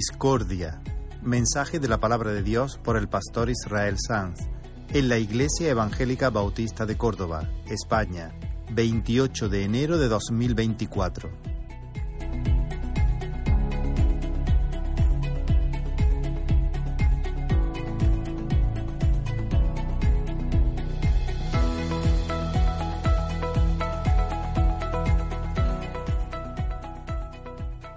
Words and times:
Discordia. 0.00 0.80
Mensaje 1.22 1.78
de 1.78 1.86
la 1.86 2.00
palabra 2.00 2.32
de 2.32 2.42
Dios 2.42 2.78
por 2.82 2.96
el 2.96 3.06
pastor 3.06 3.50
Israel 3.50 3.96
Sanz 3.98 4.48
en 4.94 5.10
la 5.10 5.18
Iglesia 5.18 5.68
Evangélica 5.68 6.30
Bautista 6.30 6.86
de 6.86 6.96
Córdoba, 6.96 7.46
España, 7.66 8.32
28 8.72 9.50
de 9.50 9.64
enero 9.64 9.98
de 9.98 10.08
2024. 10.08 11.30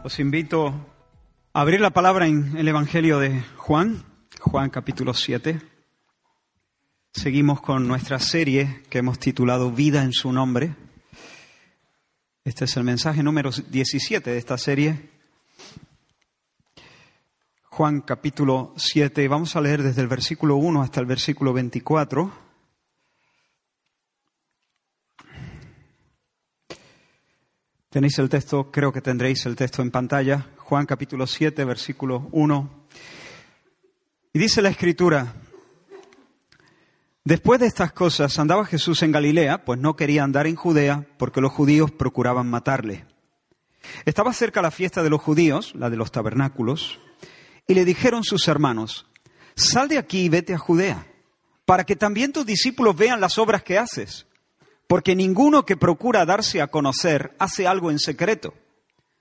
Os 0.03 0.19
invito 0.19 0.92
abrir 1.55 1.79
la 1.81 1.91
palabra 1.91 2.25
en 2.25 2.57
el 2.57 2.67
Evangelio 2.67 3.19
de 3.19 3.43
Juan, 3.57 4.03
Juan 4.39 4.71
capítulo 4.71 5.13
7. 5.13 5.61
Seguimos 7.13 7.61
con 7.61 7.87
nuestra 7.87 8.17
serie 8.17 8.81
que 8.89 8.97
hemos 8.97 9.19
titulado 9.19 9.71
Vida 9.71 10.03
en 10.03 10.13
su 10.13 10.33
nombre. 10.33 10.75
Este 12.43 12.65
es 12.65 12.75
el 12.75 12.83
mensaje 12.83 13.21
número 13.21 13.51
17 13.51 14.31
de 14.31 14.37
esta 14.37 14.57
serie. 14.57 15.11
Juan 17.65 18.01
capítulo 18.01 18.73
7, 18.75 19.27
vamos 19.27 19.55
a 19.55 19.61
leer 19.61 19.83
desde 19.83 20.01
el 20.01 20.07
versículo 20.07 20.55
1 20.55 20.81
hasta 20.81 21.01
el 21.01 21.05
versículo 21.05 21.53
24. 21.53 22.31
Tenéis 27.91 28.17
el 28.17 28.27
texto, 28.27 28.71
creo 28.71 28.91
que 28.91 29.01
tendréis 29.01 29.45
el 29.45 29.55
texto 29.55 29.83
en 29.83 29.91
pantalla, 29.91 30.47
Juan 30.65 30.85
capítulo 30.85 31.27
7, 31.27 31.65
versículo 31.65 32.29
1. 32.31 32.69
Y 34.33 34.39
dice 34.39 34.61
la 34.61 34.69
escritura, 34.69 35.33
después 37.23 37.59
de 37.59 37.67
estas 37.67 37.91
cosas 37.91 38.39
andaba 38.39 38.65
Jesús 38.65 39.03
en 39.03 39.11
Galilea, 39.11 39.65
pues 39.65 39.79
no 39.79 39.95
quería 39.95 40.23
andar 40.23 40.47
en 40.47 40.55
Judea 40.55 41.05
porque 41.17 41.41
los 41.41 41.51
judíos 41.51 41.91
procuraban 41.91 42.49
matarle. 42.49 43.05
Estaba 44.05 44.33
cerca 44.33 44.61
la 44.61 44.71
fiesta 44.71 45.03
de 45.03 45.09
los 45.09 45.21
judíos, 45.21 45.73
la 45.75 45.89
de 45.89 45.97
los 45.97 46.11
tabernáculos, 46.11 46.99
y 47.67 47.73
le 47.73 47.85
dijeron 47.85 48.23
sus 48.23 48.47
hermanos, 48.47 49.05
sal 49.55 49.89
de 49.89 49.97
aquí 49.97 50.25
y 50.25 50.29
vete 50.29 50.53
a 50.53 50.57
Judea, 50.57 51.05
para 51.65 51.83
que 51.83 51.95
también 51.95 52.31
tus 52.31 52.45
discípulos 52.45 52.95
vean 52.95 53.19
las 53.19 53.37
obras 53.37 53.63
que 53.63 53.77
haces 53.77 54.25
porque 54.87 55.15
ninguno 55.15 55.65
que 55.65 55.77
procura 55.77 56.25
darse 56.25 56.61
a 56.61 56.67
conocer 56.67 57.35
hace 57.39 57.67
algo 57.67 57.89
en 57.89 57.99
secreto. 57.99 58.53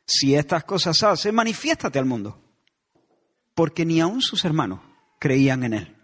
Si 0.07 0.35
estas 0.35 0.65
cosas 0.65 1.03
hace, 1.03 1.33
manifiéstate 1.33 1.99
al 1.99 2.07
mundo. 2.07 2.41
Porque 3.55 3.85
ni 3.85 4.01
aun 4.01 4.21
sus 4.21 4.45
hermanos 4.45 4.81
creían 5.19 5.65
en 5.65 5.75
él. 5.75 5.97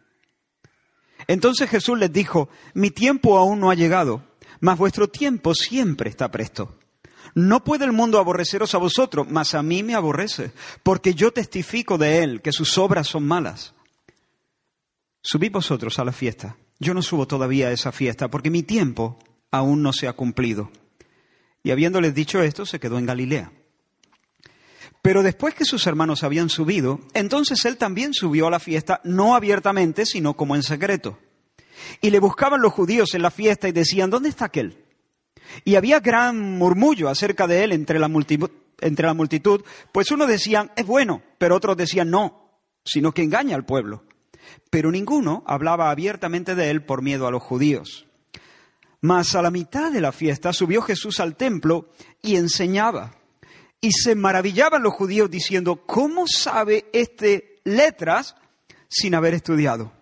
Entonces 1.27 1.69
Jesús 1.69 1.99
les 1.99 2.13
dijo, 2.13 2.49
mi 2.75 2.91
tiempo 2.91 3.39
aún 3.39 3.61
no 3.61 3.71
ha 3.71 3.75
llegado, 3.75 4.23
mas 4.61 4.79
vuestro 4.79 5.09
tiempo 5.09 5.55
siempre 5.55 6.11
está 6.11 6.31
presto. 6.31 6.79
No 7.35 7.65
puede 7.65 7.85
el 7.85 7.93
mundo 7.93 8.19
aborreceros 8.19 8.75
a 8.75 8.79
vosotros, 8.79 9.27
mas 9.29 9.55
a 9.55 9.63
mí 9.63 9.83
me 9.83 9.95
aborrece, 9.95 10.53
porque 10.83 11.15
yo 11.15 11.33
testifico 11.33 11.99
de 11.99 12.23
él 12.23 12.41
que 12.41 12.53
sus 12.53 12.79
obras 12.79 13.07
son 13.09 13.27
malas. 13.27 13.75
Subid 15.21 15.53
vosotros 15.53 15.99
a 15.99 16.05
la 16.05 16.13
fiesta. 16.13 16.57
Yo 16.79 16.95
no 16.95 17.03
subo 17.03 17.27
todavía 17.27 17.69
a 17.69 17.73
esa 17.73 17.93
fiesta, 17.93 18.29
porque 18.29 18.51
mi 18.51 18.63
tiempo 18.63 19.19
aún 19.51 19.83
no 19.83 19.93
se 19.93 20.09
ha 20.09 20.13
cumplido. 20.15 20.71
Y 21.63 21.71
habiéndoles 21.71 22.15
dicho 22.15 22.43
esto, 22.43 22.65
se 22.65 22.81
quedó 22.81 22.99
en 22.99 23.07
Galilea. 23.07 23.53
Pero 25.08 25.23
después 25.23 25.55
que 25.55 25.64
sus 25.64 25.86
hermanos 25.86 26.23
habían 26.23 26.51
subido, 26.51 27.01
entonces 27.14 27.64
él 27.64 27.79
también 27.79 28.13
subió 28.13 28.46
a 28.46 28.51
la 28.51 28.61
fiesta, 28.61 29.01
no 29.05 29.35
abiertamente, 29.35 30.05
sino 30.05 30.35
como 30.35 30.55
en 30.55 30.63
secreto. 30.63 31.19
Y 32.02 32.11
le 32.11 32.19
buscaban 32.19 32.61
los 32.61 32.74
judíos 32.74 33.14
en 33.14 33.23
la 33.23 33.30
fiesta 33.30 33.70
y 33.70 33.73
decían, 33.73 34.11
¿dónde 34.11 34.29
está 34.29 34.45
aquel? 34.45 34.85
Y 35.64 35.77
había 35.77 36.01
gran 36.01 36.58
murmullo 36.58 37.08
acerca 37.08 37.46
de 37.46 37.64
él 37.64 37.73
entre 37.73 37.98
la, 37.98 38.08
multitud, 38.08 38.51
entre 38.83 39.07
la 39.07 39.14
multitud, 39.14 39.64
pues 39.92 40.11
unos 40.11 40.29
decían, 40.29 40.73
es 40.77 40.85
bueno, 40.85 41.23
pero 41.39 41.57
otros 41.57 41.79
decían, 41.79 42.11
no, 42.11 42.61
sino 42.85 43.13
que 43.13 43.23
engaña 43.23 43.57
al 43.57 43.64
pueblo. 43.64 44.05
Pero 44.69 44.90
ninguno 44.90 45.42
hablaba 45.46 45.90
abiertamente 45.90 46.55
de 46.55 46.69
él 46.69 46.85
por 46.85 47.01
miedo 47.01 47.27
a 47.27 47.30
los 47.30 47.42
judíos. 47.42 48.07
Mas 49.01 49.35
a 49.35 49.40
la 49.40 49.51
mitad 49.51 49.90
de 49.90 50.02
la 50.02 50.13
fiesta 50.13 50.52
subió 50.52 50.83
Jesús 50.83 51.19
al 51.19 51.35
templo 51.35 51.89
y 52.20 52.36
enseñaba. 52.36 53.17
Y 53.80 53.92
se 53.92 54.14
maravillaban 54.14 54.83
los 54.83 54.94
judíos 54.94 55.30
diciendo, 55.30 55.84
¿cómo 55.86 56.27
sabe 56.27 56.86
este 56.92 57.61
letras 57.64 58.34
sin 58.89 59.14
haber 59.14 59.34
estudiado? 59.34 59.92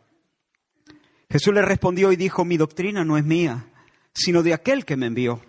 Jesús 1.28 1.52
le 1.52 1.62
respondió 1.62 2.12
y 2.12 2.16
dijo, 2.16 2.44
mi 2.44 2.56
doctrina 2.56 3.04
no 3.04 3.18
es 3.18 3.24
mía, 3.24 3.70
sino 4.14 4.42
de 4.42 4.54
aquel 4.54 4.84
que 4.84 4.96
me 4.96 5.06
envió. 5.06 5.42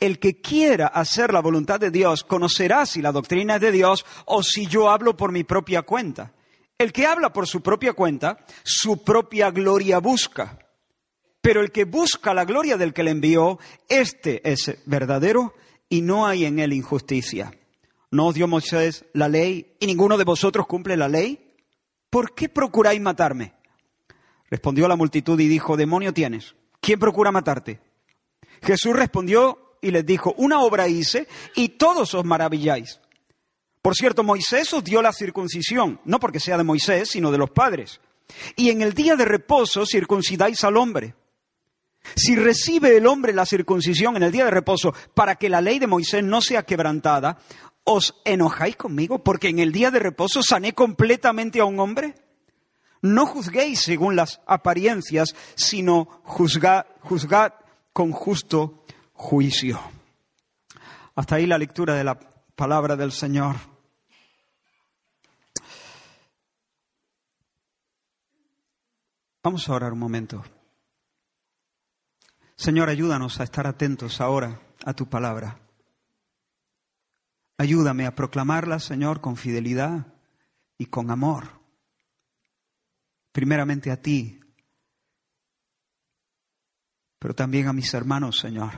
El 0.00 0.18
que 0.18 0.40
quiera 0.40 0.88
hacer 0.88 1.32
la 1.32 1.40
voluntad 1.40 1.80
de 1.80 1.90
Dios 1.90 2.24
conocerá 2.24 2.86
si 2.86 3.00
la 3.00 3.12
doctrina 3.12 3.56
es 3.56 3.60
de 3.60 3.72
Dios 3.72 4.04
o 4.26 4.42
si 4.42 4.66
yo 4.66 4.90
hablo 4.90 5.16
por 5.16 5.32
mi 5.32 5.44
propia 5.44 5.82
cuenta. 5.82 6.32
El 6.76 6.92
que 6.92 7.06
habla 7.06 7.32
por 7.32 7.46
su 7.46 7.62
propia 7.62 7.92
cuenta, 7.92 8.44
su 8.64 9.02
propia 9.04 9.50
gloria 9.50 9.98
busca 9.98 10.58
pero 11.42 11.60
el 11.60 11.72
que 11.72 11.84
busca 11.84 12.32
la 12.32 12.46
gloria 12.46 12.78
del 12.78 12.94
que 12.94 13.02
le 13.02 13.10
envió, 13.10 13.58
este 13.88 14.48
es 14.48 14.78
verdadero 14.86 15.54
y 15.88 16.00
no 16.00 16.24
hay 16.26 16.46
en 16.46 16.60
él 16.60 16.72
injusticia. 16.72 17.52
¿No 18.12 18.30
dio 18.30 18.46
Moisés 18.46 19.06
la 19.14 19.26
ley 19.26 19.74
y 19.80 19.86
ninguno 19.86 20.18
de 20.18 20.24
vosotros 20.24 20.66
cumple 20.66 20.98
la 20.98 21.08
ley? 21.08 21.54
¿Por 22.10 22.34
qué 22.34 22.50
procuráis 22.50 23.00
matarme? 23.00 23.54
Respondió 24.50 24.86
la 24.86 24.96
multitud 24.96 25.40
y 25.40 25.48
dijo, 25.48 25.78
demonio 25.78 26.12
tienes. 26.12 26.54
¿Quién 26.78 26.98
procura 26.98 27.32
matarte? 27.32 27.80
Jesús 28.62 28.94
respondió 28.94 29.78
y 29.80 29.92
les 29.92 30.04
dijo, 30.04 30.34
una 30.36 30.60
obra 30.60 30.88
hice 30.88 31.26
y 31.56 31.70
todos 31.70 32.12
os 32.12 32.22
maravilláis. 32.22 33.00
Por 33.80 33.94
cierto, 33.94 34.22
Moisés 34.22 34.70
os 34.74 34.84
dio 34.84 35.00
la 35.00 35.14
circuncisión, 35.14 35.98
no 36.04 36.20
porque 36.20 36.38
sea 36.38 36.58
de 36.58 36.64
Moisés, 36.64 37.08
sino 37.08 37.32
de 37.32 37.38
los 37.38 37.50
padres. 37.50 38.02
Y 38.56 38.68
en 38.68 38.82
el 38.82 38.92
día 38.92 39.16
de 39.16 39.24
reposo 39.24 39.86
circuncidáis 39.86 40.62
al 40.64 40.76
hombre. 40.76 41.14
Si 42.14 42.36
recibe 42.36 42.96
el 42.96 43.06
hombre 43.06 43.32
la 43.32 43.46
circuncisión 43.46 44.16
en 44.16 44.24
el 44.24 44.32
día 44.32 44.44
de 44.44 44.50
reposo 44.50 44.92
para 45.14 45.36
que 45.36 45.48
la 45.48 45.62
ley 45.62 45.78
de 45.78 45.86
Moisés 45.86 46.22
no 46.22 46.42
sea 46.42 46.64
quebrantada, 46.64 47.38
¿os 47.84 48.14
enojáis 48.24 48.76
conmigo 48.76 49.22
porque 49.22 49.48
en 49.48 49.58
el 49.58 49.72
día 49.72 49.90
de 49.90 49.98
reposo 49.98 50.42
sané 50.42 50.72
completamente 50.72 51.60
a 51.60 51.64
un 51.64 51.80
hombre? 51.80 52.14
No 53.00 53.26
juzguéis 53.26 53.80
según 53.80 54.14
las 54.14 54.40
apariencias, 54.46 55.34
sino 55.56 56.04
juzgad, 56.24 56.86
juzgad 57.00 57.54
con 57.92 58.12
justo 58.12 58.84
juicio. 59.12 59.80
Hasta 61.14 61.36
ahí 61.36 61.46
la 61.46 61.58
lectura 61.58 61.94
de 61.94 62.04
la 62.04 62.18
palabra 62.54 62.96
del 62.96 63.12
Señor. 63.12 63.56
Vamos 69.42 69.68
a 69.68 69.72
orar 69.72 69.92
un 69.92 69.98
momento. 69.98 70.44
Señor, 72.54 72.88
ayúdanos 72.88 73.40
a 73.40 73.44
estar 73.44 73.66
atentos 73.66 74.20
ahora 74.20 74.60
a 74.84 74.94
tu 74.94 75.08
palabra. 75.08 75.58
Ayúdame 77.58 78.06
a 78.06 78.14
proclamarla, 78.14 78.78
Señor, 78.78 79.20
con 79.20 79.36
fidelidad 79.36 80.14
y 80.78 80.86
con 80.86 81.10
amor. 81.10 81.60
Primeramente 83.32 83.90
a 83.90 84.00
ti, 84.00 84.40
pero 87.18 87.34
también 87.34 87.68
a 87.68 87.72
mis 87.72 87.92
hermanos, 87.94 88.38
Señor. 88.38 88.72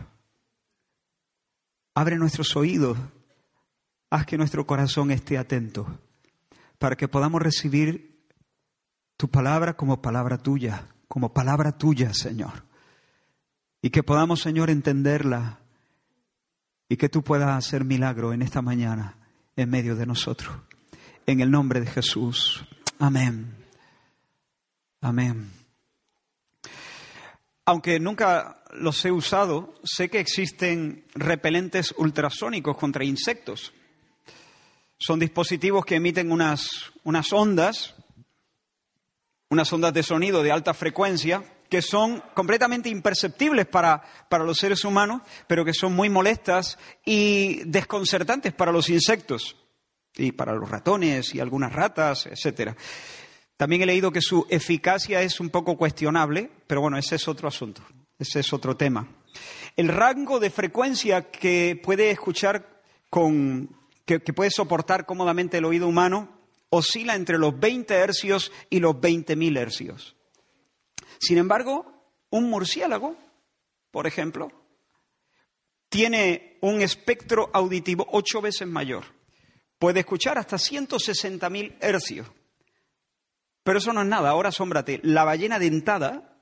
Abre 1.94 2.16
nuestros 2.16 2.54
oídos, 2.56 2.98
haz 4.10 4.26
que 4.26 4.36
nuestro 4.36 4.66
corazón 4.66 5.10
esté 5.10 5.38
atento, 5.38 6.00
para 6.78 6.96
que 6.96 7.08
podamos 7.08 7.40
recibir 7.40 8.28
tu 9.16 9.30
palabra 9.30 9.76
como 9.76 10.02
palabra 10.02 10.38
tuya, 10.38 10.94
como 11.08 11.32
palabra 11.32 11.78
tuya, 11.78 12.12
Señor 12.12 12.64
y 13.84 13.90
que 13.90 14.02
podamos, 14.02 14.40
Señor, 14.40 14.70
entenderla 14.70 15.60
y 16.88 16.96
que 16.96 17.08
tú 17.08 17.22
puedas 17.22 17.50
hacer 17.50 17.84
milagro 17.84 18.32
en 18.32 18.42
esta 18.42 18.62
mañana 18.62 19.16
en 19.56 19.70
medio 19.70 19.96
de 19.96 20.06
nosotros. 20.06 20.56
En 21.26 21.40
el 21.40 21.50
nombre 21.50 21.80
de 21.80 21.86
Jesús. 21.86 22.64
Amén. 22.98 23.54
Amén. 25.00 25.50
Aunque 27.66 27.98
nunca 27.98 28.62
los 28.72 29.02
he 29.04 29.10
usado, 29.10 29.74
sé 29.84 30.10
que 30.10 30.20
existen 30.20 31.06
repelentes 31.14 31.94
ultrasónicos 31.96 32.76
contra 32.76 33.04
insectos. 33.04 33.72
Son 34.98 35.18
dispositivos 35.18 35.84
que 35.84 35.96
emiten 35.96 36.30
unas, 36.30 36.92
unas 37.04 37.32
ondas, 37.32 37.94
unas 39.48 39.72
ondas 39.72 39.94
de 39.94 40.02
sonido 40.02 40.42
de 40.42 40.52
alta 40.52 40.74
frecuencia, 40.74 41.42
que 41.68 41.82
son 41.82 42.22
completamente 42.34 42.88
imperceptibles 42.88 43.66
para, 43.66 44.02
para, 44.28 44.44
los 44.44 44.58
seres 44.58 44.84
humanos, 44.84 45.22
pero 45.46 45.64
que 45.64 45.74
son 45.74 45.94
muy 45.94 46.08
molestas 46.08 46.78
y 47.04 47.62
desconcertantes 47.64 48.52
para 48.52 48.72
los 48.72 48.88
insectos. 48.88 49.56
y 50.16 50.30
para 50.30 50.54
los 50.54 50.70
ratones 50.70 51.34
y 51.34 51.40
algunas 51.40 51.72
ratas, 51.72 52.26
etcétera. 52.26 52.76
También 53.56 53.82
he 53.82 53.86
leído 53.86 54.12
que 54.12 54.20
su 54.20 54.46
eficacia 54.48 55.22
es 55.22 55.40
un 55.40 55.50
poco 55.50 55.76
cuestionable, 55.76 56.50
pero 56.66 56.80
bueno, 56.80 56.98
ese 56.98 57.16
es 57.16 57.28
otro 57.28 57.48
asunto, 57.48 57.82
ese 58.18 58.40
es 58.40 58.52
otro 58.52 58.76
tema. 58.76 59.08
El 59.76 59.88
rango 59.88 60.40
de 60.40 60.50
frecuencia 60.50 61.30
que 61.30 61.80
puede 61.82 62.10
escuchar 62.10 62.82
con, 63.10 63.70
que, 64.04 64.18
puede 64.20 64.50
soportar 64.50 65.06
cómodamente 65.06 65.58
el 65.58 65.64
oído 65.64 65.88
humano 65.88 66.28
oscila 66.70 67.14
entre 67.14 67.38
los 67.38 67.58
20 67.58 67.94
hercios 67.94 68.50
y 68.70 68.80
los 68.80 68.96
20.000 68.96 69.58
hercios. 69.58 70.13
Sin 71.18 71.38
embargo, 71.38 71.86
un 72.30 72.50
murciélago, 72.50 73.16
por 73.90 74.06
ejemplo, 74.06 74.50
tiene 75.88 76.58
un 76.60 76.82
espectro 76.82 77.50
auditivo 77.52 78.06
ocho 78.10 78.40
veces 78.40 78.66
mayor. 78.66 79.04
Puede 79.78 80.00
escuchar 80.00 80.38
hasta 80.38 80.56
160.000 80.56 81.76
hercios. 81.80 82.26
Pero 83.62 83.78
eso 83.78 83.92
no 83.92 84.02
es 84.02 84.08
nada. 84.08 84.30
Ahora 84.30 84.48
asómbrate. 84.48 85.00
La 85.02 85.24
ballena 85.24 85.58
dentada 85.58 86.36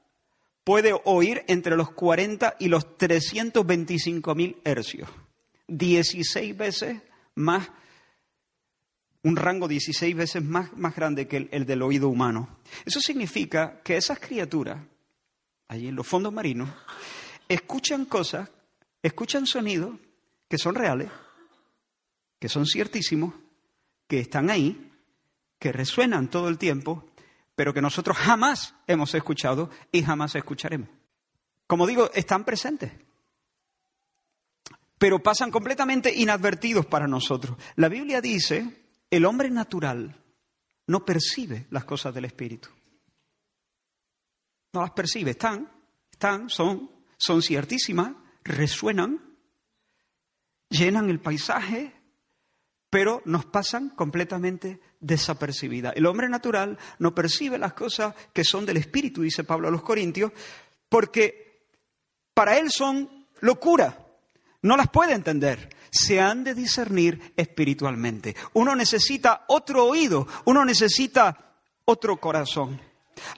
puede 0.65 0.95
oír 1.05 1.45
entre 1.49 1.77
los 1.77 1.91
40 1.91 2.57
y 2.59 2.69
los 2.69 2.87
325.000 2.99 4.61
hercios. 4.65 5.09
16 5.69 6.57
veces 6.57 7.03
más, 7.35 7.71
un 9.23 9.37
rango 9.37 9.69
16 9.69 10.17
veces 10.17 10.45
más, 10.45 10.73
más 10.77 10.95
grande 10.95 11.29
que 11.29 11.37
el, 11.37 11.49
el 11.53 11.67
del 11.67 11.83
oído 11.83 12.09
humano. 12.09 12.59
Eso 12.85 13.01
significa 13.01 13.81
que 13.83 13.97
esas 13.97 14.19
criaturas, 14.19 14.81
allí 15.69 15.89
en 15.89 15.97
los 15.97 16.07
fondos 16.07 16.33
marinos, 16.33 16.71
escuchan 17.49 18.05
cosas, 18.05 18.51
escuchan 19.03 19.47
sonidos 19.47 19.95
que 20.49 20.59
son 20.59 20.75
reales, 20.75 21.11
que 22.39 22.49
son 22.49 22.67
ciertísimos, 22.67 23.35
que 24.09 24.21
están 24.21 24.51
ahí, 24.51 24.91
que 25.59 25.73
resuenan 25.73 26.29
todo 26.29 26.49
el 26.49 26.59
tiempo, 26.59 27.09
pero 27.55 27.73
que 27.73 27.81
nosotros 27.81 28.17
jamás 28.17 28.75
hemos 28.87 29.15
escuchado 29.15 29.71
y 29.93 30.03
jamás 30.03 30.35
escucharemos. 30.35 30.89
Como 31.67 31.87
digo, 31.87 32.11
están 32.13 32.45
presentes 32.45 32.93
pero 35.03 35.21
pasan 35.21 35.51
completamente 35.51 36.15
inadvertidos 36.15 36.87
para 36.87 37.09
nosotros. 37.09 37.57
La 37.75 37.89
Biblia 37.89 38.21
dice, 38.21 38.82
el 39.13 39.27
hombre 39.27 39.51
natural 39.51 40.17
no 40.87 41.05
percibe 41.05 41.67
las 41.69 41.85
cosas 41.85 42.15
del 42.15 42.25
Espíritu. 42.25 42.71
No 44.73 44.81
las 44.81 44.93
percibe, 44.93 45.33
están, 45.33 45.71
están, 46.11 46.49
son, 46.49 46.91
son 47.19 47.43
ciertísimas, 47.43 48.15
resuenan, 48.43 49.37
llenan 50.71 51.11
el 51.11 51.21
paisaje, 51.21 51.93
pero 52.89 53.21
nos 53.27 53.45
pasan 53.45 53.91
completamente 53.91 54.81
desapercibidas. 54.99 55.93
El 55.95 56.07
hombre 56.07 56.31
natural 56.31 56.79
no 56.99 57.15
percibe 57.15 57.59
las 57.59 57.75
cosas 57.75 58.15
que 58.33 58.45
son 58.45 58.65
del 58.65 58.79
Espíritu, 58.79 59.21
dice 59.21 59.45
Pablo 59.45 59.69
a 59.69 59.71
los 59.71 59.83
Corintios, 59.83 60.33
porque 60.89 61.69
para 62.33 62.57
él 62.57 62.71
son 62.71 63.29
locura 63.41 64.02
no 64.63 64.77
las 64.77 64.89
puede 64.89 65.13
entender. 65.13 65.77
Se 65.91 66.21
han 66.21 66.43
de 66.45 66.55
discernir 66.55 67.35
espiritualmente. 67.37 68.35
Uno 68.55 68.75
necesita 68.75 69.45
otro 69.49 69.85
oído, 69.85 70.27
uno 70.47 70.65
necesita 70.65 71.57
otro 71.85 72.19
corazón. 72.19 72.81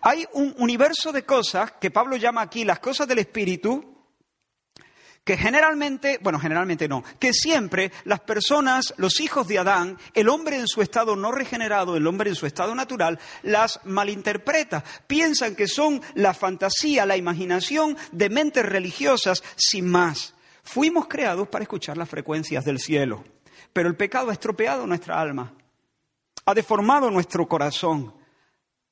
Hay 0.02 0.26
un 0.34 0.54
universo 0.58 1.10
de 1.12 1.24
cosas 1.24 1.72
que 1.72 1.90
Pablo 1.90 2.16
llama 2.16 2.42
aquí 2.42 2.64
las 2.64 2.78
cosas 2.78 3.08
del 3.08 3.18
espíritu, 3.18 3.92
que 5.24 5.36
generalmente, 5.38 6.18
bueno, 6.22 6.38
generalmente 6.38 6.86
no, 6.86 7.02
que 7.18 7.32
siempre 7.32 7.90
las 8.04 8.20
personas, 8.20 8.92
los 8.98 9.20
hijos 9.20 9.48
de 9.48 9.58
Adán, 9.58 9.98
el 10.12 10.28
hombre 10.28 10.58
en 10.58 10.68
su 10.68 10.82
estado 10.82 11.16
no 11.16 11.32
regenerado, 11.32 11.96
el 11.96 12.06
hombre 12.06 12.30
en 12.30 12.36
su 12.36 12.46
estado 12.46 12.74
natural, 12.74 13.18
las 13.42 13.80
malinterpreta. 13.84 14.84
Piensan 15.06 15.56
que 15.56 15.66
son 15.66 16.02
la 16.14 16.34
fantasía, 16.34 17.06
la 17.06 17.16
imaginación 17.16 17.96
de 18.12 18.28
mentes 18.28 18.66
religiosas 18.66 19.42
sin 19.56 19.88
más. 19.88 20.33
Fuimos 20.64 21.06
creados 21.06 21.46
para 21.48 21.62
escuchar 21.62 21.96
las 21.96 22.08
frecuencias 22.08 22.64
del 22.64 22.80
cielo, 22.80 23.22
pero 23.72 23.88
el 23.88 23.96
pecado 23.96 24.30
ha 24.30 24.32
estropeado 24.32 24.86
nuestra 24.86 25.20
alma, 25.20 25.52
ha 26.46 26.54
deformado 26.54 27.10
nuestro 27.10 27.46
corazón. 27.46 28.14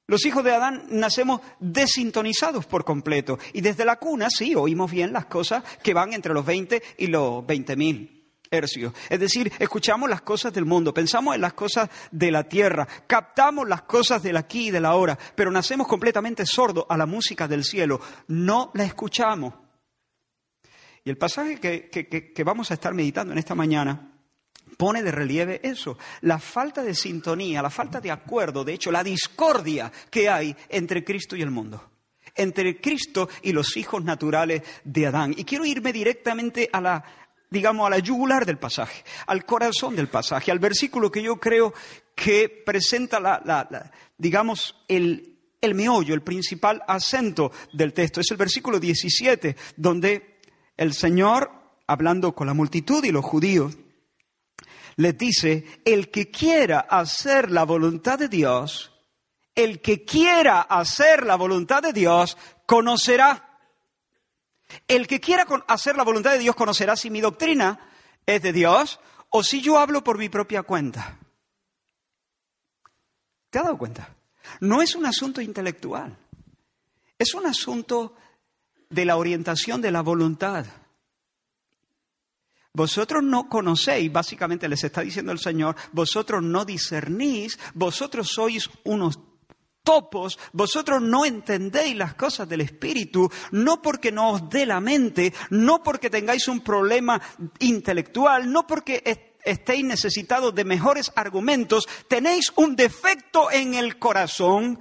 Los 0.07 0.27
hijos 0.27 0.45
de 0.45 0.53
Adán 0.53 0.85
nacemos 0.91 1.41
desintonizados 1.59 2.67
por 2.67 2.85
completo 2.85 3.39
y 3.55 3.63
desde 3.63 3.87
la 3.87 3.97
cuna 3.97 4.29
sí 4.29 4.55
oímos 4.55 4.91
bien 4.91 5.13
las 5.13 5.27
cosas 5.27 5.65
que 5.83 5.95
van 5.95 6.13
entre 6.13 6.35
los 6.35 6.45
20 6.45 6.83
y 6.99 7.07
los 7.07 7.45
20 7.47 7.77
mil 7.77 8.23
hercios. 8.51 8.93
Es 9.09 9.19
decir, 9.19 9.51
escuchamos 9.59 10.11
las 10.11 10.21
cosas 10.21 10.53
del 10.53 10.67
mundo, 10.67 10.93
pensamos 10.93 11.35
en 11.35 11.41
las 11.41 11.55
cosas 11.55 11.89
de 12.11 12.31
la 12.31 12.45
tierra, 12.45 12.87
captamos 13.07 13.67
las 13.67 13.83
cosas 13.83 14.23
del 14.23 14.37
aquí 14.37 14.69
y 14.69 14.71
del 14.71 14.85
ahora, 14.85 15.19
pero 15.35 15.51
nacemos 15.51 15.89
completamente 15.89 16.45
sordos 16.45 16.85
a 16.89 16.99
la 16.99 17.07
música 17.07 17.49
del 17.49 17.65
cielo, 17.65 17.99
no 18.29 18.71
la 18.75 18.85
escuchamos. 18.85 19.55
Y 21.05 21.11
el 21.11 21.19
pasaje 21.19 21.59
que, 21.59 22.45
vamos 22.45 22.71
a 22.71 22.75
estar 22.75 22.95
meditando 22.95 23.33
en 23.33 23.39
esta 23.39 23.55
mañana 23.55 24.09
pone 24.77 25.03
de 25.03 25.11
relieve 25.11 25.61
eso, 25.63 25.99
la 26.23 26.39
falta 26.39 26.83
de 26.83 26.95
sintonía, 26.95 27.63
la 27.63 27.71
falta 27.71 28.01
de 28.01 28.11
acuerdo, 28.11 28.65
de 28.65 28.75
hecho, 28.75 28.91
la 28.91 29.05
discordia 29.05 29.93
que 30.11 30.29
hay 30.29 30.57
entre 30.69 31.05
Cristo 31.05 31.37
y 31.37 31.43
el 31.43 31.51
mundo, 31.51 31.91
entre 32.35 32.81
Cristo 32.81 33.29
y 33.43 33.53
los 33.53 33.77
hijos 33.77 34.03
naturales 34.03 34.63
de 34.85 35.07
Adán. 35.07 35.35
Y 35.37 35.45
quiero 35.45 35.67
irme 35.67 35.93
directamente 35.93 36.71
a 36.73 36.81
la, 36.81 37.05
digamos, 37.51 37.87
a 37.87 37.91
la 37.91 37.99
yugular 37.99 38.47
del 38.47 38.59
pasaje, 38.59 39.05
al 39.27 39.45
corazón 39.45 39.95
del 39.95 40.09
pasaje, 40.09 40.51
al 40.51 40.59
versículo 40.59 41.11
que 41.11 41.23
yo 41.23 41.37
creo 41.37 41.75
que 42.15 42.49
presenta 42.49 43.21
la, 43.21 43.93
digamos, 44.17 44.85
el, 44.89 45.39
el 45.61 45.75
meollo, 45.75 46.15
el 46.15 46.23
principal 46.23 46.83
acento 46.87 47.53
del 47.73 47.93
texto. 47.93 48.21
Es 48.21 48.31
el 48.31 48.37
versículo 48.37 48.81
17, 48.81 49.57
donde 49.77 50.32
el 50.77 50.95
Señor, 50.95 51.51
hablando 51.87 52.35
con 52.35 52.47
la 52.47 52.55
multitud 52.55 53.05
y 53.05 53.13
los 53.13 53.25
judíos, 53.25 53.77
les 54.97 55.17
dice, 55.17 55.83
el 55.85 56.11
que 56.11 56.31
quiera 56.31 56.81
hacer 56.81 57.51
la 57.51 57.65
voluntad 57.65 58.19
de 58.19 58.29
Dios, 58.29 58.93
el 59.55 59.81
que 59.81 60.05
quiera 60.05 60.61
hacer 60.61 61.27
la 61.27 61.37
voluntad 61.37 61.83
de 61.83 61.93
Dios, 61.93 62.37
conocerá. 62.67 63.59
El 64.89 65.07
que 65.07 65.21
quiera 65.21 65.47
hacer 65.69 65.97
la 65.97 66.05
voluntad 66.05 66.33
de 66.33 66.39
Dios 66.39 66.57
conocerá 66.57 66.97
si 66.97 67.11
mi 67.11 67.21
doctrina 67.21 67.91
es 68.25 68.43
de 68.43 68.53
Dios 68.53 69.01
o 69.29 69.43
si 69.43 69.61
yo 69.61 69.79
hablo 69.79 70.03
por 70.03 70.19
mi 70.19 70.29
propia 70.29 70.63
cuenta. 70.63 71.19
¿Te 73.51 73.59
has 73.59 73.65
dado 73.65 73.77
cuenta? 73.77 74.15
No 74.61 74.81
es 74.81 74.95
un 74.95 75.05
asunto 75.05 75.41
intelectual, 75.41 76.17
es 77.19 77.35
un 77.35 77.47
asunto 77.47 78.17
de 78.93 79.05
la 79.05 79.17
orientación 79.17 79.81
de 79.81 79.91
la 79.91 80.03
voluntad. 80.03 80.67
Vosotros 82.75 83.23
no 83.23 83.49
conocéis, 83.49 84.11
básicamente 84.11 84.69
les 84.69 84.83
está 84.83 85.03
diciendo 85.03 85.33
el 85.33 85.39
Señor, 85.39 85.77
vosotros 85.93 86.43
no 86.43 86.65
discernís, 86.65 87.59
vosotros 87.75 88.29
sois 88.29 88.71
unos 88.85 89.19
topos, 89.83 90.39
vosotros 90.53 91.03
no 91.03 91.27
entendéis 91.27 91.97
las 91.97 92.15
cosas 92.15 92.49
del 92.49 92.63
Espíritu, 92.63 93.31
no 93.51 93.83
porque 93.83 94.11
no 94.11 94.31
os 94.31 94.49
dé 94.49 94.65
la 94.65 94.81
mente, 94.81 95.35
no 95.51 95.83
porque 95.83 96.09
tengáis 96.09 96.49
un 96.49 96.61
problema 96.61 97.21
intelectual, 97.59 98.51
no 98.51 98.67
porque 98.67 99.37
estéis 99.45 99.85
necesitados 99.85 100.55
de 100.55 100.65
mejores 100.65 101.13
argumentos, 101.15 101.87
tenéis 102.09 102.53
un 102.57 102.75
defecto 102.75 103.51
en 103.51 103.75
el 103.75 103.99
corazón, 103.99 104.79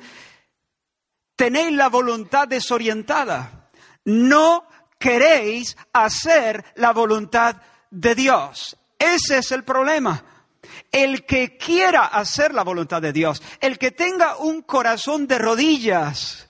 tenéis 1.36 1.74
la 1.74 1.90
voluntad 1.90 2.48
desorientada 2.48 3.61
no 4.06 4.68
queréis 5.00 5.78
hacer 5.94 6.64
la 6.76 6.94
voluntad 6.94 7.58
de 7.90 8.16
Dios. 8.16 8.78
Ese 8.98 9.40
es 9.40 9.52
el 9.52 9.64
problema. 9.64 10.24
El 10.92 11.26
que 11.26 11.58
quiera 11.58 12.06
hacer 12.06 12.54
la 12.54 12.64
voluntad 12.64 13.02
de 13.02 13.12
Dios, 13.12 13.42
el 13.60 13.78
que 13.78 13.92
tenga 13.92 14.38
un 14.38 14.62
corazón 14.62 15.26
de 15.28 15.40
rodillas, 15.40 16.50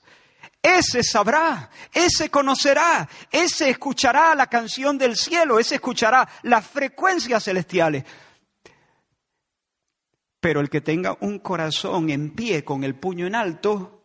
ese 0.62 1.02
sabrá, 1.04 1.72
ese 1.92 2.30
conocerá, 2.30 3.08
ese 3.32 3.70
escuchará 3.70 4.36
la 4.36 4.48
canción 4.48 4.98
del 4.98 5.16
cielo, 5.16 5.60
ese 5.60 5.76
escuchará 5.76 6.28
las 6.44 6.68
frecuencias 6.68 7.44
celestiales. 7.44 8.04
Pero 10.40 10.60
el 10.60 10.70
que 10.70 10.82
tenga 10.82 11.18
un 11.22 11.40
corazón 11.40 12.10
en 12.10 12.32
pie 12.32 12.64
con 12.64 12.84
el 12.84 12.96
puño 12.96 13.26
en 13.26 13.36
alto, 13.36 14.01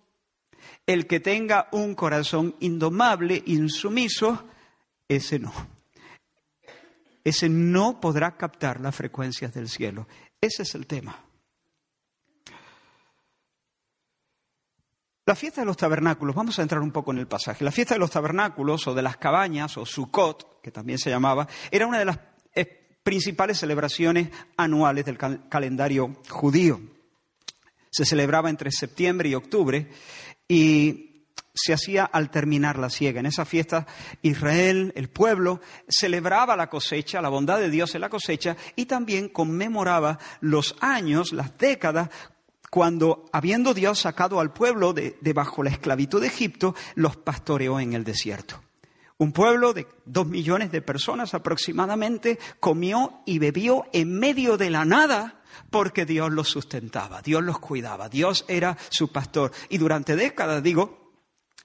el 0.87 1.07
que 1.07 1.21
tenga 1.21 1.69
un 1.73 1.95
corazón 1.95 2.55
indomable, 2.61 3.43
insumiso, 3.47 4.49
ese 5.09 5.39
no. 5.39 5.53
Ese 7.25 7.49
no 7.49 8.01
podrá 8.01 8.37
captar 8.37 8.81
las 8.81 8.95
frecuencias 8.95 9.53
del 9.53 9.69
cielo. 9.69 10.07
Ese 10.41 10.63
es 10.63 10.75
el 10.77 10.87
tema. 10.87 11.25
La 15.27 15.35
fiesta 15.35 15.63
de 15.63 15.67
los 15.67 15.77
tabernáculos, 15.77 16.37
vamos 16.37 16.57
a 16.57 16.63
entrar 16.63 16.81
un 16.81 16.93
poco 16.93 17.11
en 17.11 17.19
el 17.19 17.27
pasaje. 17.27 17.65
La 17.65 17.73
fiesta 17.73 17.95
de 17.95 17.99
los 17.99 18.13
tabernáculos 18.13 18.87
o 18.87 18.95
de 18.95 19.03
las 19.03 19.17
cabañas 19.17 19.77
o 19.77 19.85
Sukkot, 19.85 20.61
que 20.63 20.71
también 20.71 21.01
se 21.01 21.11
llamaba, 21.11 21.49
era 21.73 21.89
una 21.89 21.99
de 21.99 22.05
las 22.05 22.19
principales 23.07 23.59
celebraciones 23.59 24.31
anuales 24.57 25.05
del 25.05 25.17
calendario 25.17 26.17
judío. 26.29 26.81
Se 27.89 28.05
celebraba 28.05 28.51
entre 28.51 28.73
septiembre 28.73 29.29
y 29.29 29.37
octubre 29.37 29.89
y 30.49 31.07
se 31.57 31.73
hacía 31.73 32.05
al 32.05 32.31
terminar 32.31 32.79
la 32.79 32.91
siega. 32.91 33.21
En 33.21 33.27
esa 33.27 33.45
fiesta 33.45 33.87
Israel, 34.23 34.93
el 34.95 35.09
pueblo, 35.09 35.61
celebraba 35.89 36.55
la 36.57 36.69
cosecha, 36.69 37.23
la 37.23 37.31
bondad 37.31 37.59
de 37.59 37.71
Dios 37.71 37.95
en 37.95 38.03
la 38.03 38.11
cosecha 38.11 38.57
y 38.77 38.87
también 38.87 39.31
conmemoraba 39.31 40.19
los 40.41 40.77
años, 40.81 41.33
las 41.33 41.57
décadas 41.57 42.11
cuando, 42.71 43.25
habiendo 43.33 43.73
Dios 43.73 44.01
sacado 44.01 44.39
al 44.39 44.53
pueblo 44.53 44.93
de, 44.93 45.17
bajo 45.35 45.63
la 45.63 45.71
esclavitud 45.71 46.21
de 46.21 46.27
Egipto, 46.27 46.75
los 46.95 47.17
pastoreó 47.17 47.81
en 47.81 47.95
el 47.95 48.05
desierto. 48.05 48.63
Un 49.19 49.33
pueblo 49.33 49.73
de 49.73 49.87
dos 50.05 50.27
millones 50.27 50.71
de 50.71 50.83
personas 50.83 51.33
aproximadamente 51.33 52.39
comió 52.61 53.23
y 53.25 53.39
bebió 53.39 53.87
en 53.95 54.19
medio 54.19 54.59
de 54.59 54.69
la 54.69 54.85
nada 54.85 55.41
porque 55.71 56.07
Dios 56.07 56.33
los 56.33 56.49
sustentaba, 56.49 57.23
Dios 57.23 57.43
los 57.43 57.59
cuidaba, 57.59 58.09
Dios 58.09 58.45
era 58.49 58.77
su 58.91 59.13
pastor. 59.13 59.53
Y 59.69 59.79
durante 59.79 60.17
décadas, 60.17 60.63
digo, 60.63 61.07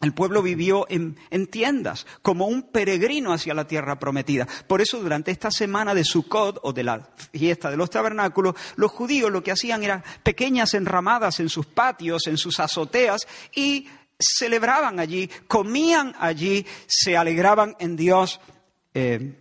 el 0.01 0.13
pueblo 0.13 0.41
vivió 0.41 0.88
en, 0.89 1.15
tiendas, 1.48 2.07
como 2.24 2.48
un 2.48 2.63
peregrino 2.63 3.33
hacia 3.33 3.53
la 3.53 3.67
tierra 3.67 4.00
prometida. 4.00 4.48
Por 4.67 4.81
eso, 4.81 5.00
durante 5.00 5.29
esta 5.29 5.51
semana 5.51 5.93
de 5.93 6.03
Sukkot, 6.03 6.60
o 6.63 6.74
de 6.74 6.83
la 6.83 7.07
fiesta 7.31 7.69
de 7.69 7.77
los 7.77 7.91
tabernáculos, 7.91 8.55
los 8.77 8.91
judíos 8.91 9.31
lo 9.31 9.43
que 9.43 9.51
hacían 9.51 9.83
eran 9.83 10.03
pequeñas 10.24 10.74
enramadas 10.74 11.39
en 11.39 11.50
sus 11.50 11.67
patios, 11.67 12.25
en 12.25 12.38
sus 12.38 12.60
azoteas, 12.60 13.27
y 13.53 13.88
celebraban 14.19 15.00
allí, 15.00 15.29
comían 15.48 16.15
allí, 16.19 16.65
se 16.88 17.15
alegraban 17.15 17.75
en 17.79 17.95
Dios 17.95 18.39
eh, 18.95 19.39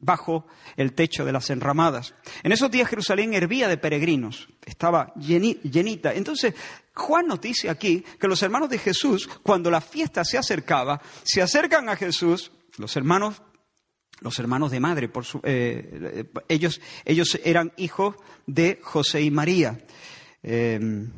bajo 0.00 0.46
el 0.76 0.94
techo 0.94 1.24
de 1.24 1.32
las 1.32 1.50
enramadas. 1.50 2.14
En 2.42 2.52
esos 2.52 2.70
días 2.70 2.88
Jerusalén 2.88 3.34
hervía 3.34 3.68
de 3.68 3.76
peregrinos, 3.76 4.48
estaba 4.64 5.12
llenita. 5.14 6.12
Entonces, 6.14 6.54
Juan 6.94 7.26
nos 7.26 7.40
dice 7.40 7.70
aquí 7.70 8.04
que 8.18 8.28
los 8.28 8.42
hermanos 8.42 8.68
de 8.70 8.78
Jesús, 8.78 9.28
cuando 9.42 9.70
la 9.70 9.80
fiesta 9.80 10.24
se 10.24 10.38
acercaba, 10.38 11.00
se 11.22 11.42
acercan 11.42 11.88
a 11.88 11.96
Jesús, 11.96 12.52
los 12.78 12.96
hermanos, 12.96 13.42
los 14.20 14.38
hermanos 14.38 14.70
de 14.70 14.80
madre, 14.80 15.08
por 15.08 15.24
eh, 15.44 16.24
ellos, 16.48 16.80
ellos 17.04 17.38
eran 17.44 17.72
hijos 17.76 18.16
de 18.46 18.80
José 18.82 19.22
y 19.22 19.30
María. 19.30 19.78
Em, 20.42 21.10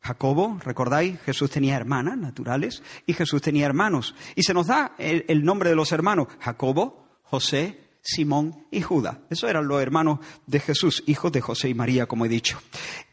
Jacobo, 0.00 0.58
recordáis, 0.64 1.20
Jesús 1.20 1.50
tenía 1.50 1.76
hermanas 1.76 2.16
naturales 2.16 2.82
y 3.04 3.12
Jesús 3.12 3.42
tenía 3.42 3.66
hermanos. 3.66 4.14
Y 4.36 4.42
se 4.42 4.54
nos 4.54 4.68
da 4.68 4.94
el, 4.98 5.44
nombre 5.44 5.70
de 5.70 5.76
los 5.76 5.92
hermanos, 5.92 6.28
Jacobo, 6.40 7.20
José, 7.22 7.87
Simón 8.10 8.66
y 8.70 8.80
Judas. 8.80 9.18
Esos 9.28 9.50
eran 9.50 9.68
los 9.68 9.82
hermanos 9.82 10.20
de 10.46 10.60
Jesús, 10.60 11.04
hijos 11.06 11.30
de 11.30 11.42
José 11.42 11.68
y 11.68 11.74
María, 11.74 12.06
como 12.06 12.24
he 12.24 12.28
dicho. 12.28 12.58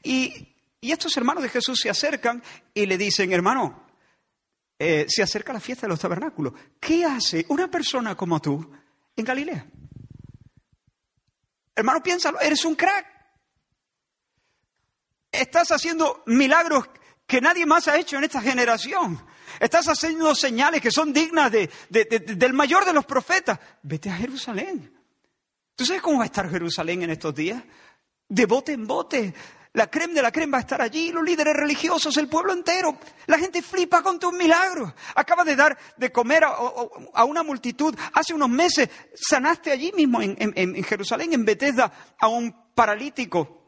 Y 0.02 0.56
estos 0.82 1.18
hermanos 1.18 1.44
de 1.44 1.50
Jesús 1.50 1.80
se 1.82 1.90
acercan 1.90 2.42
y 2.74 2.86
le 2.86 2.98
dicen, 2.98 3.34
hermano, 3.34 3.88
eh, 4.80 5.06
se 5.10 5.22
acerca 5.22 5.52
la 5.52 5.60
fiesta 5.60 5.86
de 5.86 5.90
los 5.90 6.00
tabernáculos. 6.00 6.54
¿Qué 6.80 7.04
hace 7.04 7.46
una 7.50 7.70
persona 7.70 8.16
como 8.16 8.42
tú 8.42 8.72
en 9.18 9.25
Galilea? 9.25 9.68
Hermano, 11.75 12.02
piénsalo, 12.02 12.40
eres 12.40 12.64
un 12.64 12.75
crack. 12.75 13.06
Estás 15.30 15.74
haciendo 15.74 16.24
milagros 16.28 16.86
que 17.28 17.42
nadie 17.42 17.66
más 17.66 17.90
ha 17.90 17.98
hecho 17.98 18.16
en 18.18 18.24
esta 18.24 18.40
generación. 18.40 19.20
Estás 19.60 19.88
haciendo 19.88 20.34
señales 20.36 20.82
que 20.82 20.92
son 20.92 21.14
dignas 21.14 21.52
del 21.52 22.54
mayor 22.54 22.86
de 22.86 22.94
los 22.94 23.06
profetas. 23.06 23.60
Vete 23.84 24.10
a 24.10 24.16
Jerusalén. 24.16 24.92
¿Tú 25.75 25.86
sabes 25.86 26.02
cómo 26.02 26.18
va 26.18 26.24
a 26.24 26.28
estar 26.28 26.50
Jerusalén 26.50 27.04
en 27.04 27.10
estos 27.10 27.36
días? 27.36 27.62
De 28.28 28.46
bote 28.46 28.72
en 28.72 28.88
bote. 28.88 29.34
La 29.74 29.88
crema 29.88 30.14
de 30.14 30.22
la 30.22 30.32
crema 30.32 30.54
va 30.54 30.58
a 30.60 30.62
estar 30.62 30.82
allí, 30.82 31.12
los 31.12 31.22
líderes 31.22 31.54
religiosos, 31.54 32.16
el 32.16 32.30
pueblo 32.30 32.54
entero. 32.54 32.98
La 33.28 33.38
gente 33.38 33.62
flipa 33.62 34.02
con 34.02 34.18
tus 34.18 34.32
milagros. 34.32 34.94
Acaba 35.16 35.44
de 35.44 35.56
dar 35.58 35.78
de 35.98 36.12
comer 36.14 36.46
a, 36.46 37.24
una 37.25 37.44
multitud. 37.44 37.94
Hace 38.14 38.34
unos 38.34 38.50
meses 38.50 38.90
sanaste 39.14 39.72
allí 39.72 39.92
mismo 39.92 40.22
en, 40.22 40.38
en 40.40 40.84
Jerusalén, 40.84 41.34
en 41.34 41.44
Bethesda, 41.44 42.16
a 42.18 42.28
un 42.30 42.74
paralítico. 42.74 43.66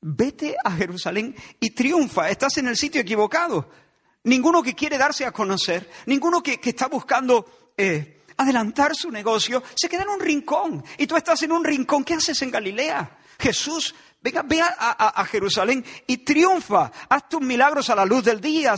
Vete 0.00 0.56
a 0.64 0.70
Jerusalén 0.70 1.36
y 1.60 1.70
triunfa. 1.74 2.30
Estás 2.30 2.56
en 2.56 2.68
el 2.68 2.76
sitio 2.76 3.02
equivocado. 3.02 3.68
Ninguno 4.24 4.62
que 4.62 4.74
quiere 4.74 4.98
darse 4.98 5.24
a 5.24 5.32
conocer, 5.32 5.90
ninguno 6.06 6.42
que, 6.42 6.60
está 6.62 6.88
buscando 6.88 7.72
eh, 7.76 8.22
adelantar 8.36 8.94
su 8.94 9.10
negocio, 9.10 9.62
se 9.74 9.88
queda 9.88 10.02
en 10.02 10.10
un 10.10 10.20
rincón. 10.20 10.84
Y 10.98 11.06
tú 11.06 11.16
estás 11.16 11.42
en 11.42 11.52
un 11.52 11.64
rincón. 11.64 12.04
¿Qué 12.04 12.14
haces 12.14 12.40
en 12.42 12.50
Galilea? 12.50 13.18
Jesús 13.38 13.94
Venga, 14.20 14.42
ve 14.42 14.60
a, 14.60 15.24
Jerusalén 15.26 15.84
y 16.06 16.18
triunfa. 16.18 16.90
Haz 17.08 17.28
tus 17.28 17.40
milagros 17.40 17.88
a 17.90 17.94
la 17.94 18.04
luz 18.04 18.24
del 18.24 18.40
día. 18.40 18.74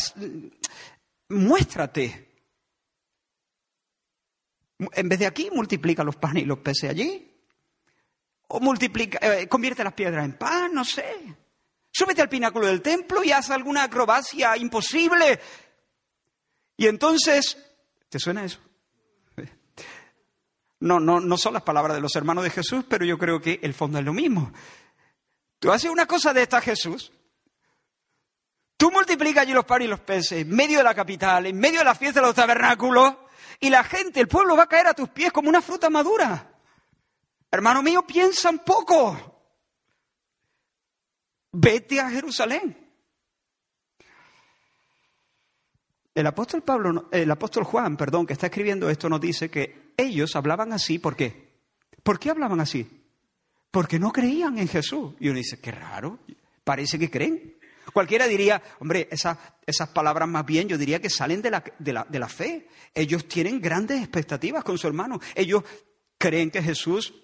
Muéstrate. 1.31 2.29
En 4.93 5.09
vez 5.09 5.19
de 5.19 5.27
aquí, 5.27 5.51
multiplica 5.51 6.05
los 6.05 6.17
panes 6.17 6.43
y 6.43 6.47
los 6.47 6.59
peces 6.59 6.91
allí. 6.91 7.27
O 8.49 8.61
multiplica, 8.61 9.19
eh, 9.23 9.49
convierte 9.49 9.85
las 9.85 9.95
piedras 9.95 10.25
en 10.25 10.37
pan, 10.37 10.75
no 10.75 10.85
sé. 10.85 11.37
Súbete 12.01 12.23
al 12.23 12.31
pináculo 12.31 12.67
del 12.67 12.81
templo 12.81 13.23
y 13.23 13.31
haz 13.31 13.51
alguna 13.51 13.83
acrobacia 13.83 14.57
imposible. 14.57 15.39
Y 16.79 16.87
entonces, 16.87 17.59
¿te 18.09 18.19
suena 18.19 18.43
eso? 18.43 18.59
No, 20.79 20.99
no, 20.99 21.21
no 21.21 21.37
son 21.37 21.53
las 21.53 21.63
palabras 21.63 21.95
de 21.95 22.01
los 22.01 22.17
hermanos 22.17 22.43
de 22.43 22.49
Jesús, 22.49 22.87
pero 22.89 23.05
yo 23.05 23.19
creo 23.19 23.39
que 23.39 23.61
el 23.63 23.75
fondo 23.75 23.99
es 23.99 24.05
lo 24.07 24.15
mismo. 24.15 24.51
Tú 25.59 25.71
haces 25.71 25.91
una 25.91 26.07
cosa 26.07 26.33
de 26.33 26.41
esta, 26.41 26.63
Jesús. 26.63 27.13
Tú 28.79 28.91
multiplicas 28.91 29.43
allí 29.43 29.53
los 29.53 29.67
panes 29.67 29.85
y 29.85 29.91
los 29.91 30.01
peces, 30.01 30.41
en 30.41 30.49
medio 30.49 30.79
de 30.79 30.85
la 30.85 30.95
capital, 30.95 31.45
en 31.45 31.59
medio 31.59 31.81
de 31.81 31.85
la 31.85 31.95
fiesta 31.95 32.21
de 32.21 32.27
los 32.29 32.35
tabernáculos, 32.35 33.15
y 33.61 33.69
la 33.69 33.85
gente, 33.85 34.21
el 34.21 34.29
pueblo 34.29 34.57
va 34.57 34.63
a 34.63 34.69
caer 34.69 34.87
a 34.87 34.95
tus 34.95 35.11
pies 35.11 35.33
como 35.33 35.51
una 35.51 35.61
fruta 35.61 35.91
madura. 35.91 36.51
Hermano 37.51 37.83
mío, 37.83 38.07
piensa 38.07 38.49
un 38.49 38.61
poco. 38.61 39.30
Vete 41.53 42.01
a 42.01 42.11
Jerusalén. 42.11 42.77
El 46.15 46.27
apóstol 46.27 46.63
Pablo, 46.63 47.09
el 47.13 47.31
apóstol 47.31 47.65
Juan, 47.65 47.97
perdón, 47.97 48.27
que 48.27 48.33
está 48.33 48.47
escribiendo 48.47 48.91
esto, 48.91 49.09
nos 49.09 49.21
dice 49.21 49.51
que 49.51 49.93
ellos 49.97 50.35
hablaban 50.37 50.73
así, 50.73 50.99
¿por 50.99 51.17
qué? 51.17 51.51
¿Por 52.03 52.19
qué 52.19 52.31
hablaban 52.31 52.61
así? 52.61 53.01
porque 53.71 53.99
no 53.99 54.13
creían 54.13 54.59
en 54.59 54.69
Jesús. 54.69 55.15
Y 55.21 55.29
uno 55.29 55.39
dice, 55.39 55.61
qué 55.61 55.71
raro, 55.71 56.19
parece 56.65 56.99
que 56.99 57.11
creen. 57.11 57.57
Cualquiera 57.93 58.27
diría, 58.27 58.63
hombre, 58.79 59.09
esas, 59.11 59.39
esas 59.67 59.89
palabras 59.89 60.29
más 60.29 60.45
bien 60.47 60.69
yo 60.69 60.79
diría 60.79 61.01
que 61.01 61.11
salen 61.11 61.43
de 61.43 61.51
la, 61.51 61.65
de, 61.79 61.93
la, 61.93 62.07
de 62.09 62.19
la 62.19 62.29
fe. 62.29 62.69
Ellos 62.95 63.27
tienen 63.27 63.61
grandes 63.61 64.01
expectativas 64.01 64.65
con 64.65 64.79
su 64.79 64.87
hermano. 64.87 65.21
Ellos 65.35 65.65
creen 66.19 66.51
que 66.51 66.63
Jesús 66.63 67.15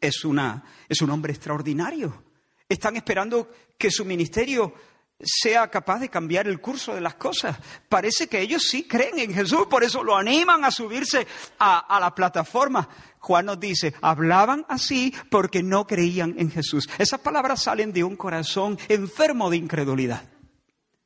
es, 0.00 0.24
una, 0.24 0.64
es 0.88 1.00
un 1.02 1.10
hombre 1.10 1.32
extraordinario. 1.32 2.24
Están 2.68 2.96
esperando 2.96 3.50
que 3.78 3.90
su 3.90 4.04
ministerio 4.04 4.74
sea 5.20 5.68
capaz 5.68 5.98
de 5.98 6.08
cambiar 6.08 6.46
el 6.46 6.60
curso 6.60 6.94
de 6.94 7.00
las 7.00 7.14
cosas. 7.14 7.58
Parece 7.88 8.28
que 8.28 8.40
ellos 8.40 8.62
sí 8.62 8.86
creen 8.86 9.18
en 9.18 9.34
Jesús, 9.34 9.66
por 9.68 9.82
eso 9.82 10.04
lo 10.04 10.16
animan 10.16 10.64
a 10.64 10.70
subirse 10.70 11.26
a, 11.58 11.98
la 12.00 12.14
plataforma. 12.14 12.88
Juan 13.18 13.46
nos 13.46 13.58
dice, 13.58 13.94
hablaban 14.00 14.64
así 14.68 15.12
porque 15.30 15.62
no 15.62 15.86
creían 15.86 16.34
en 16.38 16.50
Jesús. 16.50 16.88
Esas 16.98 17.20
palabras 17.20 17.62
salen 17.62 17.92
de 17.92 18.04
un 18.04 18.16
corazón 18.16 18.78
enfermo 18.88 19.50
de 19.50 19.56
incredulidad. 19.56 20.22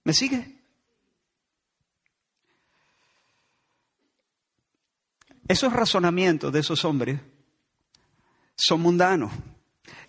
¿Me 0.05 0.13
sigue? 0.13 0.59
Esos 5.49 5.73
razonamientos 5.73 6.53
de 6.53 6.61
esos 6.61 6.85
hombres 6.85 7.21
son 8.57 8.81
mundanos. 8.81 9.33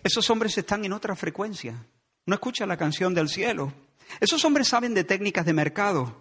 Esos 0.04 0.28
hombres 0.28 0.56
están 0.58 0.84
en 0.84 0.92
otra 0.92 1.16
frecuencia. 1.16 1.86
No 2.26 2.34
escuchan 2.34 2.68
la 2.68 2.76
canción 2.76 3.14
del 3.14 3.30
cielo. 3.30 3.72
Esos 4.20 4.44
hombres 4.44 4.68
saben 4.68 4.92
de 4.92 5.02
técnicas 5.02 5.46
de 5.46 5.54
mercado, 5.54 6.20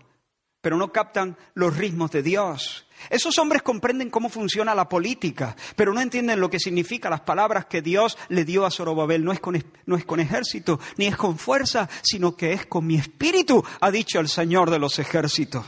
pero 0.61 0.77
no 0.77 0.93
captan 0.93 1.37
los 1.53 1.75
ritmos 1.75 2.09
de 2.11 2.23
Dios. 2.23 2.87
Esos 3.09 3.37
hombres 3.37 3.61
comprenden 3.61 4.09
cómo 4.09 4.29
funciona 4.29 4.73
la 4.73 4.87
política, 4.87 5.57
pero 5.75 5.93
no 5.93 5.99
entienden 5.99 6.39
lo 6.39 6.49
que 6.49 6.59
significan 6.59 7.11
las 7.11 7.21
palabras 7.21 7.65
que 7.65 7.81
Dios 7.81 8.17
le 8.29 8.45
dio 8.45 8.65
a 8.65 8.71
Zorobabel. 8.71 9.25
No 9.25 9.33
es, 9.33 9.41
con, 9.41 9.61
no 9.85 9.97
es 9.97 10.05
con 10.05 10.21
ejército, 10.21 10.79
ni 10.95 11.07
es 11.07 11.17
con 11.17 11.37
fuerza, 11.37 11.89
sino 12.01 12.37
que 12.37 12.53
es 12.53 12.65
con 12.65 12.87
mi 12.87 12.95
espíritu, 12.95 13.63
ha 13.81 13.91
dicho 13.91 14.21
el 14.21 14.29
Señor 14.29 14.71
de 14.71 14.79
los 14.79 14.97
ejércitos. 14.97 15.65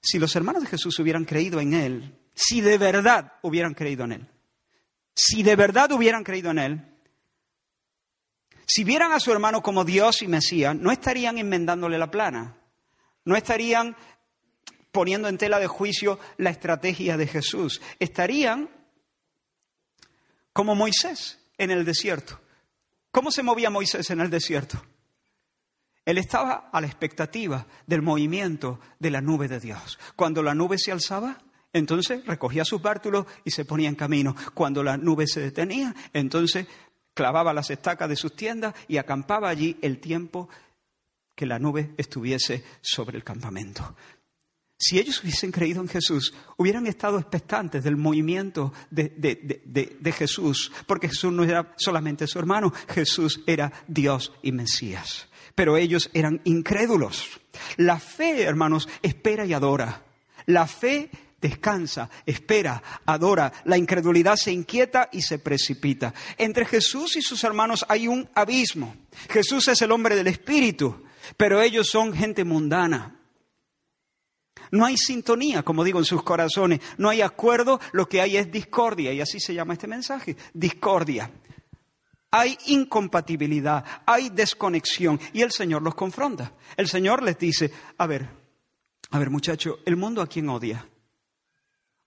Si 0.00 0.20
los 0.20 0.36
hermanos 0.36 0.62
de 0.62 0.68
Jesús 0.68 0.96
hubieran 1.00 1.24
creído 1.24 1.58
en 1.58 1.74
Él, 1.74 2.14
si 2.32 2.60
de 2.60 2.78
verdad 2.78 3.32
hubieran 3.42 3.74
creído 3.74 4.04
en 4.04 4.12
Él, 4.12 4.28
si 5.16 5.42
de 5.42 5.56
verdad 5.56 5.90
hubieran 5.92 6.22
creído 6.22 6.50
en 6.50 6.58
Él, 6.58 6.96
si 8.66 8.84
vieran 8.84 9.12
a 9.12 9.20
su 9.20 9.32
hermano 9.32 9.62
como 9.62 9.84
Dios 9.84 10.22
y 10.22 10.28
Mesías, 10.28 10.76
no 10.76 10.92
estarían 10.92 11.38
enmendándole 11.38 11.98
la 11.98 12.10
plana, 12.10 12.56
no 13.24 13.34
estarían 13.34 13.96
poniendo 14.92 15.28
en 15.28 15.38
tela 15.38 15.58
de 15.58 15.66
juicio 15.66 16.18
la 16.36 16.50
estrategia 16.50 17.16
de 17.16 17.26
Jesús, 17.26 17.80
estarían 17.98 18.68
como 20.52 20.74
Moisés 20.74 21.38
en 21.58 21.70
el 21.70 21.84
desierto. 21.84 22.40
¿Cómo 23.10 23.30
se 23.30 23.42
movía 23.42 23.70
Moisés 23.70 24.10
en 24.10 24.20
el 24.20 24.30
desierto? 24.30 24.82
Él 26.04 26.18
estaba 26.18 26.68
a 26.72 26.80
la 26.80 26.86
expectativa 26.86 27.66
del 27.86 28.02
movimiento 28.02 28.80
de 28.98 29.10
la 29.10 29.20
nube 29.20 29.48
de 29.48 29.60
Dios. 29.60 29.98
Cuando 30.14 30.42
la 30.42 30.54
nube 30.54 30.78
se 30.78 30.92
alzaba, 30.92 31.38
entonces 31.76 32.24
recogía 32.26 32.64
sus 32.64 32.82
bártulos 32.82 33.26
y 33.44 33.50
se 33.50 33.64
ponía 33.64 33.88
en 33.88 33.94
camino. 33.94 34.34
Cuando 34.54 34.82
la 34.82 34.96
nube 34.96 35.26
se 35.26 35.40
detenía, 35.40 35.94
entonces 36.12 36.66
clavaba 37.14 37.54
las 37.54 37.70
estacas 37.70 38.08
de 38.08 38.16
sus 38.16 38.36
tiendas 38.36 38.74
y 38.88 38.98
acampaba 38.98 39.48
allí 39.48 39.76
el 39.82 39.98
tiempo 39.98 40.48
que 41.34 41.46
la 41.46 41.58
nube 41.58 41.92
estuviese 41.96 42.64
sobre 42.80 43.16
el 43.16 43.24
campamento. 43.24 43.94
Si 44.78 44.98
ellos 44.98 45.22
hubiesen 45.22 45.52
creído 45.52 45.80
en 45.80 45.88
Jesús, 45.88 46.34
hubieran 46.58 46.86
estado 46.86 47.18
expectantes 47.18 47.82
del 47.82 47.96
movimiento 47.96 48.74
de, 48.90 50.14
Jesús, 50.14 50.70
porque 50.86 51.08
Jesús 51.08 51.32
no 51.32 51.44
era 51.44 51.72
solamente 51.76 52.26
su 52.26 52.38
hermano, 52.38 52.72
Jesús 52.88 53.42
era 53.46 53.72
Dios 53.88 54.32
y 54.42 54.52
Mesías. 54.52 55.28
Pero 55.54 55.78
ellos 55.78 56.10
eran 56.12 56.42
incrédulos. 56.44 57.40
La 57.78 57.98
fe, 57.98 58.42
hermanos, 58.42 58.86
espera 59.00 59.46
y 59.46 59.54
adora. 59.54 60.04
La 60.44 60.66
fe 60.66 61.08
descansa, 61.48 62.10
espera, 62.24 62.82
adora. 63.04 63.52
La 63.64 63.78
incredulidad 63.78 64.36
se 64.36 64.52
inquieta 64.52 65.08
y 65.12 65.22
se 65.22 65.38
precipita. 65.38 66.12
Entre 66.36 66.64
Jesús 66.64 67.16
y 67.16 67.22
sus 67.22 67.44
hermanos 67.44 67.84
hay 67.88 68.08
un 68.08 68.28
abismo. 68.34 68.94
Jesús 69.28 69.68
es 69.68 69.80
el 69.82 69.92
hombre 69.92 70.16
del 70.16 70.26
Espíritu, 70.26 71.04
pero 71.36 71.60
ellos 71.62 71.88
son 71.88 72.12
gente 72.12 72.44
mundana. 72.44 73.20
No 74.72 74.84
hay 74.84 74.96
sintonía, 74.96 75.62
como 75.62 75.84
digo, 75.84 76.00
en 76.00 76.04
sus 76.04 76.22
corazones. 76.24 76.80
No 76.98 77.08
hay 77.08 77.22
acuerdo, 77.22 77.80
lo 77.92 78.08
que 78.08 78.20
hay 78.20 78.36
es 78.36 78.50
discordia. 78.50 79.12
Y 79.12 79.20
así 79.20 79.38
se 79.38 79.54
llama 79.54 79.74
este 79.74 79.86
mensaje, 79.86 80.36
discordia. 80.52 81.30
Hay 82.32 82.58
incompatibilidad, 82.66 83.84
hay 84.04 84.30
desconexión. 84.30 85.20
Y 85.32 85.42
el 85.42 85.52
Señor 85.52 85.82
los 85.82 85.94
confronta. 85.94 86.52
El 86.76 86.88
Señor 86.88 87.22
les 87.22 87.38
dice, 87.38 87.70
a 87.96 88.06
ver, 88.06 88.28
a 89.10 89.18
ver 89.18 89.30
muchacho, 89.30 89.78
¿el 89.84 89.96
mundo 89.96 90.20
a 90.20 90.26
quién 90.26 90.48
odia? 90.48 90.88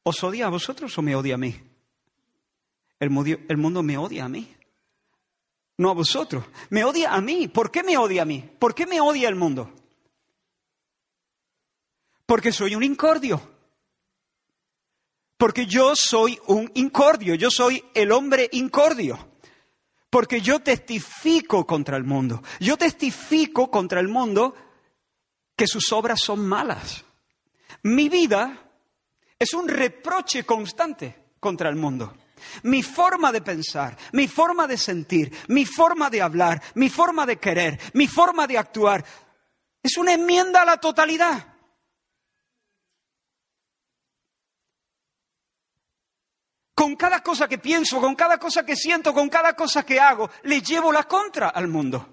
¿Os 0.03 0.24
odia 0.24 0.48
a 0.48 0.50
vosotros 0.50 0.98
o 0.98 1.01
me 1.01 1.15
odia 1.15 1.36
a 1.36 1.38
mí? 1.38 1.60
El, 3.00 3.46
el 3.48 3.58
mundo 3.58 3.84
me 3.84 3.98
odia 3.98 4.25
a 4.25 4.29
mí. 4.29 4.56
No 5.77 5.89
a 5.89 5.94
vosotros. 5.94 6.44
Me 6.70 6.84
odia 6.84 7.13
a 7.13 7.22
mí. 7.22 7.48
¿Por 7.48 7.72
qué 7.72 7.84
me 7.84 7.98
odia 7.98 8.24
a 8.24 8.25
mí? 8.25 8.50
¿Por 8.60 8.75
qué 8.75 8.86
me 8.86 9.00
odia 9.00 9.29
el 9.29 9.36
mundo? 9.36 9.74
Porque 12.25 12.51
soy 12.51 12.75
un 12.75 12.84
incordio. 12.84 13.41
Porque 15.38 15.65
yo 15.65 15.96
soy 15.96 16.38
un 16.48 16.70
incordio, 16.75 17.34
yo 17.36 17.50
soy 17.50 17.82
el 17.94 18.12
hombre 18.12 18.50
incordio. 18.51 19.29
Porque 20.10 20.41
yo 20.41 20.60
testifico 20.60 21.65
contra 21.65 21.96
el 21.96 22.03
mundo. 22.03 22.44
Yo 22.60 22.75
testifico 22.75 23.72
contra 23.72 24.01
el 24.01 24.10
mundo 24.10 24.53
que 25.56 25.65
sus 25.65 25.94
obras 25.94 26.20
son 26.20 26.46
malas. 26.46 27.06
Mi 27.84 28.10
vida 28.10 28.69
es 29.39 29.53
un 29.53 29.69
reproche 29.69 30.46
constante 30.46 31.34
contra 31.39 31.69
el 31.69 31.77
mundo. 31.77 32.13
Mi 32.63 32.84
forma 32.84 33.31
de 33.31 33.41
pensar, 33.41 33.98
mi 34.12 34.27
forma 34.27 34.67
de 34.67 34.77
sentir, 34.77 35.34
mi 35.48 35.65
forma 35.65 36.10
de 36.10 36.22
hablar, 36.22 36.62
mi 36.75 36.89
forma 36.89 37.25
de 37.25 37.38
querer, 37.38 37.79
mi 37.93 38.08
forma 38.08 38.46
de 38.48 38.58
actuar, 38.58 39.03
es 39.81 39.98
una 39.98 40.13
enmienda 40.13 40.62
a 40.62 40.65
la 40.65 40.77
totalidad. 40.77 41.55
con 46.79 46.96
cada 46.96 47.22
cosa 47.22 47.46
que 47.50 47.57
pienso, 47.57 48.00
con 48.00 48.16
cada 48.16 48.37
cosa 48.37 48.66
que 48.66 48.74
siento, 48.74 49.14
con 49.14 49.27
cada 49.27 49.53
cosa 49.53 49.85
que 49.85 50.00
hago, 50.00 50.29
le 50.44 50.61
llevo 50.61 50.94
la 50.94 51.03
contra 51.03 51.50
al 51.50 51.68
mundo. 51.68 52.07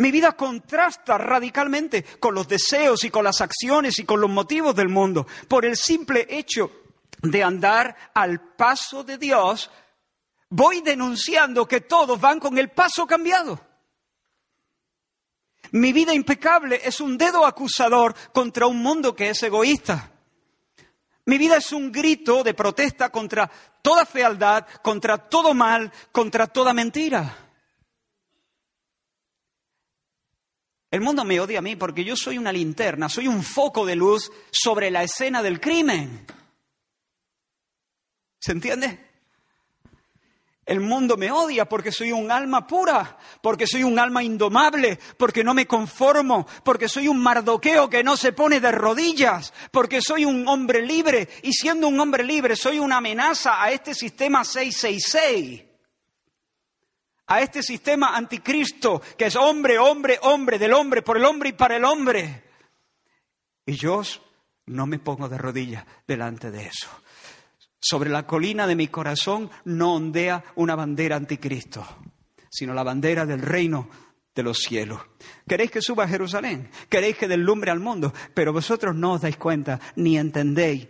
Mi 0.00 0.10
vida 0.10 0.32
contrasta 0.32 1.18
radicalmente 1.18 2.02
con 2.18 2.34
los 2.34 2.48
deseos 2.48 3.04
y 3.04 3.10
con 3.10 3.22
las 3.22 3.42
acciones 3.42 3.98
y 3.98 4.04
con 4.04 4.18
los 4.18 4.30
motivos 4.30 4.74
del 4.74 4.88
mundo. 4.88 5.26
Por 5.46 5.66
el 5.66 5.76
simple 5.76 6.26
hecho 6.30 6.72
de 7.20 7.42
andar 7.42 7.94
al 8.14 8.40
paso 8.56 9.04
de 9.04 9.18
Dios, 9.18 9.70
voy 10.48 10.80
denunciando 10.80 11.68
que 11.68 11.82
todos 11.82 12.18
van 12.18 12.40
con 12.40 12.56
el 12.56 12.70
paso 12.70 13.06
cambiado. 13.06 13.60
Mi 15.72 15.92
vida 15.92 16.14
impecable 16.14 16.80
es 16.82 17.02
un 17.02 17.18
dedo 17.18 17.44
acusador 17.44 18.14
contra 18.32 18.66
un 18.66 18.78
mundo 18.78 19.14
que 19.14 19.28
es 19.28 19.42
egoísta. 19.42 20.12
Mi 21.26 21.36
vida 21.36 21.58
es 21.58 21.72
un 21.72 21.92
grito 21.92 22.42
de 22.42 22.54
protesta 22.54 23.10
contra 23.10 23.50
toda 23.82 24.06
fealdad, 24.06 24.66
contra 24.80 25.18
todo 25.18 25.52
mal, 25.52 25.92
contra 26.10 26.46
toda 26.46 26.72
mentira. 26.72 27.49
El 30.90 31.00
mundo 31.00 31.24
me 31.24 31.38
odia 31.38 31.60
a 31.60 31.62
mí 31.62 31.76
porque 31.76 32.04
yo 32.04 32.16
soy 32.16 32.36
una 32.36 32.52
linterna, 32.52 33.08
soy 33.08 33.28
un 33.28 33.42
foco 33.42 33.86
de 33.86 33.94
luz 33.94 34.32
sobre 34.50 34.90
la 34.90 35.04
escena 35.04 35.42
del 35.42 35.60
crimen. 35.60 36.26
¿Se 38.40 38.52
entiende? 38.52 39.10
El 40.66 40.80
mundo 40.80 41.16
me 41.16 41.30
odia 41.30 41.68
porque 41.68 41.90
soy 41.90 42.12
un 42.12 42.30
alma 42.30 42.66
pura, 42.66 43.18
porque 43.42 43.66
soy 43.66 43.82
un 43.82 43.98
alma 43.98 44.22
indomable, 44.22 44.98
porque 45.16 45.42
no 45.42 45.52
me 45.54 45.66
conformo, 45.66 46.46
porque 46.64 46.88
soy 46.88 47.08
un 47.08 47.20
mardoqueo 47.20 47.90
que 47.90 48.04
no 48.04 48.16
se 48.16 48.32
pone 48.32 48.60
de 48.60 48.70
rodillas, 48.70 49.52
porque 49.72 50.00
soy 50.00 50.24
un 50.24 50.46
hombre 50.46 50.82
libre 50.82 51.28
y 51.42 51.52
siendo 51.52 51.88
un 51.88 51.98
hombre 51.98 52.24
libre 52.24 52.56
soy 52.56 52.78
una 52.78 52.98
amenaza 52.98 53.62
a 53.62 53.72
este 53.72 53.94
sistema 53.94 54.44
666, 54.44 55.69
a 57.30 57.40
este 57.40 57.62
sistema 57.62 58.16
anticristo 58.16 59.00
que 59.16 59.26
es 59.26 59.36
hombre, 59.36 59.78
hombre, 59.78 60.18
hombre, 60.22 60.58
del 60.58 60.72
hombre, 60.72 61.00
por 61.00 61.16
el 61.16 61.24
hombre 61.24 61.50
y 61.50 61.52
para 61.52 61.76
el 61.76 61.84
hombre. 61.84 62.42
Y 63.64 63.74
yo 63.76 64.02
no 64.66 64.86
me 64.86 64.98
pongo 64.98 65.28
de 65.28 65.38
rodillas 65.38 65.84
delante 66.08 66.50
de 66.50 66.66
eso. 66.66 66.88
Sobre 67.80 68.10
la 68.10 68.26
colina 68.26 68.66
de 68.66 68.74
mi 68.74 68.88
corazón 68.88 69.48
no 69.64 69.94
ondea 69.94 70.42
una 70.56 70.74
bandera 70.74 71.14
anticristo, 71.14 71.86
sino 72.50 72.74
la 72.74 72.82
bandera 72.82 73.24
del 73.24 73.42
reino 73.42 73.88
de 74.34 74.42
los 74.42 74.58
cielos. 74.58 75.00
Queréis 75.46 75.70
que 75.70 75.82
suba 75.82 76.04
a 76.04 76.08
Jerusalén, 76.08 76.68
queréis 76.88 77.16
que 77.16 77.28
deslumbre 77.28 77.70
al 77.70 77.78
mundo, 77.78 78.12
pero 78.34 78.52
vosotros 78.52 78.96
no 78.96 79.12
os 79.12 79.20
dais 79.20 79.36
cuenta 79.36 79.78
ni 79.94 80.18
entendéis 80.18 80.88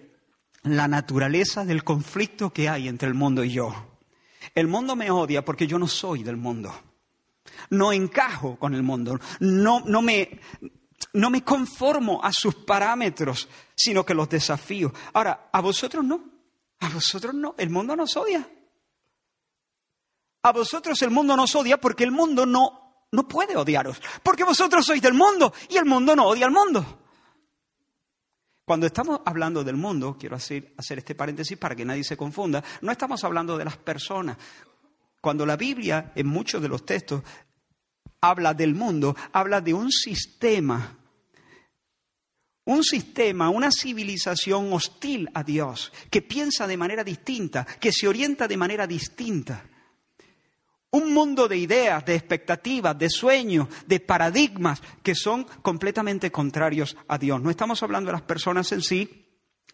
la 0.62 0.88
naturaleza 0.88 1.66
del 1.66 1.84
conflicto 1.84 2.50
que 2.50 2.70
hay 2.70 2.88
entre 2.88 3.08
el 3.08 3.14
mundo 3.14 3.44
y 3.44 3.50
yo. 3.50 3.89
El 4.54 4.68
mundo 4.68 4.96
me 4.96 5.10
odia 5.10 5.44
porque 5.44 5.66
yo 5.66 5.78
no 5.78 5.86
soy 5.86 6.22
del 6.22 6.36
mundo. 6.36 6.72
No 7.70 7.92
encajo 7.92 8.58
con 8.58 8.74
el 8.74 8.82
mundo. 8.82 9.18
No, 9.40 9.80
no, 9.80 10.02
me, 10.02 10.40
no 11.12 11.30
me 11.30 11.44
conformo 11.44 12.20
a 12.22 12.32
sus 12.32 12.54
parámetros, 12.54 13.48
sino 13.74 14.04
que 14.04 14.14
los 14.14 14.28
desafío. 14.28 14.92
Ahora, 15.12 15.50
a 15.52 15.60
vosotros 15.60 16.04
no. 16.04 16.24
A 16.80 16.88
vosotros 16.88 17.34
no, 17.34 17.54
el 17.58 17.70
mundo 17.70 17.94
nos 17.94 18.16
odia. 18.16 18.48
A 20.42 20.52
vosotros 20.52 21.00
el 21.02 21.10
mundo 21.10 21.36
nos 21.36 21.54
odia 21.54 21.78
porque 21.78 22.04
el 22.04 22.10
mundo 22.10 22.46
no, 22.46 23.06
no 23.12 23.28
puede 23.28 23.56
odiaros. 23.56 24.00
Porque 24.22 24.44
vosotros 24.44 24.86
sois 24.86 25.02
del 25.02 25.14
mundo 25.14 25.52
y 25.68 25.76
el 25.76 25.84
mundo 25.84 26.16
no 26.16 26.26
odia 26.26 26.46
al 26.46 26.52
mundo. 26.52 27.00
Cuando 28.70 28.86
estamos 28.86 29.22
hablando 29.24 29.64
del 29.64 29.74
mundo, 29.74 30.16
quiero 30.16 30.36
hacer, 30.36 30.74
hacer 30.76 30.98
este 30.98 31.16
paréntesis 31.16 31.58
para 31.58 31.74
que 31.74 31.84
nadie 31.84 32.04
se 32.04 32.16
confunda, 32.16 32.62
no 32.82 32.92
estamos 32.92 33.24
hablando 33.24 33.58
de 33.58 33.64
las 33.64 33.76
personas. 33.76 34.36
Cuando 35.20 35.44
la 35.44 35.56
Biblia, 35.56 36.12
en 36.14 36.28
muchos 36.28 36.62
de 36.62 36.68
los 36.68 36.86
textos, 36.86 37.20
habla 38.20 38.54
del 38.54 38.76
mundo, 38.76 39.16
habla 39.32 39.60
de 39.60 39.74
un 39.74 39.90
sistema 39.90 40.96
un 42.66 42.84
sistema, 42.84 43.50
una 43.50 43.72
civilización 43.72 44.72
hostil 44.72 45.28
a 45.34 45.42
Dios, 45.42 45.92
que 46.08 46.22
piensa 46.22 46.68
de 46.68 46.76
manera 46.76 47.02
distinta, 47.02 47.64
que 47.64 47.90
se 47.90 48.06
orienta 48.06 48.46
de 48.46 48.56
manera 48.56 48.86
distinta. 48.86 49.64
Un 50.92 51.12
mundo 51.14 51.46
de 51.46 51.56
ideas, 51.56 52.04
de 52.04 52.16
expectativas, 52.16 52.98
de 52.98 53.08
sueños, 53.08 53.68
de 53.86 54.00
paradigmas 54.00 54.82
que 55.02 55.14
son 55.14 55.44
completamente 55.62 56.32
contrarios 56.32 56.96
a 57.06 57.16
Dios. 57.16 57.40
No 57.40 57.50
estamos 57.50 57.82
hablando 57.82 58.08
de 58.08 58.14
las 58.14 58.22
personas 58.22 58.72
en 58.72 58.82
sí, 58.82 59.26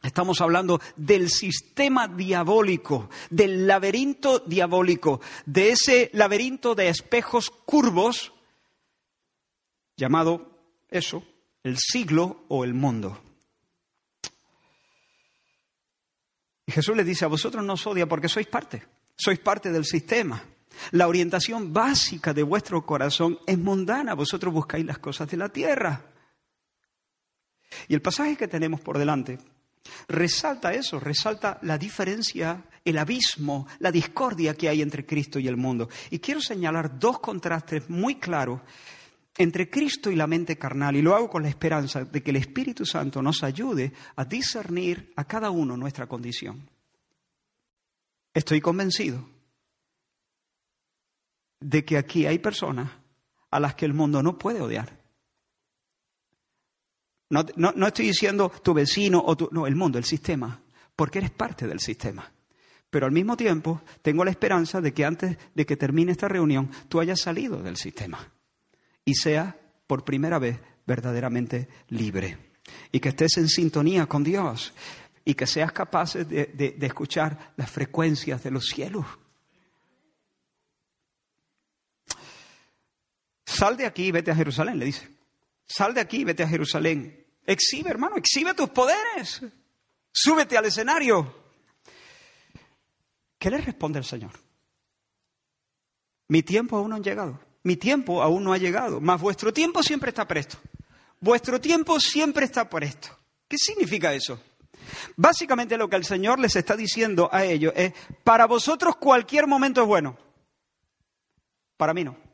Estamos 0.03 0.41
hablando 0.41 0.81
del 0.97 1.31
sistema 1.31 2.07
diabólico, 2.07 3.09
del 3.31 3.67
laberinto 3.67 4.41
diabólico, 4.41 5.21
de 5.47 5.71
ese 5.71 6.11
laberinto 6.13 6.75
de 6.75 6.91
espejos 6.91 7.51
curvos 7.51 8.33
llamado 9.97 10.51
eso, 10.91 11.25
el 11.63 11.79
siglo 11.79 12.45
o 12.49 12.65
el 12.65 12.75
mundo. 12.75 13.21
Y 16.67 16.73
Jesús 16.73 16.97
le 16.97 17.05
dice, 17.05 17.25
a 17.25 17.29
vosotros 17.29 17.65
no 17.65 17.75
os 17.75 17.87
odia 17.87 18.07
porque 18.07 18.29
sois 18.29 18.47
parte, 18.47 18.83
sois 19.17 19.39
parte 19.39 19.73
del 19.73 19.85
sistema. 19.85 20.43
La 20.93 21.09
orientación 21.09 21.73
básica 21.73 22.33
de 22.33 22.43
vuestro 22.43 22.85
corazón 22.85 23.39
es 23.47 23.59
mundana, 23.59 24.15
vosotros 24.15 24.53
buscáis 24.53 24.85
las 24.85 24.99
cosas 24.99 25.29
de 25.29 25.37
la 25.37 25.49
tierra. 25.49 26.05
Y 27.89 27.95
el 27.95 28.03
pasaje 28.03 28.37
que 28.37 28.49
tenemos 28.49 28.81
por 28.81 28.99
delante 28.99 29.39
resalta 30.09 30.73
eso, 30.73 30.99
resalta 30.99 31.59
la 31.63 31.79
diferencia, 31.79 32.65
el 32.85 32.99
abismo, 32.99 33.67
la 33.79 33.93
discordia 33.93 34.55
que 34.55 34.69
hay 34.69 34.83
entre 34.83 35.07
Cristo 35.07 35.39
y 35.39 35.49
el 35.49 35.57
mundo. 35.57 35.89
Y 36.11 36.19
quiero 36.19 36.41
señalar 36.41 36.99
dos 36.99 37.21
contrastes 37.21 37.89
muy 37.89 38.17
claros 38.17 38.61
entre 39.39 39.69
Cristo 39.69 40.11
y 40.11 40.17
la 40.17 40.27
mente 40.27 40.57
carnal, 40.57 40.97
y 40.97 41.03
lo 41.03 41.15
hago 41.15 41.29
con 41.29 41.43
la 41.43 41.51
esperanza 41.51 42.05
de 42.05 42.23
que 42.23 42.31
el 42.31 42.37
Espíritu 42.37 42.87
Santo 42.87 43.21
nos 43.21 43.43
ayude 43.43 43.93
a 44.17 44.25
discernir 44.25 45.13
a 45.15 45.25
cada 45.25 45.51
uno 45.51 45.77
nuestra 45.77 46.07
condición. 46.07 46.69
Estoy 48.33 48.61
convencido 48.61 49.36
de 51.61 51.85
que 51.85 51.99
aquí 51.99 52.27
hay 52.27 52.39
personas 52.39 52.91
a 53.51 53.61
las 53.61 53.75
que 53.75 53.87
el 53.87 53.95
mundo 53.95 54.23
no 54.23 54.39
puede 54.39 54.61
odiar. 54.61 55.07
No, 57.29 57.87
estoy 57.87 58.07
diciendo 58.07 58.53
tu 58.63 58.73
vecino 58.73 59.23
o 59.25 59.37
tu, 59.37 59.49
no, 59.51 59.67
el 59.67 59.75
mundo, 59.75 59.99
el 59.99 60.05
sistema, 60.05 60.61
porque 60.95 61.19
eres 61.19 61.31
parte 61.31 61.67
del 61.67 61.81
sistema. 61.81 62.31
Pero 62.89 63.07
al 63.07 63.13
mismo 63.13 63.37
tiempo 63.37 63.83
tengo 64.01 64.25
la 64.25 64.31
esperanza 64.31 64.81
de 64.81 64.95
que 64.95 65.05
antes 65.05 65.37
de 65.55 65.67
que 65.67 65.77
termine 65.77 66.13
esta 66.13 66.29
reunión 66.29 66.71
tú 66.89 67.01
hayas 67.01 67.21
salido 67.21 67.61
del 67.63 67.77
sistema 67.77 68.33
y 69.05 69.15
seas 69.15 69.55
por 69.89 70.05
primera 70.05 70.39
vez 70.39 70.61
verdaderamente 70.87 71.69
libre 71.89 72.39
y 72.93 73.01
que 73.01 73.09
estés 73.09 73.39
en 73.39 73.49
sintonía 73.49 74.07
con 74.07 74.23
Dios 74.23 74.73
y 75.25 75.35
que 75.35 75.49
seas 75.49 75.73
capaz 75.73 76.15
de, 76.15 76.47
de 76.55 76.87
escuchar 76.87 77.53
las 77.57 77.71
frecuencias 77.71 78.45
de 78.45 78.53
los 78.53 78.67
cielos. 78.67 79.05
Sal 83.57 83.77
de 83.77 83.87
aquí 83.87 84.07
y 84.07 84.11
vete 84.11 84.31
a 84.31 84.35
Jerusalén, 84.35 84.79
le 84.79 84.85
dice. 84.85 85.09
Sal 85.67 85.95
de 85.95 86.01
aquí 86.01 86.19
y 86.19 86.25
vete 86.25 86.43
a 86.43 86.49
Jerusalén. 86.49 87.27
Exhibe, 87.47 87.91
hermano, 87.91 88.17
exhibe 88.17 88.53
tus 88.55 88.69
poderes. 88.69 89.43
Súbete 90.13 90.59
al 90.59 90.67
escenario. 90.67 91.35
¿Qué 93.39 93.51
le 93.51 93.59
responde 93.59 93.99
el 93.99 94.05
Señor? 94.05 94.33
Mi 96.29 96.43
tiempo 96.43 96.77
aún 96.77 96.91
no 96.91 96.97
ha 96.97 97.01
llegado. 97.01 97.41
Mi 97.63 97.77
tiempo 97.77 98.23
aún 98.23 98.45
no 98.45 98.53
ha 98.53 98.59
llegado. 98.59 99.01
Mas 99.01 99.21
vuestro 99.21 99.53
tiempo 99.53 99.83
siempre 99.83 100.11
está 100.11 100.27
presto. 100.27 100.59
Vuestro 101.21 101.61
tiempo 101.61 101.99
siempre 101.99 102.45
está 102.45 102.69
presto. 102.69 103.09
¿Qué 103.49 103.57
significa 103.57 104.13
eso? 104.13 104.41
Básicamente 105.17 105.79
lo 105.79 105.89
que 105.89 105.97
el 105.97 106.05
Señor 106.05 106.39
les 106.39 106.57
está 106.57 106.77
diciendo 106.77 107.29
a 107.33 107.45
ellos 107.45 107.73
es, 107.75 107.93
para 108.23 108.47
vosotros 108.47 108.97
cualquier 108.97 109.47
momento 109.47 109.81
es 109.83 109.87
bueno. 109.87 110.19
Para 111.77 111.95
mí 111.95 112.05
no. 112.05 112.26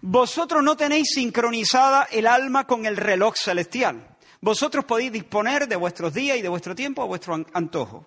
Vosotros 0.00 0.62
no 0.62 0.76
tenéis 0.76 1.10
sincronizada 1.14 2.04
el 2.10 2.26
alma 2.26 2.66
con 2.66 2.86
el 2.86 2.96
reloj 2.96 3.34
celestial. 3.36 4.16
Vosotros 4.40 4.84
podéis 4.84 5.12
disponer 5.12 5.66
de 5.66 5.76
vuestros 5.76 6.12
días 6.12 6.36
y 6.36 6.42
de 6.42 6.48
vuestro 6.48 6.74
tiempo 6.74 7.02
a 7.02 7.06
vuestro 7.06 7.34
antojo. 7.52 8.06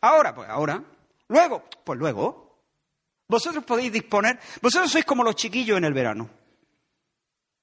Ahora, 0.00 0.34
pues 0.34 0.48
ahora. 0.48 0.82
Luego, 1.28 1.64
pues 1.84 1.98
luego. 1.98 2.58
Vosotros 3.28 3.64
podéis 3.64 3.92
disponer. 3.92 4.38
Vosotros 4.60 4.90
sois 4.90 5.04
como 5.04 5.22
los 5.22 5.36
chiquillos 5.36 5.78
en 5.78 5.84
el 5.84 5.92
verano. 5.92 6.28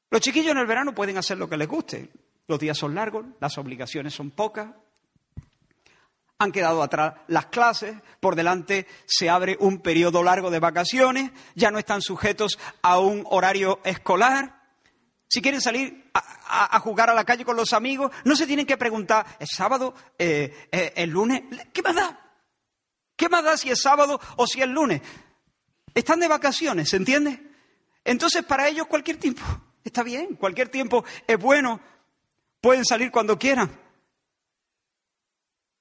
Los 0.09 0.21
chiquillos 0.21 0.51
en 0.51 0.57
el 0.59 0.67
verano 0.67 0.95
pueden 0.95 1.17
hacer 1.17 1.37
lo 1.37 1.49
que 1.49 1.57
les 1.57 1.67
guste. 1.67 2.09
Los 2.47 2.59
días 2.59 2.77
son 2.77 2.95
largos, 2.95 3.25
las 3.41 3.57
obligaciones 3.57 4.13
son 4.13 4.31
pocas, 4.31 4.69
han 6.39 6.51
quedado 6.51 6.83
atrás 6.83 7.15
las 7.27 7.47
clases, 7.47 7.95
por 8.19 8.35
delante 8.35 8.85
se 9.05 9.29
abre 9.29 9.57
un 9.59 9.79
periodo 9.79 10.23
largo 10.23 10.51
de 10.51 10.59
vacaciones, 10.59 11.31
ya 11.55 11.71
no 11.71 11.79
están 11.79 12.01
sujetos 12.01 12.59
a 12.81 12.99
un 12.99 13.25
horario 13.29 13.79
escolar. 13.83 14.55
Si 15.27 15.41
quieren 15.41 15.61
salir 15.61 16.09
a, 16.13 16.79
jugar 16.79 17.09
a 17.09 17.13
la 17.13 17.25
calle 17.25 17.43
con 17.43 17.57
los 17.57 17.73
amigos, 17.73 18.11
no 18.23 18.35
se 18.35 18.47
tienen 18.47 18.65
que 18.65 18.77
preguntar, 18.77 19.25
¿es 19.39 19.49
sábado, 19.53 19.93
eh, 20.17 20.67
eh, 20.71 20.93
el 20.95 21.09
lunes? 21.09 21.43
¿Qué 21.73 21.81
más 21.81 21.95
da? 21.95 22.19
¿Qué 23.15 23.27
más 23.27 23.43
da 23.43 23.57
si 23.57 23.69
es 23.69 23.81
sábado 23.81 24.19
o 24.37 24.47
si 24.47 24.61
es 24.61 24.67
lunes? 24.67 25.01
Están 25.93 26.19
de 26.19 26.27
vacaciones, 26.27 26.89
¿se 26.89 26.97
entiende? 26.97 27.41
Entonces 28.05 28.43
para 28.43 28.67
ellos 28.67 28.87
cualquier 28.87 29.17
tiempo 29.17 29.43
está 29.83 30.03
bien, 30.03 30.35
cualquier 30.35 30.69
tiempo 30.69 31.03
es 31.25 31.37
bueno, 31.37 31.81
pueden 32.61 32.85
salir 32.85 33.11
cuando 33.11 33.39
quieran. 33.39 33.86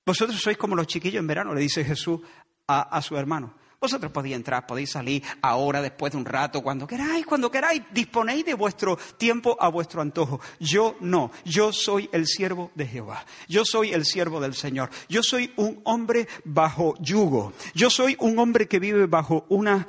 Vosotros 0.06 0.40
sois 0.40 0.56
como 0.56 0.76
los 0.76 0.86
chiquillos 0.86 1.18
en 1.18 1.26
verano, 1.26 1.52
le 1.52 1.60
dice 1.60 1.84
Jesús 1.84 2.20
a, 2.68 3.02
su 3.02 3.16
hermano. 3.16 3.54
Vosotros 3.80 4.12
podéis 4.12 4.36
entrar, 4.36 4.64
podéis 4.64 4.90
salir 4.90 5.22
ahora, 5.42 5.82
después 5.82 6.12
de 6.12 6.18
un 6.18 6.24
rato, 6.24 6.62
cuando 6.62 6.86
queráis, 6.86 7.26
cuando 7.26 7.50
queráis. 7.50 7.82
Disponéis 7.90 8.44
de 8.44 8.54
vuestro 8.54 8.96
tiempo 9.18 9.56
a 9.60 9.68
vuestro 9.68 10.00
antojo. 10.00 10.40
Yo 10.60 10.96
no. 11.00 11.32
Yo 11.44 11.72
soy 11.72 12.08
el 12.12 12.26
siervo 12.26 12.70
de 12.76 12.86
Jehová. 12.86 13.26
Yo 13.48 13.64
soy 13.64 13.92
el 13.92 14.04
siervo 14.04 14.40
del 14.40 14.54
Señor. 14.54 14.90
Yo 15.08 15.24
soy 15.24 15.52
un 15.56 15.80
hombre 15.82 16.28
bajo 16.44 16.94
yugo. 17.00 17.52
Yo 17.74 17.90
soy 17.90 18.16
un 18.20 18.38
hombre 18.38 18.68
que 18.68 18.78
vive 18.78 19.06
bajo 19.06 19.44
una, 19.48 19.86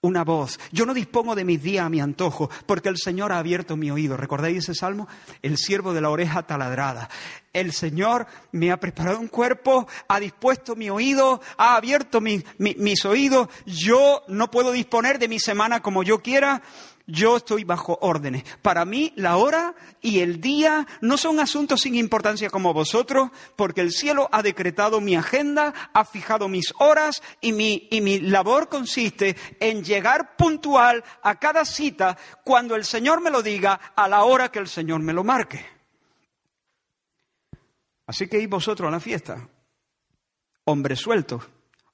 una 0.00 0.22
voz. 0.22 0.60
Yo 0.70 0.86
no 0.86 0.94
dispongo 0.94 1.34
de 1.34 1.44
mis 1.44 1.62
días 1.62 1.84
a 1.84 1.88
mi 1.88 2.00
antojo, 2.00 2.48
porque 2.66 2.88
el 2.88 2.96
Señor 2.98 3.32
ha 3.32 3.38
abierto 3.38 3.76
mi 3.76 3.90
oído. 3.90 4.16
¿Recordáis 4.16 4.58
ese 4.58 4.74
salmo? 4.74 5.08
El 5.42 5.56
siervo 5.56 5.92
de 5.92 6.00
la 6.00 6.10
oreja 6.10 6.44
taladrada. 6.44 7.08
El 7.52 7.72
Señor 7.72 8.26
me 8.52 8.70
ha 8.70 8.78
preparado 8.78 9.18
un 9.18 9.26
cuerpo, 9.26 9.88
ha 10.06 10.20
dispuesto 10.20 10.76
mi 10.76 10.88
oído, 10.88 11.40
ha 11.56 11.74
abierto 11.74 12.20
mis 12.20 13.04
oídos. 13.04 13.48
Yo 13.66 14.22
no 14.28 14.50
puedo 14.50 14.70
disponer 14.70 15.18
de 15.18 15.28
mi 15.28 15.40
semana 15.40 15.80
como 15.80 16.04
yo 16.04 16.20
quiera. 16.22 16.62
Yo 17.10 17.38
estoy 17.38 17.64
bajo 17.64 17.98
órdenes. 18.02 18.44
Para 18.60 18.84
mí 18.84 19.14
la 19.16 19.38
hora 19.38 19.74
y 20.02 20.20
el 20.20 20.42
día 20.42 20.86
no 21.00 21.16
son 21.16 21.40
asuntos 21.40 21.80
sin 21.80 21.94
importancia 21.94 22.50
como 22.50 22.74
vosotros, 22.74 23.30
porque 23.56 23.80
el 23.80 23.92
cielo 23.92 24.28
ha 24.30 24.42
decretado 24.42 25.00
mi 25.00 25.16
agenda, 25.16 25.72
ha 25.94 26.04
fijado 26.04 26.48
mis 26.48 26.74
horas 26.78 27.22
y 27.40 27.52
mi, 27.52 27.88
y 27.90 28.02
mi 28.02 28.20
labor 28.20 28.68
consiste 28.68 29.36
en 29.58 29.82
llegar 29.82 30.36
puntual 30.36 31.02
a 31.22 31.38
cada 31.38 31.64
cita 31.64 32.18
cuando 32.44 32.76
el 32.76 32.84
Señor 32.84 33.22
me 33.22 33.30
lo 33.30 33.42
diga 33.42 33.80
a 33.96 34.06
la 34.06 34.24
hora 34.24 34.50
que 34.50 34.58
el 34.58 34.68
Señor 34.68 35.00
me 35.00 35.14
lo 35.14 35.24
marque. 35.24 35.64
Así 38.06 38.28
que 38.28 38.38
id 38.38 38.50
vosotros 38.50 38.86
a 38.86 38.92
la 38.92 39.00
fiesta, 39.00 39.48
hombres 40.64 40.98
sueltos, 40.98 41.42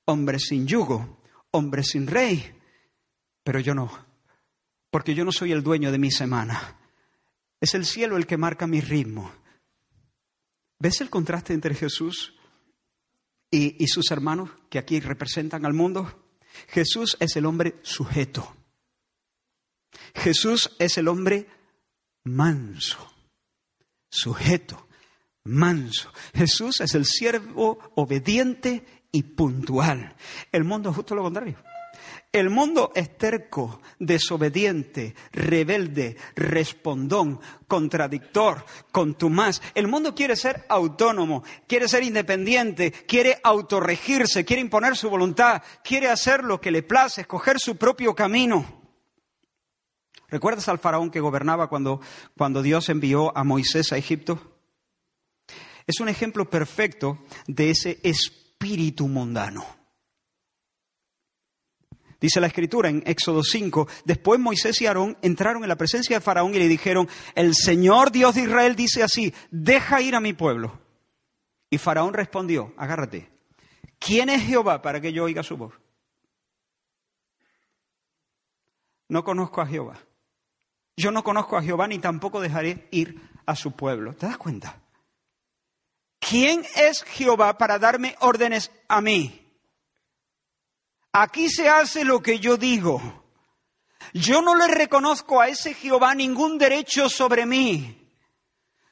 hombres 0.06 0.46
sin 0.48 0.66
yugo, 0.66 1.22
hombres 1.52 1.90
sin 1.90 2.08
rey, 2.08 2.60
pero 3.44 3.60
yo 3.60 3.76
no 3.76 4.13
porque 4.94 5.16
yo 5.16 5.24
no 5.24 5.32
soy 5.32 5.50
el 5.50 5.64
dueño 5.64 5.90
de 5.90 5.98
mi 5.98 6.12
semana. 6.12 6.78
Es 7.60 7.74
el 7.74 7.84
cielo 7.84 8.16
el 8.16 8.28
que 8.28 8.36
marca 8.36 8.68
mi 8.68 8.80
ritmo. 8.80 9.28
¿Ves 10.78 11.00
el 11.00 11.10
contraste 11.10 11.52
entre 11.52 11.74
Jesús 11.74 12.32
y, 13.50 13.82
y, 13.82 13.88
sus 13.88 14.12
hermanos 14.12 14.50
que 14.70 14.78
aquí 14.78 15.00
representan 15.00 15.66
al 15.66 15.72
mundo? 15.72 16.24
Jesús 16.68 17.16
es 17.18 17.34
el 17.34 17.44
hombre 17.44 17.74
sujeto. 17.82 18.54
Jesús 20.14 20.70
es 20.78 20.96
el 20.96 21.08
hombre 21.08 21.48
manso, 22.22 23.12
sujeto, 24.08 24.86
manso. 25.42 26.12
Jesús 26.36 26.80
es 26.80 26.94
el 26.94 27.04
siervo 27.04 27.80
obediente 27.96 29.08
y 29.10 29.24
puntual. 29.24 30.14
El 30.52 30.62
mundo 30.62 30.90
es 30.90 30.94
justo 30.94 31.16
lo 31.16 31.24
contrario. 31.24 31.56
El 32.34 32.50
mundo 32.50 32.90
es 32.96 33.16
terco, 33.16 33.80
desobediente, 34.00 35.14
rebelde, 35.30 36.16
respondón, 36.34 37.38
contradictor, 37.68 38.64
contumaz. 38.90 39.62
El 39.72 39.86
mundo 39.86 40.16
quiere 40.16 40.34
ser 40.34 40.66
autónomo, 40.68 41.44
quiere 41.68 41.86
ser 41.86 42.02
independiente, 42.02 42.90
quiere 42.90 43.38
autorregirse, 43.40 44.44
quiere 44.44 44.62
imponer 44.62 44.96
su 44.96 45.08
voluntad, 45.08 45.62
quiere 45.84 46.10
hacer 46.10 46.42
lo 46.42 46.60
que 46.60 46.72
le 46.72 46.82
place, 46.82 47.20
escoger 47.20 47.60
su 47.60 47.76
propio 47.76 48.16
camino. 48.16 48.82
¿Recuerdas 50.26 50.68
al 50.68 50.80
faraón 50.80 51.12
que 51.12 51.20
gobernaba 51.20 51.68
cuando, 51.68 52.00
cuando 52.36 52.62
Dios 52.62 52.88
envió 52.88 53.30
a 53.38 53.44
Moisés 53.44 53.92
a 53.92 53.96
Egipto? 53.96 54.58
Es 55.86 56.00
un 56.00 56.08
ejemplo 56.08 56.50
perfecto 56.50 57.16
de 57.46 57.70
ese 57.70 58.00
espíritu 58.02 59.06
mundano. 59.06 59.83
Dice 62.24 62.40
la 62.40 62.46
escritura 62.46 62.88
en 62.88 63.02
Éxodo 63.04 63.42
5, 63.42 63.86
después 64.06 64.40
Moisés 64.40 64.80
y 64.80 64.86
Aarón 64.86 65.18
entraron 65.20 65.62
en 65.62 65.68
la 65.68 65.76
presencia 65.76 66.16
de 66.16 66.24
Faraón 66.24 66.54
y 66.54 66.58
le 66.58 66.68
dijeron, 66.68 67.06
el 67.34 67.54
Señor 67.54 68.12
Dios 68.12 68.34
de 68.34 68.44
Israel 68.44 68.74
dice 68.74 69.02
así, 69.02 69.34
deja 69.50 70.00
ir 70.00 70.14
a 70.14 70.20
mi 70.20 70.32
pueblo. 70.32 70.80
Y 71.68 71.76
Faraón 71.76 72.14
respondió, 72.14 72.72
agárrate, 72.78 73.30
¿quién 73.98 74.30
es 74.30 74.42
Jehová 74.42 74.80
para 74.80 75.02
que 75.02 75.12
yo 75.12 75.24
oiga 75.24 75.42
su 75.42 75.58
voz? 75.58 75.74
No 79.10 79.22
conozco 79.22 79.60
a 79.60 79.66
Jehová. 79.66 79.98
Yo 80.96 81.10
no 81.10 81.22
conozco 81.22 81.58
a 81.58 81.62
Jehová 81.62 81.88
ni 81.88 81.98
tampoco 81.98 82.40
dejaré 82.40 82.88
ir 82.90 83.20
a 83.44 83.54
su 83.54 83.72
pueblo. 83.72 84.14
¿Te 84.14 84.24
das 84.24 84.38
cuenta? 84.38 84.80
¿Quién 86.20 86.64
es 86.74 87.02
Jehová 87.02 87.58
para 87.58 87.78
darme 87.78 88.16
órdenes 88.20 88.72
a 88.88 89.02
mí? 89.02 89.43
Aquí 91.16 91.48
se 91.48 91.68
hace 91.68 92.04
lo 92.04 92.20
que 92.20 92.40
yo 92.40 92.56
digo. 92.56 93.00
Yo 94.12 94.42
no 94.42 94.56
le 94.56 94.66
reconozco 94.66 95.40
a 95.40 95.46
ese 95.46 95.72
Jehová 95.72 96.12
ningún 96.12 96.58
derecho 96.58 97.08
sobre 97.08 97.46
mí. 97.46 98.10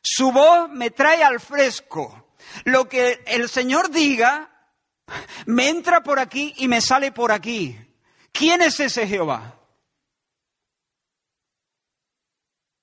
Su 0.05 0.31
voz 0.31 0.71
me 0.71 0.93
trae 0.93 1.25
al 1.25 1.41
fresco. 1.41 2.33
Lo 2.65 2.89
que 2.89 3.25
el 3.27 3.49
Señor 3.49 3.91
diga 3.91 4.71
me 5.47 5.69
entra 5.69 6.05
por 6.05 6.21
aquí 6.21 6.55
y 6.59 6.69
me 6.69 6.81
sale 6.81 7.11
por 7.11 7.33
aquí. 7.33 7.77
¿Quién 8.31 8.63
es 8.63 8.79
ese 8.79 9.09
Jehová? 9.09 9.59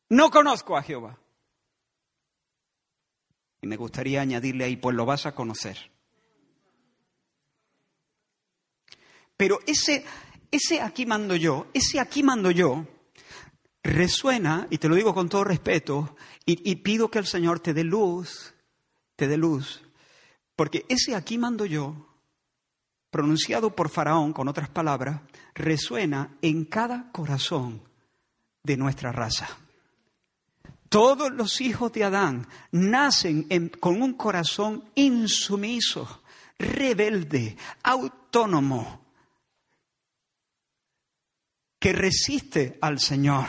No 0.10 0.30
conozco 0.32 0.76
a 0.76 0.84
Jehová. 0.84 1.18
Y 3.62 3.68
me 3.68 3.78
gustaría 3.78 4.20
añadirle 4.20 4.66
ahí, 4.66 4.76
pues 4.76 4.98
lo 4.98 5.06
vas 5.06 5.26
a 5.26 5.34
conocer. 5.34 5.92
Pero 9.40 9.62
ese, 9.66 10.04
ese 10.52 10.82
aquí 10.82 11.06
mando 11.06 11.34
yo, 11.34 11.68
ese 11.74 12.02
aquí 12.02 12.24
mando 12.24 12.52
yo, 12.52 12.86
resuena, 13.82 14.68
y 14.70 14.80
te 14.80 14.90
lo 14.90 14.96
digo 14.96 15.14
con 15.14 15.30
todo 15.30 15.46
respeto, 15.46 16.18
y, 16.46 16.70
y 16.70 16.76
pido 16.76 17.10
que 17.10 17.20
el 17.20 17.26
Señor 17.26 17.62
te 17.62 17.74
dé 17.74 17.86
luz, 17.86 18.54
te 19.16 19.30
dé 19.30 19.38
luz, 19.38 19.82
porque 20.58 20.86
ese 20.90 21.16
aquí 21.16 21.38
mando 21.38 21.66
yo, 21.66 21.96
pronunciado 23.10 23.74
por 23.74 23.88
Faraón, 23.88 24.34
con 24.34 24.50
otras 24.50 24.68
palabras, 24.68 25.22
resuena 25.56 26.36
en 26.42 26.66
cada 26.66 27.10
corazón 27.14 27.82
de 28.62 28.76
nuestra 28.76 29.14
raza. 29.14 29.48
Todos 30.90 31.32
los 31.32 31.62
hijos 31.62 31.94
de 31.94 32.04
Adán 32.04 32.46
nacen 32.74 33.70
con 33.80 34.02
un 34.02 34.16
corazón 34.16 34.84
insumiso, 34.96 36.24
rebelde, 36.58 37.56
autónomo, 37.84 38.99
que 41.80 41.94
resiste 41.94 42.78
al 42.82 43.00
Señor. 43.00 43.48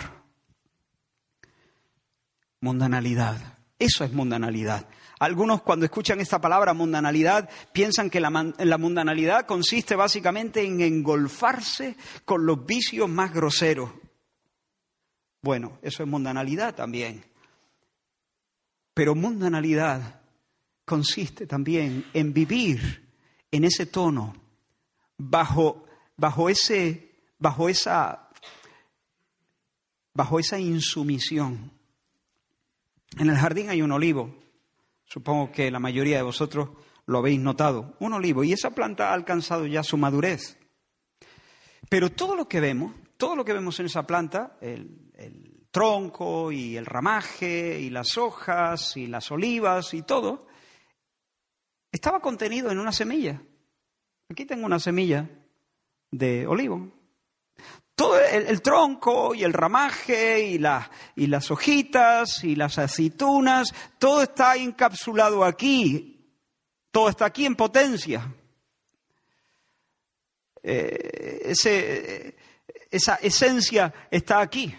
Mundanalidad. 2.61 3.59
Eso 3.79 4.05
es 4.05 4.13
mundanalidad. 4.13 4.87
Algunos 5.21 5.61
cuando 5.61 5.85
escuchan 5.85 6.19
esta 6.21 6.41
palabra 6.41 6.73
mundanalidad 6.73 7.51
piensan 7.73 8.09
que 8.09 8.21
la, 8.21 8.31
mundanalidad 8.31 9.45
consiste 9.45 9.95
básicamente 9.95 10.63
en 10.63 10.81
engolfarse 10.81 11.97
con 12.25 12.47
los 12.47 12.65
vicios 12.65 13.09
más 13.09 13.33
groseros. 13.33 13.91
Bueno, 15.43 15.79
eso 15.83 16.03
es 16.03 16.09
mundanalidad 16.09 16.75
también. 16.75 17.23
Pero 18.95 19.15
mundanalidad 19.15 20.23
consiste 20.87 21.47
también 21.47 22.07
en 22.15 22.33
vivir 22.33 23.11
en 23.51 23.65
ese 23.65 23.87
tono, 23.87 24.35
bajo, 25.19 25.85
bajo, 26.17 26.49
ese, 26.49 27.10
bajo, 27.41 27.69
esa, 27.69 28.29
bajo 30.15 30.39
esa 30.39 30.61
insumisión. 30.61 31.73
En 33.19 33.29
el 33.29 33.37
jardín 33.37 33.71
hay 33.71 33.83
un 33.83 33.91
olivo, 33.91 34.37
supongo 35.05 35.51
que 35.51 35.71
la 35.73 35.81
mayoría 35.81 36.19
de 36.19 36.23
vosotros 36.23 36.69
lo 37.07 37.19
habéis 37.19 37.41
notado, 37.41 37.97
un 37.99 38.13
olivo, 38.13 38.45
y 38.45 38.53
esa 38.53 38.71
planta 38.71 39.11
ha 39.11 39.15
alcanzado 39.15 39.67
ya 39.67 39.83
su 39.83 39.97
madurez. 39.97 40.57
Pero 41.89 42.13
todo 42.13 42.37
lo 42.37 42.47
que 42.47 42.61
vemos, 42.61 42.95
todo 43.17 43.35
lo 43.35 43.45
que 43.45 43.53
vemos 43.53 43.81
en 43.81 43.87
esa 43.87 44.07
planta, 44.07 44.57
el, 44.61 45.11
el 45.15 45.67
tronco 45.73 46.53
y 46.53 46.77
el 46.77 46.87
ramaje 46.87 47.81
y 47.81 47.91
las 47.91 48.17
hojas 48.17 48.97
y 48.97 49.09
las 49.09 49.31
olivas 49.33 49.93
y 49.95 50.03
todo, 50.03 50.47
estaba 51.91 52.21
contenido 52.21 52.71
en 52.71 52.79
una 52.79 52.93
semilla. 52.93 53.43
Aquí 54.29 54.45
tengo 54.45 54.67
una 54.67 54.79
semilla 54.79 55.29
de 56.13 56.47
olivo. 56.47 57.00
Todo 57.95 58.19
el, 58.19 58.63
tronco 58.63 59.35
y 59.35 59.45
el 59.45 59.53
ramaje 59.53 60.43
y, 60.43 60.61
y 61.17 61.27
las 61.27 61.51
hojitas 61.51 62.43
y 62.45 62.57
las 62.57 62.79
aceitunas, 62.79 63.75
todo 63.99 64.23
está 64.23 64.57
encapsulado 64.57 65.45
aquí. 65.45 66.17
Todo 66.91 67.09
está 67.09 67.27
aquí 67.27 67.47
en 67.47 67.57
potencia. 67.57 68.35
Eh, 70.63 71.55
esa 72.91 73.15
esencia 73.17 73.93
está 74.11 74.41
aquí. 74.41 74.75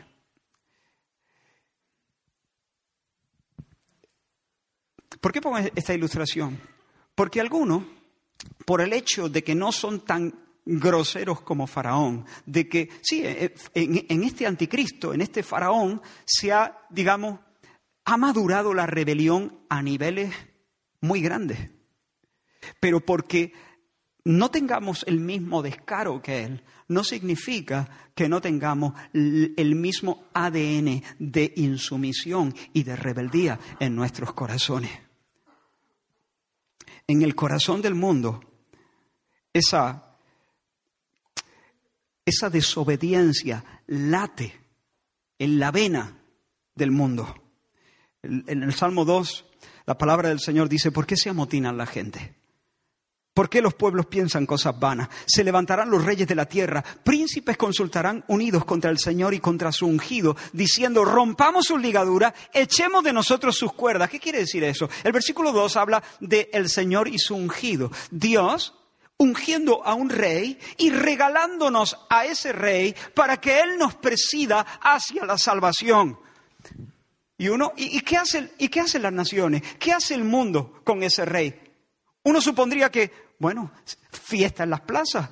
¿Por 5.19 5.31
qué 5.31 5.39
pongo 5.39 5.59
esta 5.59 5.93
ilustración? 5.93 6.59
Porque 7.13 7.39
algunos, 7.39 7.83
por 8.65 8.81
el 8.81 8.91
hecho 8.93 9.29
de 9.29 9.43
que 9.43 9.53
no 9.53 9.71
son 9.71 10.03
tan 10.03 10.50
groseros 10.65 11.41
como 11.41 11.67
Faraón, 11.67 12.25
de 12.45 12.67
que, 12.67 12.89
sí, 13.01 13.21
eh, 13.23 13.53
en, 13.73 14.05
en 14.07 14.23
este 14.23 14.45
anticristo, 14.45 15.13
en 15.13 15.21
este 15.21 15.43
Faraón, 15.43 16.01
se 16.25 16.51
ha, 16.51 16.79
digamos, 16.89 17.39
ha 18.05 18.17
madurado 18.17 18.73
la 18.73 18.85
rebelión 18.85 19.59
a 19.69 19.81
niveles 19.81 20.33
muy 21.01 21.21
grandes. 21.21 21.69
Pero 22.79 22.99
porque 22.99 23.53
no 24.23 24.51
tengamos 24.51 25.03
el 25.07 25.19
mismo 25.19 25.61
descaro 25.61 26.21
que 26.21 26.43
él, 26.43 26.63
no 26.87 27.03
significa 27.03 28.11
que 28.13 28.29
no 28.29 28.41
tengamos 28.41 28.93
el 29.13 29.75
mismo 29.75 30.25
ADN 30.33 31.01
de 31.17 31.53
insumisión 31.55 32.53
y 32.73 32.83
de 32.83 32.95
rebeldía 32.95 33.59
en 33.79 33.95
nuestros 33.95 34.33
corazones 34.33 34.91
en 37.11 37.21
el 37.21 37.35
corazón 37.35 37.81
del 37.81 37.93
mundo 37.93 38.41
esa, 39.53 40.10
esa 42.31 42.49
desobediencia 42.49 43.63
late 43.87 44.59
en 45.37 45.59
la 45.59 45.71
vena 45.71 46.17
del 46.73 46.91
mundo. 46.91 47.35
En 48.23 48.63
el 48.63 48.73
Salmo 48.73 49.05
2, 49.05 49.45
la 49.85 49.97
palabra 49.97 50.29
del 50.29 50.39
Señor 50.39 50.69
dice, 50.69 50.91
¿por 50.91 51.05
qué 51.05 51.17
se 51.17 51.29
amotinan 51.29 51.77
la 51.77 51.85
gente? 51.85 52.35
¿Por 53.33 53.49
qué 53.49 53.61
los 53.61 53.73
pueblos 53.73 54.07
piensan 54.07 54.45
cosas 54.45 54.77
vanas? 54.77 55.09
Se 55.25 55.43
levantarán 55.43 55.89
los 55.89 56.03
reyes 56.03 56.27
de 56.27 56.35
la 56.35 56.45
tierra, 56.45 56.83
príncipes 57.03 57.57
consultarán 57.57 58.23
unidos 58.27 58.65
contra 58.65 58.91
el 58.91 58.99
Señor 58.99 59.33
y 59.33 59.39
contra 59.39 59.71
su 59.71 59.87
ungido, 59.87 60.35
diciendo, 60.53 61.05
rompamos 61.05 61.65
sus 61.65 61.81
ligaduras, 61.81 62.33
echemos 62.53 63.03
de 63.03 63.13
nosotros 63.13 63.55
sus 63.55 63.73
cuerdas. 63.73 64.09
¿Qué 64.09 64.19
quiere 64.19 64.39
decir 64.39 64.63
eso? 64.63 64.89
El 65.03 65.13
versículo 65.13 65.51
2 65.51 65.77
habla 65.77 66.03
de 66.19 66.49
el 66.53 66.69
Señor 66.69 67.07
y 67.07 67.19
su 67.19 67.35
ungido. 67.35 67.91
Dios 68.09 68.73
ungiendo 69.21 69.85
a 69.85 69.93
un 69.93 70.09
rey 70.09 70.57
y 70.77 70.89
regalándonos 70.89 71.95
a 72.09 72.25
ese 72.25 72.51
rey 72.51 72.95
para 73.13 73.39
que 73.39 73.59
Él 73.59 73.77
nos 73.77 73.93
presida 73.95 74.65
hacia 74.81 75.25
la 75.25 75.37
salvación. 75.37 76.19
Y 77.37 77.49
uno, 77.49 77.73
¿y, 77.77 78.01
qué, 78.01 78.17
hace, 78.17 78.51
¿y 78.57 78.69
qué 78.69 78.81
hacen 78.81 79.03
las 79.03 79.13
naciones? 79.13 79.61
¿Qué 79.79 79.93
hace 79.93 80.15
el 80.15 80.23
mundo 80.23 80.81
con 80.83 81.03
ese 81.03 81.25
rey? 81.25 81.59
Uno 82.23 82.41
supondría 82.41 82.89
que, 82.89 83.11
bueno, 83.37 83.71
fiesta 84.11 84.63
en 84.63 84.71
las 84.71 84.81
plazas. 84.81 85.29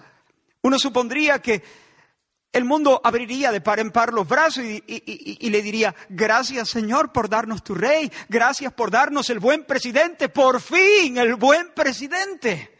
Uno 0.61 0.77
supondría 0.77 1.41
que 1.41 1.63
el 2.51 2.65
mundo 2.65 3.01
abriría 3.03 3.51
de 3.51 3.61
par 3.61 3.79
en 3.79 3.91
par 3.91 4.13
los 4.13 4.27
brazos 4.27 4.63
y, 4.65 5.49
le 5.49 5.61
diría, 5.61 5.95
gracias 6.09 6.69
Señor 6.69 7.11
por 7.11 7.27
darnos 7.29 7.63
tu 7.63 7.73
rey, 7.73 8.11
gracias 8.27 8.71
por 8.73 8.91
darnos 8.91 9.29
el 9.31 9.39
buen 9.39 9.65
presidente, 9.65 10.29
por 10.29 10.61
fin 10.61 11.17
el 11.17 11.35
buen 11.35 11.71
presidente, 11.73 12.78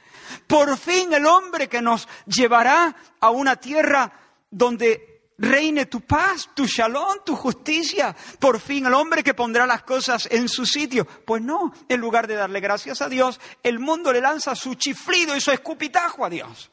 por 0.49 0.75
fin 0.79 1.13
el 1.13 1.27
hombre 1.27 1.69
que 1.69 1.79
nos 1.79 2.07
llevará 2.25 2.95
a 3.19 3.29
una 3.29 3.57
tierra 3.57 4.11
donde 4.49 5.29
reine 5.37 5.85
tu 5.85 6.01
paz, 6.01 6.49
tu 6.55 6.65
shalom, 6.65 7.19
tu 7.23 7.35
justicia. 7.35 8.15
Por 8.39 8.59
fin 8.59 8.87
el 8.87 8.95
hombre 8.95 9.23
que 9.23 9.35
pondrá 9.35 9.67
las 9.67 9.83
cosas 9.83 10.27
en 10.31 10.49
su 10.49 10.65
sitio. 10.65 11.05
Pues 11.05 11.43
no, 11.43 11.71
en 11.87 12.01
lugar 12.01 12.25
de 12.25 12.33
darle 12.33 12.61
gracias 12.61 12.99
a 13.03 13.09
Dios, 13.09 13.39
el 13.61 13.77
mundo 13.77 14.11
le 14.11 14.21
lanza 14.21 14.55
su 14.55 14.73
chiflido 14.73 15.35
y 15.35 15.41
su 15.41 15.51
escupitajo 15.51 16.25
a 16.25 16.31
Dios. 16.31 16.71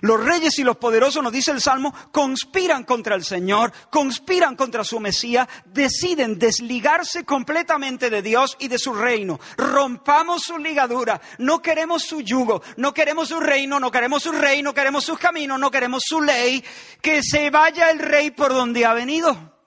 Los 0.00 0.22
reyes 0.22 0.58
y 0.58 0.64
los 0.64 0.76
poderosos, 0.76 1.22
nos 1.22 1.32
dice 1.32 1.50
el 1.50 1.60
Salmo, 1.60 1.94
conspiran 2.12 2.84
contra 2.84 3.14
el 3.14 3.24
Señor, 3.24 3.72
conspiran 3.90 4.56
contra 4.56 4.84
su 4.84 5.00
Mesías, 5.00 5.48
deciden 5.66 6.38
desligarse 6.38 7.24
completamente 7.24 8.10
de 8.10 8.22
Dios 8.22 8.56
y 8.60 8.68
de 8.68 8.78
su 8.78 8.94
reino. 8.94 9.40
Rompamos 9.56 10.42
su 10.42 10.58
ligadura, 10.58 11.20
no 11.38 11.60
queremos 11.60 12.02
su 12.02 12.20
yugo, 12.20 12.62
no 12.76 12.94
queremos 12.94 13.28
su 13.28 13.40
reino, 13.40 13.80
no 13.80 13.90
queremos 13.90 14.22
su 14.22 14.32
rey, 14.32 14.62
no 14.62 14.74
queremos 14.74 15.04
sus 15.04 15.18
caminos, 15.18 15.58
no 15.58 15.70
queremos 15.70 16.02
su 16.06 16.20
ley, 16.20 16.64
que 17.00 17.22
se 17.22 17.50
vaya 17.50 17.90
el 17.90 17.98
rey 17.98 18.30
por 18.30 18.52
donde 18.52 18.84
ha 18.84 18.94
venido. 18.94 19.58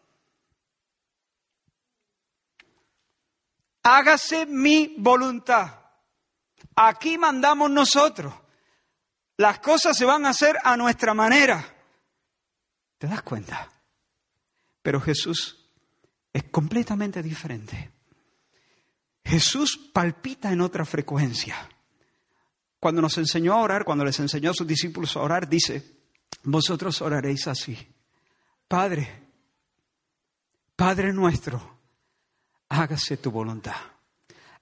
Hágase 3.84 4.46
mi 4.46 4.96
voluntad. 4.98 5.80
Aquí 6.76 7.18
mandamos 7.18 7.70
nosotros. 7.70 8.34
Las 9.42 9.58
cosas 9.58 9.98
se 9.98 10.06
van 10.06 10.24
a 10.28 10.30
hacer 10.30 10.56
a 10.64 10.78
nuestra 10.78 11.16
manera. 11.16 11.66
¿Te 13.00 13.08
das 13.08 13.24
cuenta? 13.24 13.72
Pero 14.84 15.02
Jesús 15.02 15.66
es 16.32 16.44
completamente 16.44 17.24
diferente. 17.24 17.92
Jesús 19.26 19.90
palpita 19.92 20.52
en 20.52 20.62
otra 20.62 20.86
frecuencia. 20.86 21.56
Cuando 22.80 23.02
nos 23.02 23.18
enseñó 23.18 23.54
a 23.54 23.62
orar, 23.62 23.84
cuando 23.84 24.06
les 24.06 24.20
enseñó 24.20 24.52
a 24.52 24.54
sus 24.54 24.68
discípulos 24.68 25.18
a 25.18 25.22
orar, 25.22 25.50
dice, 25.50 26.04
vosotros 26.44 27.02
oraréis 27.02 27.48
así. 27.48 27.76
Padre, 28.68 29.24
Padre 30.76 31.12
nuestro, 31.14 31.80
hágase 32.70 33.18
tu 33.18 33.32
voluntad, 33.32 33.76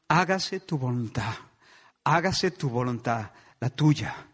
hágase 0.08 0.62
tu 0.62 0.78
voluntad, 0.78 1.34
hágase 2.06 2.52
tu 2.52 2.70
voluntad, 2.70 3.30
la 3.60 3.70
tuya, 3.70 4.29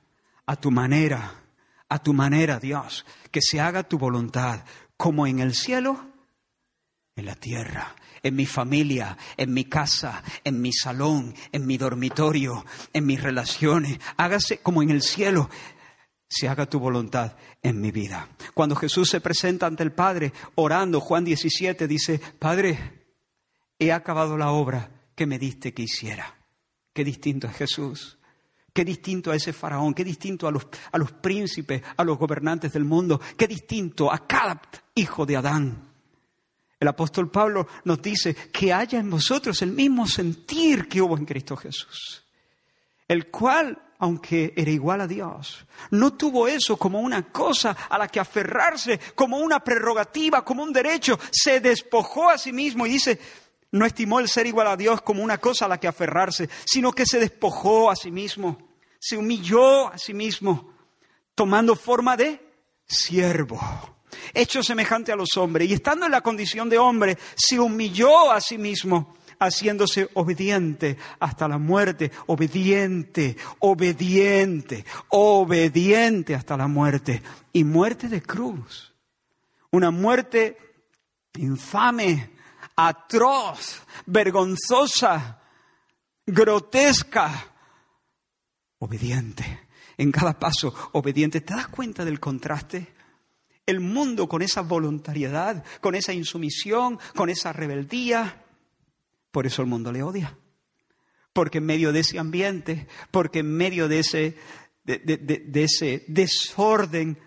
a 0.45 0.55
tu 0.55 0.71
manera, 0.71 1.43
a 1.89 1.99
tu 1.99 2.13
manera, 2.13 2.59
Dios, 2.59 3.05
que 3.31 3.41
se 3.41 3.59
haga 3.59 3.83
tu 3.83 3.97
voluntad, 3.97 4.63
como 4.97 5.27
en 5.27 5.39
el 5.39 5.53
cielo, 5.53 6.07
en 7.15 7.25
la 7.25 7.35
tierra, 7.35 7.95
en 8.23 8.35
mi 8.35 8.45
familia, 8.45 9.17
en 9.37 9.53
mi 9.53 9.65
casa, 9.65 10.23
en 10.43 10.61
mi 10.61 10.73
salón, 10.73 11.33
en 11.51 11.65
mi 11.65 11.77
dormitorio, 11.77 12.65
en 12.93 13.05
mis 13.05 13.21
relaciones. 13.21 13.99
Hágase 14.17 14.59
como 14.59 14.81
en 14.81 14.89
el 14.89 15.01
cielo, 15.01 15.49
se 16.27 16.47
haga 16.47 16.65
tu 16.65 16.79
voluntad 16.79 17.35
en 17.61 17.79
mi 17.79 17.91
vida. 17.91 18.29
Cuando 18.53 18.75
Jesús 18.75 19.09
se 19.09 19.21
presenta 19.21 19.67
ante 19.67 19.83
el 19.83 19.91
Padre 19.91 20.33
orando, 20.55 20.99
Juan 20.99 21.23
17 21.23 21.87
dice, 21.87 22.19
Padre, 22.39 23.07
he 23.79 23.91
acabado 23.91 24.37
la 24.37 24.51
obra 24.51 24.91
que 25.15 25.25
me 25.25 25.39
diste 25.39 25.73
que 25.73 25.83
hiciera. 25.83 26.35
Qué 26.93 27.03
distinto 27.03 27.47
es 27.47 27.55
Jesús. 27.55 28.14
Qué 28.75 28.83
distinto 28.83 29.31
a 29.31 29.37
ese 29.37 29.53
faraón, 29.53 29.93
qué 29.93 30.03
distinto 30.03 30.49
a 30.49 30.51
los, 30.51 30.67
a 30.91 30.97
los 30.97 31.13
príncipes, 31.13 31.81
a 31.95 32.03
los 32.03 32.17
gobernantes 32.17 32.73
del 32.73 32.83
mundo, 32.83 33.21
qué 33.37 33.47
distinto 33.47 34.11
a 34.11 34.27
cada 34.27 34.61
hijo 34.93 35.25
de 35.25 35.37
Adán. 35.37 35.93
El 36.77 36.89
apóstol 36.89 37.31
Pablo 37.31 37.69
nos 37.85 38.01
dice 38.01 38.35
que 38.35 38.73
haya 38.73 38.99
en 38.99 39.09
vosotros 39.09 39.61
el 39.61 39.71
mismo 39.71 40.05
sentir 40.05 40.89
que 40.89 41.01
hubo 41.01 41.17
en 41.17 41.23
Cristo 41.23 41.55
Jesús, 41.55 42.25
el 43.07 43.31
cual, 43.31 43.81
aunque 43.97 44.53
era 44.57 44.71
igual 44.71 44.99
a 44.99 45.07
Dios, 45.07 45.65
no 45.91 46.11
tuvo 46.11 46.45
eso 46.45 46.75
como 46.75 46.99
una 46.99 47.31
cosa 47.31 47.77
a 47.89 47.97
la 47.97 48.09
que 48.09 48.19
aferrarse, 48.19 48.99
como 49.15 49.37
una 49.37 49.61
prerrogativa, 49.61 50.43
como 50.43 50.63
un 50.63 50.73
derecho, 50.73 51.17
se 51.31 51.61
despojó 51.61 52.29
a 52.29 52.37
sí 52.37 52.51
mismo 52.51 52.85
y 52.85 52.89
dice, 52.89 53.21
no 53.71 53.85
estimó 53.85 54.19
el 54.19 54.27
ser 54.27 54.47
igual 54.47 54.67
a 54.67 54.75
Dios 54.75 55.01
como 55.01 55.23
una 55.23 55.37
cosa 55.37 55.63
a 55.63 55.69
la 55.69 55.79
que 55.79 55.87
aferrarse, 55.87 56.49
sino 56.65 56.91
que 56.91 57.05
se 57.05 57.19
despojó 57.19 57.89
a 57.89 57.95
sí 57.95 58.11
mismo, 58.11 58.64
se 59.07 59.17
humilló 59.17 59.93
a 59.93 59.99
sí 59.99 60.15
mismo, 60.15 60.73
tomando 61.35 61.75
forma 61.75 62.17
de 62.17 62.41
siervo, 62.87 63.59
hecho 64.33 64.63
semejante 64.63 65.11
a 65.11 65.15
los 65.15 65.37
hombres, 65.37 65.69
y 65.69 65.73
estando 65.73 66.07
en 66.07 66.11
la 66.11 66.21
condición 66.21 66.69
de 66.69 66.79
hombre, 66.79 67.15
se 67.35 67.59
humilló 67.59 68.31
a 68.31 68.41
sí 68.41 68.57
mismo, 68.57 69.15
haciéndose 69.37 70.09
obediente 70.15 70.97
hasta 71.19 71.47
la 71.47 71.59
muerte, 71.59 72.11
obediente, 72.25 73.37
obediente, 73.59 74.83
obediente 75.09 76.33
hasta 76.33 76.57
la 76.57 76.67
muerte, 76.67 77.21
y 77.53 77.63
muerte 77.63 78.07
de 78.07 78.23
cruz, 78.23 78.91
una 79.69 79.91
muerte 79.91 80.57
infame, 81.35 82.31
atroz, 82.75 83.83
vergonzosa, 84.07 85.41
grotesca, 86.25 87.51
obediente. 88.85 89.59
En 89.97 90.11
cada 90.11 90.39
paso, 90.39 90.73
obediente. 90.93 91.41
¿Te 91.41 91.53
das 91.53 91.67
cuenta 91.67 92.05
del 92.05 92.19
contraste? 92.19 92.87
El 93.65 93.79
mundo 93.79 94.27
con 94.27 94.41
esa 94.41 94.61
voluntariedad, 94.61 95.63
con 95.81 95.95
esa 95.95 96.13
insumisión, 96.13 96.99
con 97.15 97.29
esa 97.29 97.53
rebeldía. 97.53 98.43
Por 99.31 99.45
eso 99.45 99.61
el 99.61 99.67
mundo 99.67 99.91
le 99.91 100.03
odia. 100.03 100.37
Porque 101.33 101.57
en 101.57 101.65
medio 101.65 101.91
de 101.91 101.99
ese 102.01 102.19
ambiente, 102.19 102.87
porque 103.11 103.39
en 103.39 103.51
medio 103.51 103.87
de 103.87 103.99
ese, 103.99 104.37
de, 104.83 104.97
de 104.97 105.63
ese 105.63 106.05
desorden 106.07 107.17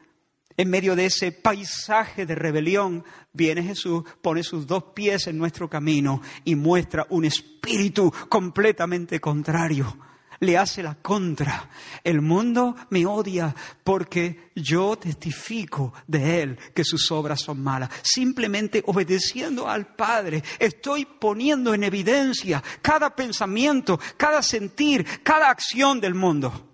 en 0.59 0.68
medio 0.71 0.97
de 0.97 1.07
ese 1.07 1.31
paisaje 1.31 2.27
de 2.27 2.35
rebelión, 2.35 3.05
viene 3.33 3.62
Jesús, 3.62 4.03
pone 4.21 4.42
sus 4.42 4.66
dos 4.66 4.87
pies 4.92 5.29
en 5.29 5.38
nuestro 5.38 5.71
camino 5.71 6.21
y 6.44 6.57
muestra 6.57 7.07
un 7.11 7.25
espíritu 7.25 8.12
completamente 8.29 9.21
contrario. 9.21 9.97
Le 10.40 10.57
hace 10.57 10.83
la 10.83 10.94
contra. 10.94 11.68
El 12.05 12.20
mundo 12.20 12.77
me 12.90 13.05
odia 13.05 13.55
porque 13.83 14.51
yo 14.55 14.96
testifico 14.96 15.92
de 16.07 16.42
él 16.42 16.59
que 16.74 16.85
sus 16.85 17.11
obras 17.11 17.40
son 17.40 17.62
malas. 17.62 17.90
Simplemente 18.03 18.83
obedeciendo 18.87 19.68
al 19.68 19.94
Padre, 19.96 20.44
estoy 20.59 21.05
poniendo 21.05 21.74
en 21.74 21.83
evidencia 21.83 22.62
cada 22.81 23.14
pensamiento, 23.16 23.98
cada 24.16 24.42
sentir, 24.42 25.05
cada 25.24 25.51
acción 25.51 26.01
del 26.01 26.14
mundo. 26.14 26.68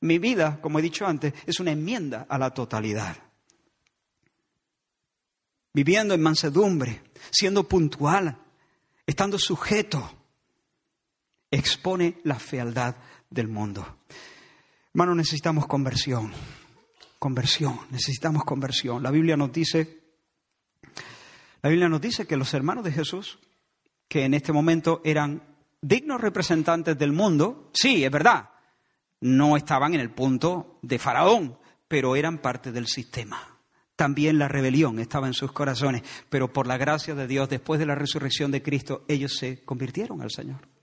Mi 0.00 0.18
vida, 0.18 0.60
como 0.60 0.78
he 0.78 0.82
dicho 0.82 1.06
antes, 1.06 1.32
es 1.46 1.58
una 1.58 1.72
enmienda 1.72 2.26
a 2.28 2.38
la 2.38 2.52
totalidad. 2.52 3.16
Viviendo 5.72 6.14
en 6.14 6.22
mansedumbre, 6.22 7.02
siendo 7.30 7.64
puntual, 7.64 8.38
estando 9.06 9.38
sujeto, 9.38 10.15
expone 11.56 12.18
la 12.24 12.38
fealdad 12.38 12.96
del 13.30 13.48
mundo. 13.48 13.98
Hermano, 14.92 15.14
necesitamos 15.14 15.66
conversión. 15.66 16.32
Conversión, 17.18 17.80
necesitamos 17.90 18.44
conversión. 18.44 19.02
La 19.02 19.10
Biblia 19.10 19.36
nos 19.36 19.52
dice, 19.52 20.00
la 21.62 21.70
Biblia 21.70 21.88
nos 21.88 22.00
dice 22.00 22.26
que 22.26 22.36
los 22.36 22.52
hermanos 22.54 22.84
de 22.84 22.92
Jesús, 22.92 23.38
que 24.08 24.24
en 24.24 24.34
este 24.34 24.52
momento 24.52 25.00
eran 25.04 25.42
dignos 25.80 26.20
representantes 26.20 26.98
del 26.98 27.12
mundo, 27.12 27.70
sí, 27.72 28.04
es 28.04 28.10
verdad, 28.10 28.50
no 29.20 29.56
estaban 29.56 29.94
en 29.94 30.00
el 30.00 30.10
punto 30.10 30.78
de 30.82 30.98
Faraón, 30.98 31.58
pero 31.88 32.16
eran 32.16 32.38
parte 32.38 32.70
del 32.70 32.86
sistema. 32.86 33.58
También 33.96 34.38
la 34.38 34.48
rebelión 34.48 34.98
estaba 34.98 35.26
en 35.26 35.32
sus 35.32 35.52
corazones, 35.52 36.02
pero 36.28 36.52
por 36.52 36.66
la 36.66 36.76
gracia 36.76 37.14
de 37.14 37.26
Dios, 37.26 37.48
después 37.48 37.80
de 37.80 37.86
la 37.86 37.94
resurrección 37.94 38.50
de 38.50 38.62
Cristo, 38.62 39.04
ellos 39.08 39.36
se 39.36 39.64
convirtieron 39.64 40.20
al 40.20 40.30
Señor. 40.30 40.75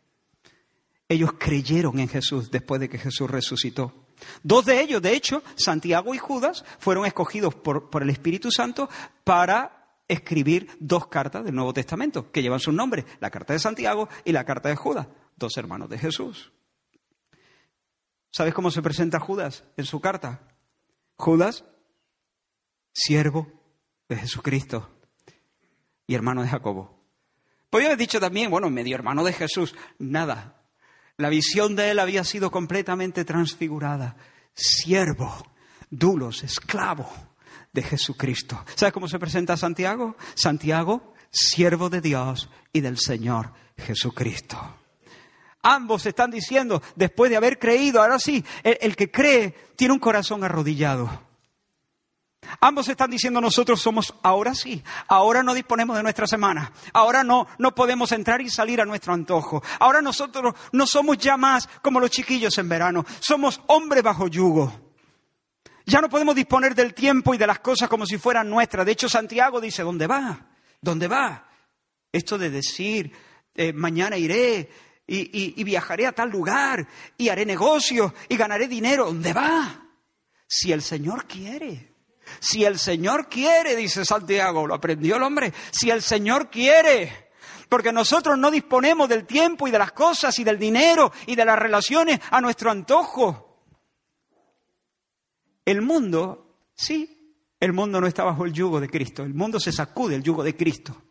Ellos 1.14 1.34
creyeron 1.38 2.00
en 2.00 2.10
Jesús 2.10 2.50
después 2.50 2.82
de 2.82 2.90
que 2.90 2.98
Jesús 2.98 3.30
resucitó. 3.30 3.94
Dos 4.42 4.66
de 4.66 4.82
ellos, 4.82 5.00
de 5.00 5.14
hecho, 5.14 5.44
Santiago 5.54 6.16
y 6.16 6.18
Judas, 6.18 6.66
fueron 6.80 7.06
escogidos 7.06 7.54
por, 7.54 7.92
por 7.92 8.02
el 8.02 8.10
Espíritu 8.10 8.50
Santo 8.50 8.90
para 9.24 10.00
escribir 10.08 10.76
dos 10.80 11.06
cartas 11.06 11.46
del 11.46 11.54
Nuevo 11.54 11.72
Testamento, 11.72 12.32
que 12.32 12.42
llevan 12.42 12.60
su 12.60 12.72
nombre, 12.72 13.06
la 13.20 13.30
carta 13.30 13.54
de 13.54 13.60
Santiago 13.60 14.10
y 14.26 14.32
la 14.32 14.44
carta 14.44 14.70
de 14.70 14.76
Judas, 14.76 15.08
dos 15.36 15.56
hermanos 15.56 15.88
de 15.88 16.00
Jesús. 16.00 16.52
¿Sabes 18.32 18.56
cómo 18.56 18.72
se 18.72 18.82
presenta 18.82 19.20
Judas 19.20 19.66
en 19.78 19.86
su 19.86 20.02
carta? 20.02 20.48
Judas, 21.16 21.64
siervo 22.92 23.52
de 24.10 24.16
Jesucristo 24.16 24.90
y 26.08 26.16
hermano 26.16 26.42
de 26.42 26.50
Jacobo. 26.50 27.06
Podría 27.70 27.90
haber 27.90 28.00
dicho 28.00 28.20
también, 28.20 28.50
bueno, 28.50 28.72
medio 28.72 28.96
hermano 28.96 29.24
de 29.24 29.34
Jesús. 29.34 29.76
Nada. 30.00 30.63
La 31.18 31.30
visión 31.30 31.76
de 31.76 31.92
él 31.92 32.00
había 32.00 32.24
sido 32.24 32.50
completamente 32.50 33.24
transfigurada. 33.24 34.16
Siervo, 34.54 35.46
dulos, 35.90 36.44
esclavo 36.44 37.10
de 37.72 37.84
Jesucristo. 37.84 38.64
¿Sabes 38.76 38.94
cómo 38.94 39.08
se 39.08 39.20
presenta 39.20 39.58
Santiago? 39.58 40.16
Santiago, 40.36 41.14
siervo 41.30 41.90
de 41.90 42.02
Dios 42.02 42.50
y 42.72 42.82
del 42.82 42.98
Señor 42.98 43.54
Jesucristo. 43.78 44.58
Ambos 45.62 46.06
están 46.06 46.30
diciendo, 46.30 46.82
después 46.96 47.32
de 47.32 47.38
haber 47.38 47.58
creído, 47.58 48.02
ahora 48.02 48.20
sí, 48.20 48.44
el, 48.64 48.96
que 48.96 49.10
cree 49.10 49.56
tiene 49.76 49.94
un 49.94 50.00
corazón 50.00 50.44
arrodillado. 50.44 51.10
Ambos 52.60 52.88
están 52.88 53.12
diciendo 53.12 53.42
nosotros 53.42 53.82
somos 53.82 54.14
ahora 54.24 54.54
sí, 54.56 54.84
ahora 55.08 55.44
no 55.44 55.54
disponemos 55.54 55.96
de 55.96 56.04
nuestra 56.04 56.28
semana, 56.28 56.72
ahora 56.94 57.24
no, 57.24 57.48
no 57.58 57.74
podemos 57.76 58.12
entrar 58.12 58.42
y 58.42 58.50
salir 58.50 58.82
a 58.82 58.86
nuestro 58.86 59.14
antojo, 59.14 59.64
ahora 59.80 60.02
nosotros 60.02 60.54
no 60.72 60.86
somos 60.86 61.18
ya 61.18 61.38
más 61.38 61.68
como 61.82 62.00
los 62.00 62.12
chiquillos 62.12 62.58
en 62.58 62.70
verano, 62.70 63.06
somos 63.20 63.62
hombres 63.68 64.04
bajo 64.04 64.28
yugo. 64.28 64.72
Ya 65.86 66.00
no 66.00 66.10
podemos 66.10 66.34
disponer 66.34 66.76
del 66.76 66.94
tiempo 66.94 67.34
y 67.34 67.38
de 67.38 67.46
las 67.46 67.60
cosas 67.60 67.90
como 67.90 68.06
si 68.06 68.18
fueran 68.18 68.50
nuestras. 68.50 68.86
De 68.86 68.94
hecho, 68.94 69.10
Santiago 69.10 69.60
dice, 69.60 69.84
¿dónde 69.84 70.08
va? 70.08 70.40
¿Dónde 70.80 71.10
va? 71.10 71.46
Esto 72.10 72.38
de 72.38 72.50
decir, 72.50 73.12
eh, 73.54 73.74
mañana 73.74 74.16
iré, 74.16 74.70
y, 75.08 75.64
viajaré 75.64 76.08
a 76.08 76.14
tal 76.14 76.30
lugar 76.30 76.88
y 77.18 77.30
haré 77.30 77.46
negocios 77.46 78.14
y 78.30 78.38
ganaré 78.38 78.68
dinero. 78.68 79.06
¿Dónde 79.06 79.34
va? 79.34 79.88
Si 80.48 80.72
el 80.72 80.82
Señor 80.82 81.26
quiere. 81.26 81.93
Si 82.40 82.64
el 82.64 82.80
Señor 82.80 83.28
quiere, 83.30 83.76
dice 83.76 84.06
Santiago, 84.06 84.66
lo 84.68 84.74
aprendió 84.74 85.16
el 85.16 85.24
hombre. 85.24 85.54
Si 85.72 85.90
el 85.90 86.02
Señor 86.02 86.50
quiere. 86.50 87.32
Porque 87.70 87.92
nosotros 87.92 88.38
no 88.38 88.52
disponemos 88.52 89.10
del 89.10 89.26
tiempo 89.26 89.68
y 89.68 89.72
de 89.72 89.80
las 89.80 89.92
cosas 89.92 90.38
y 90.40 90.44
del 90.44 90.60
dinero 90.60 91.12
y 91.26 91.36
de 91.36 91.46
las 91.46 91.58
relaciones 91.58 92.20
a 92.30 92.40
nuestro 92.42 92.70
antojo. 92.70 93.66
El 95.66 95.82
mundo, 95.82 96.58
sí, 96.76 97.36
el 97.60 97.74
mundo 97.74 98.02
no 98.02 98.08
está 98.08 98.24
bajo 98.24 98.46
el 98.46 98.54
yugo 98.54 98.80
de 98.80 98.90
Cristo. 98.90 99.24
El 99.24 99.34
mundo 99.34 99.60
se 99.60 99.72
sacude 99.72 100.16
el 100.16 100.24
yugo 100.24 100.44
de 100.44 100.56
Cristo. 100.56 101.02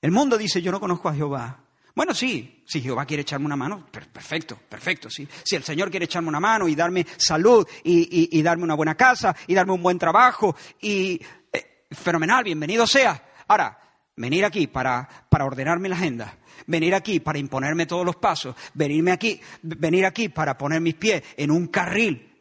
El 0.00 0.10
mundo 0.10 0.36
dice, 0.36 0.60
yo 0.62 0.72
no 0.72 0.80
conozco 0.80 1.08
a 1.08 1.14
Jehová. 1.14 1.64
Bueno, 1.94 2.12
sí, 2.12 2.64
si 2.66 2.80
Jehová 2.80 3.06
quiere 3.06 3.20
echarme 3.20 3.46
una 3.46 3.54
mano, 3.54 3.86
perfecto, 3.86 4.58
perfecto, 4.68 5.08
sí. 5.08 5.28
Si 5.44 5.54
el 5.54 5.62
Señor 5.62 5.90
quiere 5.90 6.06
echarme 6.06 6.28
una 6.28 6.40
mano 6.40 6.66
y 6.66 6.74
darme 6.74 7.06
salud 7.16 7.66
y, 7.84 8.42
darme 8.42 8.64
una 8.64 8.74
buena 8.74 8.96
casa 8.96 9.34
y 9.46 9.54
darme 9.54 9.74
un 9.74 9.82
buen 9.82 9.96
trabajo 9.96 10.56
y 10.80 11.20
eh, 11.52 11.84
fenomenal, 11.92 12.42
bienvenido 12.42 12.84
sea. 12.84 13.22
Ahora, 13.46 13.78
venir 14.16 14.44
aquí 14.44 14.66
para, 14.66 15.08
para 15.28 15.44
ordenarme 15.44 15.88
la 15.88 15.94
agenda, 15.94 16.36
venir 16.66 16.96
aquí 16.96 17.20
para 17.20 17.38
imponerme 17.38 17.86
todos 17.86 18.04
los 18.04 18.16
pasos, 18.16 18.56
venirme 18.74 19.12
aquí, 19.12 19.40
venir 19.62 20.04
aquí 20.04 20.28
para 20.28 20.58
poner 20.58 20.80
mis 20.80 20.96
pies 20.96 21.22
en 21.36 21.52
un 21.52 21.68
carril 21.68 22.34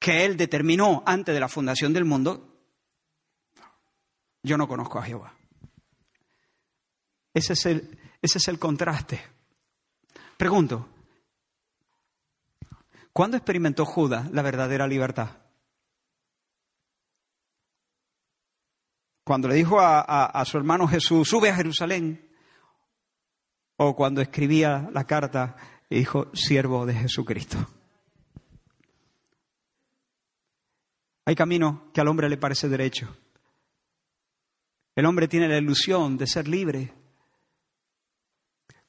que 0.00 0.24
Él 0.24 0.36
determinó 0.36 1.04
antes 1.06 1.32
de 1.32 1.40
la 1.40 1.48
fundación 1.48 1.92
del 1.92 2.04
mundo, 2.04 2.48
yo 4.42 4.58
no 4.58 4.66
conozco 4.66 4.98
a 4.98 5.04
Jehová. 5.04 5.36
Ese 7.32 7.52
es 7.52 7.66
el, 7.66 8.01
ese 8.22 8.38
es 8.38 8.48
el 8.48 8.58
contraste. 8.58 9.20
Pregunto, 10.36 10.88
¿cuándo 13.12 13.36
experimentó 13.36 13.84
Judas 13.84 14.30
la 14.30 14.42
verdadera 14.42 14.86
libertad? 14.86 15.42
Cuando 19.24 19.48
le 19.48 19.54
dijo 19.54 19.78
a, 19.80 20.44
su 20.44 20.56
hermano 20.56 20.88
Jesús, 20.88 21.28
sube 21.28 21.50
a 21.50 21.54
Jerusalén. 21.54 22.28
O 23.76 23.96
cuando 23.96 24.20
escribía 24.20 24.88
la 24.92 25.04
carta 25.04 25.56
y 25.88 25.98
dijo, 25.98 26.30
siervo 26.34 26.86
de 26.86 26.94
Jesucristo. 26.94 27.58
Hay 31.24 31.34
camino 31.34 31.90
que 31.92 32.00
al 32.00 32.08
hombre 32.08 32.28
le 32.28 32.36
parece 32.36 32.68
derecho. 32.68 33.16
El 34.94 35.06
hombre 35.06 35.28
tiene 35.28 35.48
la 35.48 35.56
ilusión 35.56 36.18
de 36.18 36.26
ser 36.26 36.48
libre. 36.48 36.92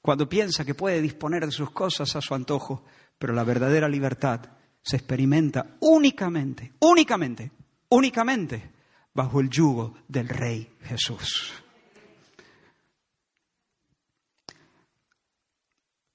Cuando 0.03 0.27
piensa 0.27 0.65
que 0.65 0.75
puede 0.75 1.01
disponer 1.01 1.45
de 1.45 1.51
sus 1.53 1.71
cosas 1.71 2.13
a 2.17 2.19
su 2.19 2.35
antojo, 2.35 2.83
pero 3.17 3.31
la 3.31 3.45
verdadera 3.45 3.87
libertad 3.87 4.41
se 4.81 4.97
experimenta 4.97 5.77
únicamente, 5.79 6.73
únicamente, 6.79 7.51
únicamente 7.87 8.69
bajo 9.13 9.39
el 9.39 9.49
yugo 9.49 9.93
del 10.09 10.27
Rey 10.27 10.75
Jesús. 10.81 11.53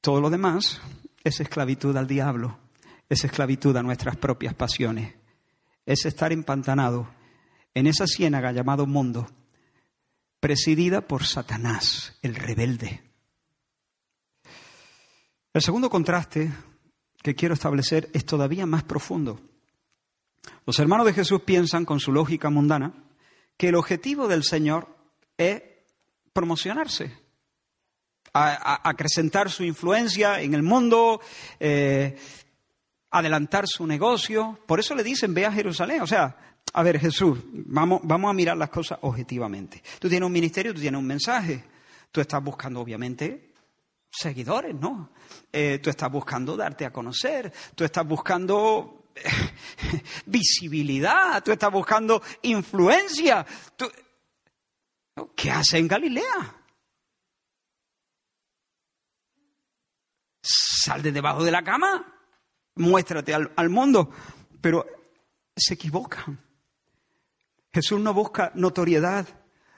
Todo 0.03 0.21
lo 0.21 0.29
demás 0.29 0.83
es 1.25 1.41
esclavitud 1.41 1.97
al 1.97 2.07
diablo, 2.07 2.59
es 3.09 3.25
esclavitud 3.25 3.75
a 3.75 3.83
nuestras 3.83 4.19
propias 4.19 4.53
pasiones, 4.53 5.15
es 5.87 6.05
estar 6.05 6.31
empantanado 6.31 7.09
en 7.73 7.87
esa 7.87 8.07
ciénaga 8.07 8.53
llamado 8.53 8.87
mundo, 8.87 9.31
presidida 10.41 11.01
por 11.01 11.25
Satanás, 11.25 12.19
el 12.21 12.35
rebelde. 12.35 13.08
El 15.59 15.65
segundo 15.65 15.91
contraste 15.91 16.53
que 17.21 17.35
quiero 17.35 17.55
establecer 17.55 18.11
es 18.13 18.25
todavía 18.25 18.65
más 18.65 18.85
profundo. 18.85 19.41
Los 20.65 20.79
hermanos 20.79 21.05
de 21.05 21.13
Jesús 21.13 21.41
piensan 21.43 21.85
con 21.85 21.99
su 21.99 22.13
lógica 22.13 22.49
mundana 22.49 22.95
que 23.57 23.71
el 23.71 23.75
objetivo 23.75 24.29
del 24.29 24.45
Señor 24.45 24.87
es 25.37 25.61
promocionarse, 26.33 27.13
acrecentar 28.33 29.51
su 29.51 29.65
influencia 29.65 30.41
en 30.41 30.55
el 30.55 30.63
mundo, 30.63 31.21
eh, 31.59 32.17
adelantar 33.11 33.67
su 33.67 33.85
negocio. 33.85 34.61
Por 34.65 34.79
eso 34.79 34.95
le 34.95 35.03
dicen, 35.03 35.35
ve 35.35 35.45
a 35.45 35.51
Jerusalén. 35.51 36.03
O 36.03 36.07
sea, 36.07 36.37
a 36.73 36.83
ver, 36.85 37.01
Jesús, 37.01 37.37
vamos, 37.53 37.99
vamos 38.05 38.31
a 38.31 38.33
mirar 38.33 38.57
las 38.57 38.71
cosas 38.71 39.01
objetivamente. 39.03 39.83
Tú 39.99 40.09
tienes 40.09 40.25
un 40.25 40.33
ministerio, 40.33 40.73
tú 40.73 40.81
tienes 40.81 41.01
un 41.01 41.07
mensaje. 41.09 41.65
Tú 42.13 42.21
estás 42.21 42.45
buscando, 42.45 42.81
obviamente, 42.81 43.48
seguidores, 44.11 44.75
¿no? 44.75 45.13
Eh, 45.53 45.79
tú 45.83 45.91
estás 45.91 46.11
buscando 46.11 46.57
darte 46.57 46.85
a 46.85 46.93
conocer. 46.93 47.53
Tú 47.75 47.85
estás 47.85 48.07
buscando 48.07 49.11
visibilidad, 50.27 51.43
tú 51.43 51.53
estás 51.53 51.73
buscando 51.73 52.23
influencia. 52.43 53.47
¿Qué 55.35 55.51
hace 55.51 55.79
en 55.79 55.89
Galilea? 55.89 56.55
Sal 60.41 61.03
de 61.03 61.13
debajo 61.13 61.45
de 61.45 61.51
la 61.51 61.63
cama, 61.63 62.21
muéstrate 62.77 63.35
al, 63.35 63.53
al 63.57 63.69
mundo. 63.69 64.11
Pero 64.61 64.87
se 65.57 65.75
equivocan. 65.75 66.45
Jesús 67.73 68.01
no 68.01 68.15
busca 68.15 68.53
notoriedad, 68.55 69.27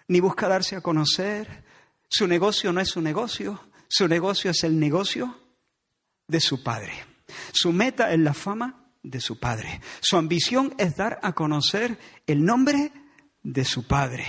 ni 0.08 0.20
busca 0.20 0.48
darse 0.48 0.76
a 0.76 0.80
conocer. 0.80 1.64
Su 2.08 2.26
negocio 2.26 2.72
no 2.72 2.80
es 2.80 2.88
su 2.88 3.00
negocio, 3.00 3.69
su 3.90 4.06
negocio 4.06 4.52
es 4.52 4.62
el 4.62 4.78
negocio 4.78 5.36
de 6.28 6.40
su 6.40 6.62
Padre. 6.62 6.92
Su 7.52 7.72
meta 7.72 8.12
es 8.12 8.20
la 8.20 8.34
fama 8.34 8.92
de 9.02 9.20
su 9.20 9.40
Padre. 9.40 9.80
Su 10.00 10.16
ambición 10.16 10.72
es 10.78 10.96
dar 10.96 11.18
a 11.22 11.32
conocer 11.32 11.98
el 12.28 12.44
nombre 12.44 12.92
de 13.42 13.64
su 13.64 13.88
Padre. 13.88 14.26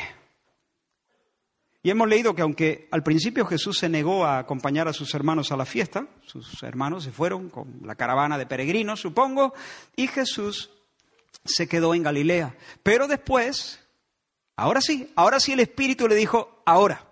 Y 1.84 1.92
hemos 1.92 2.10
leído 2.10 2.34
que 2.34 2.42
aunque 2.42 2.88
al 2.90 3.04
principio 3.04 3.46
Jesús 3.46 3.78
se 3.78 3.88
negó 3.88 4.26
a 4.26 4.40
acompañar 4.40 4.88
a 4.88 4.94
sus 4.94 5.14
hermanos 5.14 5.52
a 5.52 5.58
la 5.58 5.66
fiesta, 5.66 6.08
sus 6.26 6.64
hermanos 6.64 7.04
se 7.04 7.12
fueron 7.12 7.50
con 7.50 7.82
la 7.84 7.94
caravana 7.94 8.40
de 8.40 8.48
peregrinos, 8.48 9.00
supongo, 9.00 9.54
y 9.96 10.08
Jesús 10.08 10.72
se 11.46 11.68
quedó 11.68 11.94
en 11.94 12.02
Galilea. 12.02 12.58
Pero 12.82 13.08
después, 13.08 13.80
ahora 14.56 14.82
sí, 14.82 15.12
ahora 15.16 15.40
sí 15.40 15.54
el 15.54 15.60
Espíritu 15.60 16.08
le 16.08 16.16
dijo, 16.16 16.64
ahora. 16.66 17.11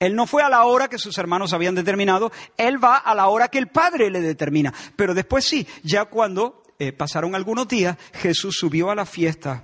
Él 0.00 0.16
no 0.16 0.26
fue 0.26 0.42
a 0.42 0.48
la 0.48 0.64
hora 0.64 0.88
que 0.88 0.98
sus 0.98 1.16
hermanos 1.18 1.52
habían 1.52 1.74
determinado, 1.74 2.32
él 2.56 2.82
va 2.82 2.96
a 2.96 3.14
la 3.14 3.28
hora 3.28 3.48
que 3.48 3.58
el 3.58 3.68
Padre 3.68 4.10
le 4.10 4.22
determina. 4.22 4.72
Pero 4.96 5.12
después 5.12 5.44
sí, 5.44 5.66
ya 5.82 6.06
cuando 6.06 6.62
eh, 6.78 6.92
pasaron 6.92 7.34
algunos 7.34 7.68
días, 7.68 7.98
Jesús 8.14 8.56
subió 8.58 8.90
a 8.90 8.94
la 8.94 9.04
fiesta 9.04 9.62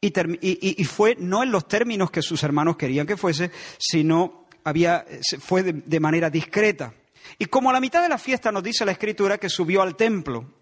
y, 0.00 0.84
fue 0.84 1.14
no 1.18 1.42
en 1.42 1.52
los 1.52 1.68
términos 1.68 2.10
que 2.10 2.20
sus 2.20 2.42
hermanos 2.42 2.76
querían 2.76 3.06
que 3.06 3.16
fuese, 3.16 3.52
sino 3.78 4.46
había, 4.64 5.06
fue 5.38 5.62
de, 5.62 6.00
manera 6.00 6.30
discreta. 6.30 6.92
Y 7.38 7.44
como 7.46 7.70
a 7.70 7.72
la 7.72 7.80
mitad 7.80 8.02
de 8.02 8.08
la 8.08 8.18
fiesta 8.18 8.50
nos 8.50 8.64
dice 8.64 8.84
la 8.84 8.92
Escritura 8.92 9.38
que 9.38 9.48
subió 9.48 9.82
al 9.82 9.94
templo 9.94 10.52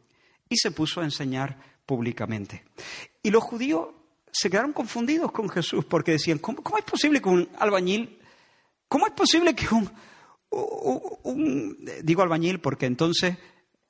y 0.51 0.57
se 0.57 0.73
puso 0.73 1.01
a 1.01 1.05
enseñar 1.05 1.57
públicamente. 1.87 2.65
Y 3.23 3.31
los 3.31 3.43
judíos 3.43 3.89
se 4.31 4.51
quedaron 4.51 4.75
confundidos 4.75 5.33
con 5.33 5.49
Jesús 5.49 5.87
porque 5.87 6.13
decían, 6.13 6.39
cómo 6.39 6.77
es 6.77 6.85
posible 6.85 7.23
que 7.23 7.29
un 7.31 7.49
albañil 7.59 8.19
¿Cómo 8.89 9.07
es 9.07 9.13
posible 9.13 9.55
que 9.55 9.67
un, 9.75 9.91
digo 12.03 12.23
albañil 12.23 12.61
porque 12.61 12.87
entonces 12.87 13.37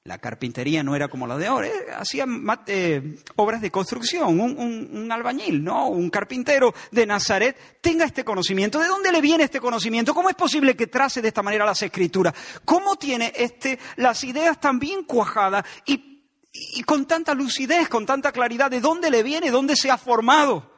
la 0.04 0.18
carpintería 0.18 0.82
no 0.82 0.96
era 0.96 1.08
como 1.08 1.26
la 1.26 1.36
de 1.36 1.46
ahora, 1.46 1.68
eh, 1.68 1.72
hacían 1.94 2.46
eh, 2.66 3.18
obras 3.36 3.60
de 3.60 3.70
construcción, 3.70 4.40
un, 4.40 5.12
albañil, 5.12 5.62
¿no? 5.62 5.88
Un 5.88 6.08
carpintero 6.08 6.72
de 6.90 7.04
Nazaret 7.04 7.78
tenga 7.82 8.06
este 8.06 8.24
conocimiento. 8.24 8.78
¿De 8.78 8.88
dónde 8.88 9.12
le 9.12 9.20
viene 9.20 9.44
este 9.44 9.60
conocimiento? 9.60 10.14
¿Cómo 10.14 10.30
es 10.30 10.34
posible 10.34 10.74
que 10.74 10.86
trace 10.86 11.20
de 11.20 11.28
esta 11.28 11.42
manera 11.42 11.66
las 11.66 11.82
escrituras? 11.82 12.32
¿Cómo 12.64 12.96
tiene 12.96 13.32
este, 13.36 13.78
las 13.96 14.24
ideas 14.24 14.58
tan 14.58 14.78
bien 14.78 15.04
cuajadas 15.04 15.64
y 15.84 16.82
con 16.84 17.06
tanta 17.06 17.34
lucidez, 17.34 17.88
con 17.88 18.06
tanta 18.06 18.32
claridad? 18.32 18.70
¿De 18.70 18.80
dónde 18.80 19.10
le 19.10 19.22
viene? 19.22 19.50
¿Dónde 19.50 19.76
se 19.76 19.90
ha 19.90 19.98
formado? 19.98 20.72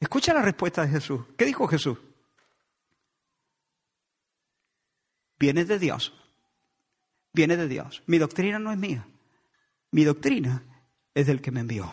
Escucha 0.00 0.34
la 0.34 0.42
respuesta 0.42 0.82
de 0.82 0.88
Jesús. 0.88 1.20
¿Qué 1.38 1.44
dijo 1.44 1.68
Jesús? 1.68 1.96
Viene 5.42 5.64
de 5.64 5.80
Dios. 5.80 6.12
Viene 7.32 7.56
de 7.56 7.66
Dios. 7.66 8.04
Mi 8.06 8.18
doctrina 8.18 8.60
no 8.60 8.70
es 8.70 8.78
mía. 8.78 9.08
Mi 9.90 10.04
doctrina 10.04 10.62
es 11.16 11.26
del 11.26 11.40
que 11.40 11.50
me 11.50 11.58
envió. 11.58 11.92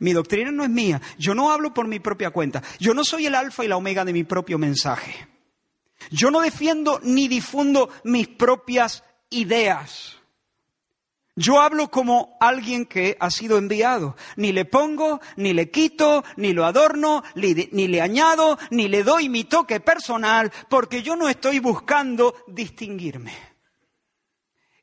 Mi 0.00 0.12
doctrina 0.12 0.50
no 0.50 0.64
es 0.64 0.68
mía. 0.68 1.00
Yo 1.16 1.32
no 1.32 1.52
hablo 1.52 1.72
por 1.72 1.86
mi 1.86 2.00
propia 2.00 2.32
cuenta. 2.32 2.60
Yo 2.80 2.92
no 2.92 3.04
soy 3.04 3.26
el 3.26 3.36
alfa 3.36 3.64
y 3.64 3.68
la 3.68 3.76
omega 3.76 4.04
de 4.04 4.12
mi 4.12 4.24
propio 4.24 4.58
mensaje. 4.58 5.28
Yo 6.10 6.32
no 6.32 6.40
defiendo 6.40 6.98
ni 7.04 7.28
difundo 7.28 7.88
mis 8.02 8.26
propias 8.26 9.04
ideas. 9.30 10.16
Yo 11.34 11.60
hablo 11.60 11.90
como 11.90 12.36
alguien 12.40 12.84
que 12.84 13.16
ha 13.18 13.30
sido 13.30 13.56
enviado. 13.56 14.16
Ni 14.36 14.52
le 14.52 14.66
pongo, 14.66 15.20
ni 15.36 15.54
le 15.54 15.70
quito, 15.70 16.24
ni 16.36 16.52
lo 16.52 16.66
adorno, 16.66 17.22
ni 17.34 17.88
le 17.88 18.00
añado, 18.02 18.58
ni 18.70 18.88
le 18.88 19.02
doy 19.02 19.30
mi 19.30 19.44
toque 19.44 19.80
personal, 19.80 20.52
porque 20.68 21.02
yo 21.02 21.16
no 21.16 21.28
estoy 21.28 21.58
buscando 21.58 22.34
distinguirme. 22.48 23.32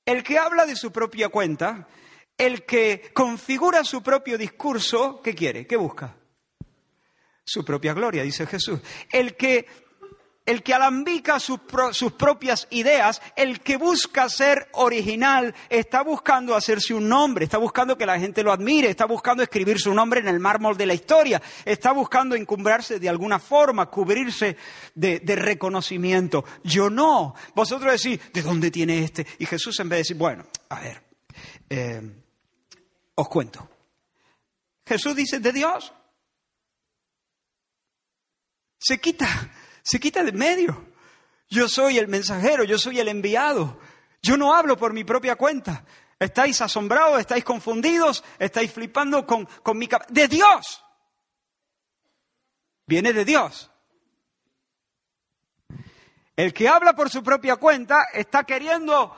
El 0.05 0.23
que 0.23 0.39
habla 0.39 0.65
de 0.65 0.75
su 0.75 0.91
propia 0.91 1.29
cuenta, 1.29 1.87
el 2.35 2.65
que 2.65 3.11
configura 3.13 3.83
su 3.83 4.01
propio 4.01 4.37
discurso, 4.37 5.21
¿qué 5.21 5.35
quiere? 5.35 5.67
¿Qué 5.67 5.75
busca? 5.75 6.17
Su 7.45 7.63
propia 7.63 7.93
gloria, 7.93 8.23
dice 8.23 8.47
Jesús. 8.47 8.79
El 9.11 9.35
que 9.35 9.67
el 10.49 10.63
que 10.63 10.73
alambica 10.73 11.39
sus, 11.39 11.59
propias 12.17 12.67
ideas, 12.71 13.21
el 13.35 13.59
que 13.59 13.77
busca 13.77 14.27
ser 14.29 14.67
original, 14.73 15.53
está 15.69 16.01
buscando 16.01 16.55
hacerse 16.55 16.95
un 16.95 17.07
nombre, 17.07 17.45
está 17.45 17.59
buscando 17.59 17.95
que 17.95 18.07
la 18.07 18.19
gente 18.19 18.41
lo 18.41 18.51
admire, 18.51 18.89
está 18.89 19.05
buscando 19.05 19.43
escribir 19.43 19.79
su 19.79 19.93
nombre 19.93 20.21
en 20.21 20.27
el 20.27 20.39
mármol 20.39 20.75
de 20.75 20.87
la 20.87 20.95
historia, 20.95 21.39
está 21.63 21.91
buscando 21.91 22.35
encumbrarse 22.35 22.99
de 22.99 23.07
alguna 23.07 23.37
forma, 23.37 23.91
cubrirse 23.91 24.57
de, 24.95 25.21
reconocimiento. 25.35 26.43
Yo 26.63 26.89
no. 26.89 27.35
Vosotros 27.53 28.01
decís, 28.01 28.19
¿de 28.33 28.41
dónde 28.41 28.71
tiene 28.71 29.03
este? 29.03 29.27
Y 29.37 29.45
Jesús 29.45 29.79
en 29.79 29.89
vez 29.89 29.97
de 29.97 30.01
decir, 30.01 30.17
bueno, 30.17 30.47
a 30.69 30.79
ver, 30.79 31.03
eh, 31.69 32.01
os 33.13 33.29
cuento. 33.29 33.69
Jesús 34.83 35.15
dice, 35.15 35.39
de 35.39 35.53
Dios. 35.53 35.93
se 38.79 38.97
quita, 38.97 39.27
se 39.89 39.99
quita 39.99 40.23
de 40.23 40.31
medio. 40.31 40.85
Yo 41.49 41.67
soy 41.67 41.97
el 41.97 42.07
mensajero, 42.07 42.63
yo 42.63 42.77
soy 42.77 42.99
el 42.99 43.07
enviado. 43.07 43.79
Yo 44.21 44.37
no 44.37 44.53
hablo 44.53 44.77
por 44.77 44.93
mi 44.93 45.03
propia 45.03 45.35
cuenta. 45.35 45.83
¿Estáis 46.19 46.61
asombrados? 46.61 47.19
¿Estáis 47.19 47.43
confundidos? 47.43 48.23
¿Estáis 48.37 48.71
flipando 48.71 49.25
con, 49.25 49.45
con 49.63 49.79
mi 49.79 49.87
cabeza? 49.87 50.13
¡De 50.13 50.27
Dios! 50.27 50.83
Viene 52.85 53.13
de 53.13 53.25
Dios. 53.25 53.71
El 56.35 56.53
que 56.53 56.67
habla 56.67 56.93
por 56.93 57.09
su 57.09 57.23
propia 57.23 57.55
cuenta 57.55 58.09
está 58.13 58.43
queriendo 58.43 59.15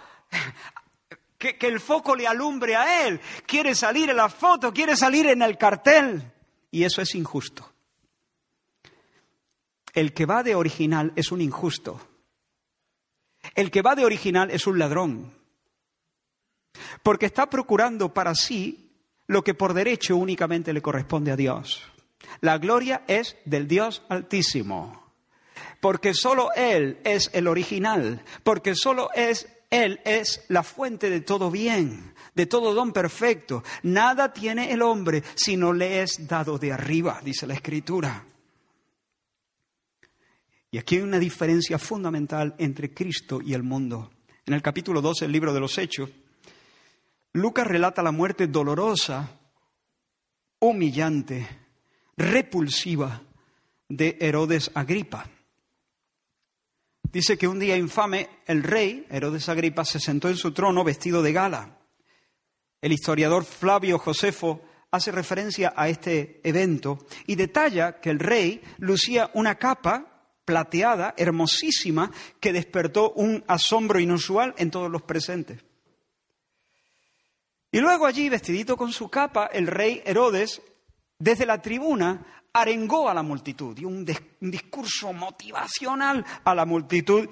que, 1.38 1.58
que, 1.58 1.68
el 1.68 1.82
foco 1.82 2.16
le 2.16 2.28
alumbre 2.28 2.78
a 2.78 3.08
él. 3.08 3.20
Quiere 3.46 3.76
salir 3.76 4.10
en 4.10 4.16
la 4.16 4.30
foto, 4.30 4.72
quiere 4.72 4.96
salir 4.96 5.28
en 5.28 5.42
el 5.42 5.58
cartel. 5.58 6.32
Y 6.72 6.86
eso 6.86 7.02
es 7.02 7.14
injusto. 7.14 7.71
El 9.94 10.14
que 10.14 10.26
va 10.26 10.44
de 10.44 10.56
original 10.56 11.12
es 11.16 11.32
un 11.32 11.42
injusto. 11.42 12.00
El 13.56 13.72
que 13.72 13.82
va 13.82 13.96
de 13.96 14.06
original 14.06 14.52
es 14.52 14.68
un 14.68 14.80
ladrón. 14.80 15.34
Porque 17.04 17.26
está 17.26 17.50
procurando 17.50 18.14
para 18.14 18.36
sí 18.36 18.92
lo 19.28 19.44
que 19.44 19.54
por 19.54 19.74
derecho 19.74 20.16
únicamente 20.16 20.74
le 20.74 20.82
corresponde 20.82 21.32
a 21.32 21.36
Dios. 21.36 21.84
La 22.40 22.58
gloria 22.58 23.04
es 23.08 23.38
del 23.46 23.68
Dios 23.68 24.04
Altísimo. 24.10 25.02
Porque 25.80 26.14
solo 26.14 26.50
Él 26.56 27.00
es 27.04 27.30
el 27.34 27.48
original. 27.48 28.24
Porque 28.44 28.76
solo 28.76 29.10
es 29.14 29.48
Él 29.70 30.00
es 30.06 30.46
la 30.48 30.64
fuente 30.64 31.10
de 31.10 31.22
todo 31.22 31.50
bien, 31.50 32.14
de 32.36 32.46
todo 32.46 32.74
don 32.74 32.94
perfecto. 32.94 33.64
Nada 33.84 34.32
tiene 34.32 34.72
el 34.72 34.82
hombre 34.82 35.24
si 35.36 35.58
no 35.58 35.74
le 35.74 36.02
es 36.02 36.28
dado 36.28 36.58
de 36.58 36.72
arriba, 36.72 37.20
dice 37.24 37.48
la 37.48 37.56
Escritura. 37.56 38.26
Y 40.72 40.78
aquí 40.78 40.96
hay 40.96 41.02
una 41.02 41.20
diferencia 41.20 41.78
fundamental 41.78 42.56
entre 42.58 42.94
Cristo 42.94 43.42
y 43.42 43.54
el 43.54 43.62
mundo. 43.62 44.10
En 44.46 44.54
el 44.54 44.62
capítulo 44.62 45.02
12 45.02 45.26
del 45.26 45.34
libro 45.34 45.54
de 45.54 45.60
los 45.60 45.78
Hechos, 45.78 46.10
Lucas 47.34 47.68
relata 47.68 48.02
la 48.02 48.14
muerte 48.14 48.48
dolorosa, 48.48 49.38
humillante, 50.60 51.46
repulsiva 52.16 53.22
de 53.90 54.18
Herodes 54.22 54.72
Agripa. 54.74 55.30
Dice 57.04 57.38
que 57.38 57.50
un 57.50 57.60
día 57.60 57.76
infame 57.76 58.30
el 58.46 58.64
rey, 58.64 59.06
Herodes 59.10 59.50
Agripa, 59.50 59.84
se 59.84 60.00
sentó 60.00 60.30
en 60.30 60.38
su 60.38 60.54
trono 60.54 60.86
vestido 60.86 61.22
de 61.22 61.34
gala. 61.34 61.80
El 62.80 62.94
historiador 62.94 63.44
Flavio 63.44 64.00
Josefo 64.00 64.62
hace 64.90 65.12
referencia 65.12 65.74
a 65.76 65.90
este 65.90 66.40
evento 66.46 67.06
y 67.28 67.36
detalla 67.36 68.00
que 68.00 68.10
el 68.10 68.20
rey 68.20 68.62
lucía 68.78 69.30
una 69.34 69.56
capa 69.56 70.11
plateada, 70.52 71.14
hermosísima, 71.16 72.12
que 72.42 72.52
despertó 72.52 73.14
un 73.14 73.42
asombro 73.48 74.02
inusual 74.02 74.54
en 74.58 74.70
todos 74.70 74.92
los 74.92 75.02
presentes. 75.02 75.64
Y 77.72 77.80
luego 77.80 78.06
allí, 78.06 78.28
vestidito 78.28 78.76
con 78.76 78.92
su 78.92 79.08
capa, 79.08 79.46
el 79.46 79.68
rey 79.68 80.02
Herodes, 80.04 80.62
desde 81.18 81.46
la 81.46 81.62
tribuna, 81.62 82.44
arengó 82.52 83.08
a 83.08 83.14
la 83.14 83.24
multitud, 83.24 83.74
dio 83.74 83.88
un, 83.88 84.06
un 84.42 84.52
discurso 84.52 85.14
motivacional 85.14 86.26
a 86.44 86.54
la 86.54 86.66
multitud 86.66 87.30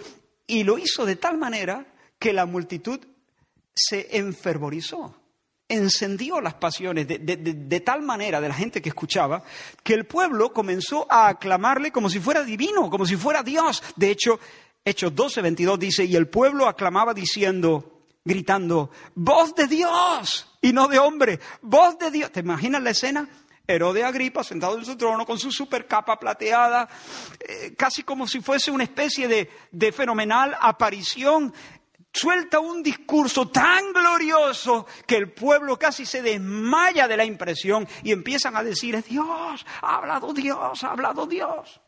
y 0.48 0.64
lo 0.64 0.78
hizo 0.78 1.06
de 1.06 1.18
tal 1.18 1.38
manera 1.38 1.86
que 2.18 2.32
la 2.32 2.46
multitud 2.46 3.02
se 3.76 4.18
enfervorizó 4.18 5.19
encendió 5.70 6.42
las 6.42 6.56
pasiones 6.56 7.08
de, 7.08 7.84
tal 7.86 8.02
manera 8.02 8.42
de 8.42 8.50
la 8.50 8.56
gente 8.56 8.82
que 8.82 8.90
escuchaba 8.90 9.44
que 9.84 9.94
el 9.94 10.06
pueblo 10.06 10.52
comenzó 10.52 11.06
a 11.10 11.28
aclamarle 11.28 11.92
como 11.92 12.10
si 12.10 12.20
fuera 12.20 12.44
divino, 12.44 12.90
como 12.90 13.06
si 13.06 13.16
fuera 13.16 13.44
Dios. 13.44 13.84
De 13.96 14.10
hecho, 14.10 14.40
Hechos 14.84 15.14
12, 15.14 15.42
22 15.44 15.80
dice, 15.80 16.06
y 16.06 16.16
el 16.16 16.28
pueblo 16.28 16.68
aclamaba 16.68 17.14
diciendo, 17.14 18.04
gritando, 18.26 18.90
voz 19.14 19.54
de 19.54 19.68
Dios 19.68 20.58
y 20.62 20.74
no 20.74 20.88
de 20.88 20.98
hombre, 20.98 21.40
voz 21.62 22.00
de 22.00 22.10
Dios. 22.10 22.32
¿Te 22.32 22.40
imaginas 22.40 22.82
la 22.82 22.90
escena? 22.90 23.30
Herodes 23.68 24.04
Agripa 24.04 24.44
sentado 24.44 24.80
en 24.80 24.86
su 24.86 24.98
trono 24.98 25.28
con 25.28 25.38
su 25.38 25.52
super 25.52 25.86
capa 25.86 26.20
plateada, 26.20 26.90
eh, 27.40 27.76
casi 27.78 28.02
como 28.02 28.28
si 28.28 28.42
fuese 28.42 28.72
una 28.72 28.84
especie 28.84 29.28
de, 29.28 29.48
de 29.72 29.92
fenomenal 29.92 30.58
aparición 30.60 31.54
suelta 32.14 32.60
un 32.60 32.82
discurso 32.82 33.50
tan 33.50 33.94
glorioso 33.94 34.88
que 35.06 35.16
el 35.16 35.32
pueblo 35.32 35.78
casi 35.78 36.06
se 36.06 36.22
desmaya 36.22 37.08
de 37.08 37.18
la 37.18 37.26
impresión 37.26 37.88
y 38.04 38.12
empiezan 38.12 38.56
a 38.56 38.64
decir, 38.64 39.02
Dios, 39.04 39.66
ha 39.82 39.96
hablado 39.96 40.34
Dios, 40.34 40.84
ha 40.84 40.92
hablado 40.92 41.26
Dios. 41.26 41.82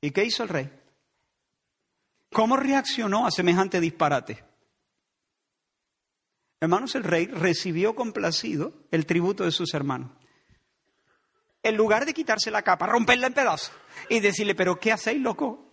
¿Y 0.00 0.10
qué 0.10 0.24
hizo 0.24 0.42
el 0.42 0.48
rey? 0.48 0.70
¿Cómo 2.32 2.56
reaccionó 2.56 3.26
a 3.26 3.30
semejante 3.30 3.80
disparate? 3.80 4.44
Hermanos, 6.60 6.94
el 6.94 7.04
rey 7.04 7.26
recibió 7.26 7.94
complacido 7.94 8.72
el 8.90 9.06
tributo 9.06 9.44
de 9.44 9.52
sus 9.52 9.74
hermanos. 9.74 10.10
En 11.62 11.76
lugar 11.76 12.04
de 12.04 12.14
quitarse 12.14 12.50
la 12.50 12.62
capa, 12.62 12.86
romperla 12.86 13.26
en 13.28 13.34
pedazos 13.34 13.72
y 14.08 14.20
decirle, 14.20 14.54
pero 14.54 14.78
¿qué 14.78 14.92
hacéis, 14.92 15.20
loco? 15.20 15.67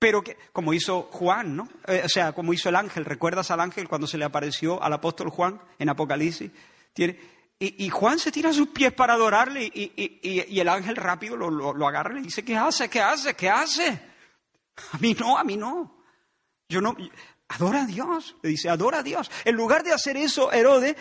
Pero 0.00 0.24
que, 0.24 0.38
como 0.54 0.72
hizo 0.72 1.02
Juan, 1.12 1.54
¿no? 1.54 1.68
Eh, 1.86 2.02
o 2.06 2.08
sea, 2.08 2.32
como 2.32 2.54
hizo 2.54 2.70
el 2.70 2.76
ángel. 2.76 3.04
¿Recuerdas 3.04 3.50
al 3.50 3.60
ángel 3.60 3.86
cuando 3.86 4.06
se 4.06 4.16
le 4.16 4.24
apareció 4.24 4.82
al 4.82 4.94
apóstol 4.94 5.28
Juan 5.28 5.60
en 5.78 5.90
Apocalipsis? 5.90 6.50
Tiene, 6.94 7.20
y, 7.58 7.90
Juan 7.90 8.18
se 8.18 8.32
tira 8.32 8.48
a 8.48 8.54
sus 8.54 8.68
pies 8.68 8.94
para 8.94 9.12
adorarle 9.12 9.70
y, 9.74 10.58
el 10.58 10.68
ángel 10.70 10.96
rápido 10.96 11.36
lo, 11.36 11.86
agarra 11.86 12.12
y 12.12 12.16
le 12.16 12.22
dice, 12.22 12.42
¿qué 12.42 12.56
hace? 12.56 12.88
¿Qué 12.88 13.02
hace? 13.02 13.34
¿Qué 13.34 13.50
hace? 13.50 14.00
A 14.92 14.96
mí 14.96 15.12
no, 15.12 15.36
a 15.36 15.44
mí 15.44 15.58
no. 15.58 16.02
Yo 16.66 16.80
no. 16.80 16.96
Adora 17.48 17.82
a 17.82 17.86
Dios. 17.86 18.36
Le 18.42 18.48
dice, 18.48 18.70
adora 18.70 19.00
a 19.00 19.02
Dios. 19.02 19.30
En 19.44 19.54
lugar 19.54 19.84
de 19.84 19.92
hacer 19.92 20.16
eso, 20.16 20.50
Herodes 20.50 20.96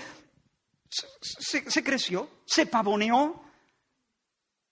se, 0.89 1.83
creció, 1.85 2.41
se 2.45 2.65
pavoneó, 2.65 3.41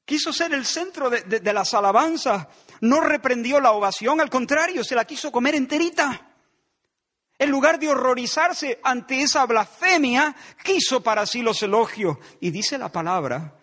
quiso 0.04 0.34
ser 0.34 0.54
el 0.54 0.66
centro 0.66 1.10
de, 1.10 1.22
de 1.22 1.54
las 1.54 1.74
alabanzas 1.74 2.48
no 2.82 3.02
reprendió 3.02 3.60
la 3.60 3.72
ovación, 3.72 4.22
al 4.22 4.30
contrario, 4.30 4.84
se 4.84 4.96
la 4.96 5.06
quiso 5.06 5.32
comer 5.32 5.56
enterita. 5.56 6.28
En 7.40 7.52
lugar 7.52 7.80
de 7.80 7.90
horrorizarse 7.90 8.80
ante 8.84 9.22
esa 9.22 9.46
blasfemia, 9.46 10.36
quiso 10.64 11.04
para 11.04 11.26
sí 11.26 11.42
los 11.42 11.62
elogios. 11.62 12.18
Y 12.40 12.50
dice 12.50 12.78
la 12.78 12.92
palabra 12.92 13.56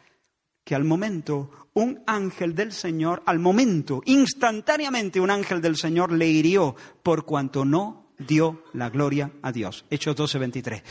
que 0.63 0.75
al 0.75 0.85
momento 0.85 1.51
un 1.75 2.03
ángel 2.07 2.55
del 2.55 2.73
Señor, 2.73 3.23
al 3.27 3.41
momento, 3.41 4.01
instantáneamente 4.05 5.21
un 5.21 5.31
ángel 5.31 5.61
del 5.61 5.77
Señor 5.77 6.13
le 6.13 6.29
hirió 6.29 6.77
por 7.03 7.25
cuanto 7.25 7.65
no 7.65 8.13
dio 8.17 8.63
la 8.73 8.91
gloria 8.91 9.33
a 9.43 9.51
Dios. 9.51 9.85
Hechos 9.91 10.15
12:23. 10.17 10.83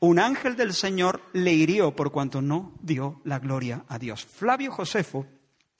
Un 0.00 0.18
ángel 0.18 0.56
del 0.56 0.74
Señor 0.74 1.22
le 1.32 1.52
hirió 1.52 1.94
por 1.94 2.10
cuanto 2.10 2.42
no 2.42 2.72
dio 2.82 3.20
la 3.24 3.38
gloria 3.38 3.84
a 3.88 3.98
Dios. 3.98 4.24
Flavio 4.24 4.72
Josefo 4.72 5.26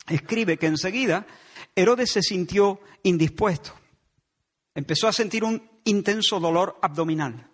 escribe 0.09 0.59
que 0.59 0.67
enseguida 0.67 1.27
Herodes 1.75 2.11
se 2.11 2.23
sintió 2.23 2.81
indispuesto. 3.03 3.73
Empezó 4.75 5.09
a 5.09 5.13
sentir 5.13 5.45
un 5.45 5.71
intenso 5.85 6.41
dolor 6.41 6.79
abdominal. 6.83 7.49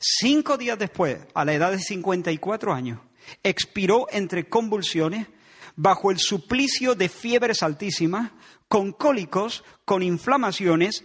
Cinco 0.00 0.56
días 0.56 0.78
después, 0.78 1.18
a 1.34 1.44
la 1.44 1.54
edad 1.54 1.72
de 1.72 1.78
54 1.78 2.72
años, 2.72 3.00
expiró 3.42 4.06
entre 4.10 4.48
convulsiones, 4.48 5.26
bajo 5.74 6.10
el 6.10 6.18
suplicio 6.18 6.94
de 6.94 7.08
fiebres 7.08 7.62
altísimas, 7.62 8.32
con 8.68 8.92
cólicos, 8.92 9.62
con 9.84 10.02
inflamaciones 10.02 11.04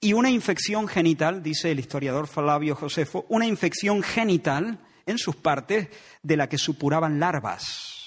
y 0.00 0.12
una 0.12 0.30
infección 0.30 0.88
genital, 0.88 1.42
dice 1.42 1.70
el 1.70 1.80
historiador 1.80 2.26
Flavio 2.26 2.74
Josefo, 2.74 3.26
una 3.28 3.46
infección 3.46 4.02
genital 4.02 4.80
en 5.06 5.18
sus 5.18 5.36
partes 5.36 5.88
de 6.22 6.36
la 6.36 6.48
que 6.48 6.58
supuraban 6.58 7.18
larvas. 7.18 7.99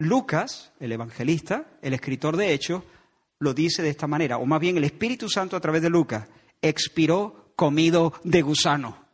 Lucas, 0.00 0.72
el 0.80 0.92
evangelista, 0.92 1.78
el 1.82 1.92
escritor 1.92 2.36
de 2.36 2.54
Hechos, 2.54 2.82
lo 3.38 3.52
dice 3.52 3.82
de 3.82 3.90
esta 3.90 4.06
manera, 4.06 4.38
o 4.38 4.46
más 4.46 4.58
bien 4.58 4.78
el 4.78 4.84
Espíritu 4.84 5.28
Santo 5.28 5.56
a 5.56 5.60
través 5.60 5.82
de 5.82 5.90
Lucas, 5.90 6.26
expiró 6.62 7.52
comido 7.54 8.14
de 8.24 8.40
gusano. 8.40 9.04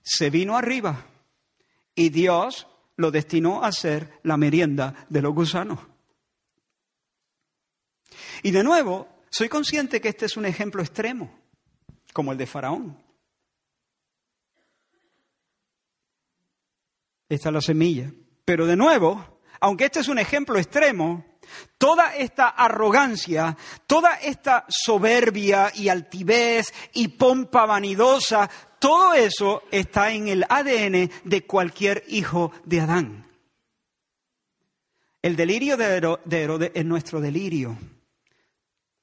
Se 0.00 0.30
vino 0.30 0.56
arriba 0.56 1.06
y 1.96 2.10
Dios 2.10 2.68
lo 2.96 3.10
destinó 3.10 3.64
a 3.64 3.72
ser 3.72 4.20
la 4.22 4.36
merienda 4.36 5.06
de 5.08 5.22
los 5.22 5.34
gusanos. 5.34 5.80
Y 8.44 8.52
de 8.52 8.62
nuevo, 8.62 9.08
soy 9.28 9.48
consciente 9.48 10.00
que 10.00 10.08
este 10.08 10.26
es 10.26 10.36
un 10.36 10.46
ejemplo 10.46 10.82
extremo, 10.82 11.36
como 12.12 12.30
el 12.30 12.38
de 12.38 12.46
Faraón. 12.46 13.09
Esta 17.30 17.48
es 17.48 17.52
la 17.54 17.60
semilla. 17.62 18.12
Pero 18.44 18.66
de 18.66 18.76
nuevo, 18.76 19.40
aunque 19.60 19.86
este 19.86 20.00
es 20.00 20.08
un 20.08 20.18
ejemplo 20.18 20.58
extremo, 20.58 21.24
toda 21.78 22.16
esta 22.16 22.48
arrogancia, 22.48 23.56
toda 23.86 24.16
esta 24.16 24.66
soberbia 24.68 25.70
y 25.74 25.88
altivez 25.88 26.74
y 26.92 27.08
pompa 27.08 27.66
vanidosa, 27.66 28.50
todo 28.80 29.14
eso 29.14 29.62
está 29.70 30.12
en 30.12 30.26
el 30.26 30.44
ADN 30.48 31.08
de 31.24 31.46
cualquier 31.46 32.04
hijo 32.08 32.50
de 32.64 32.80
Adán. 32.80 33.26
El 35.22 35.36
delirio 35.36 35.76
de 35.76 36.40
Herodes 36.42 36.72
es 36.74 36.84
nuestro 36.84 37.20
delirio. 37.20 37.78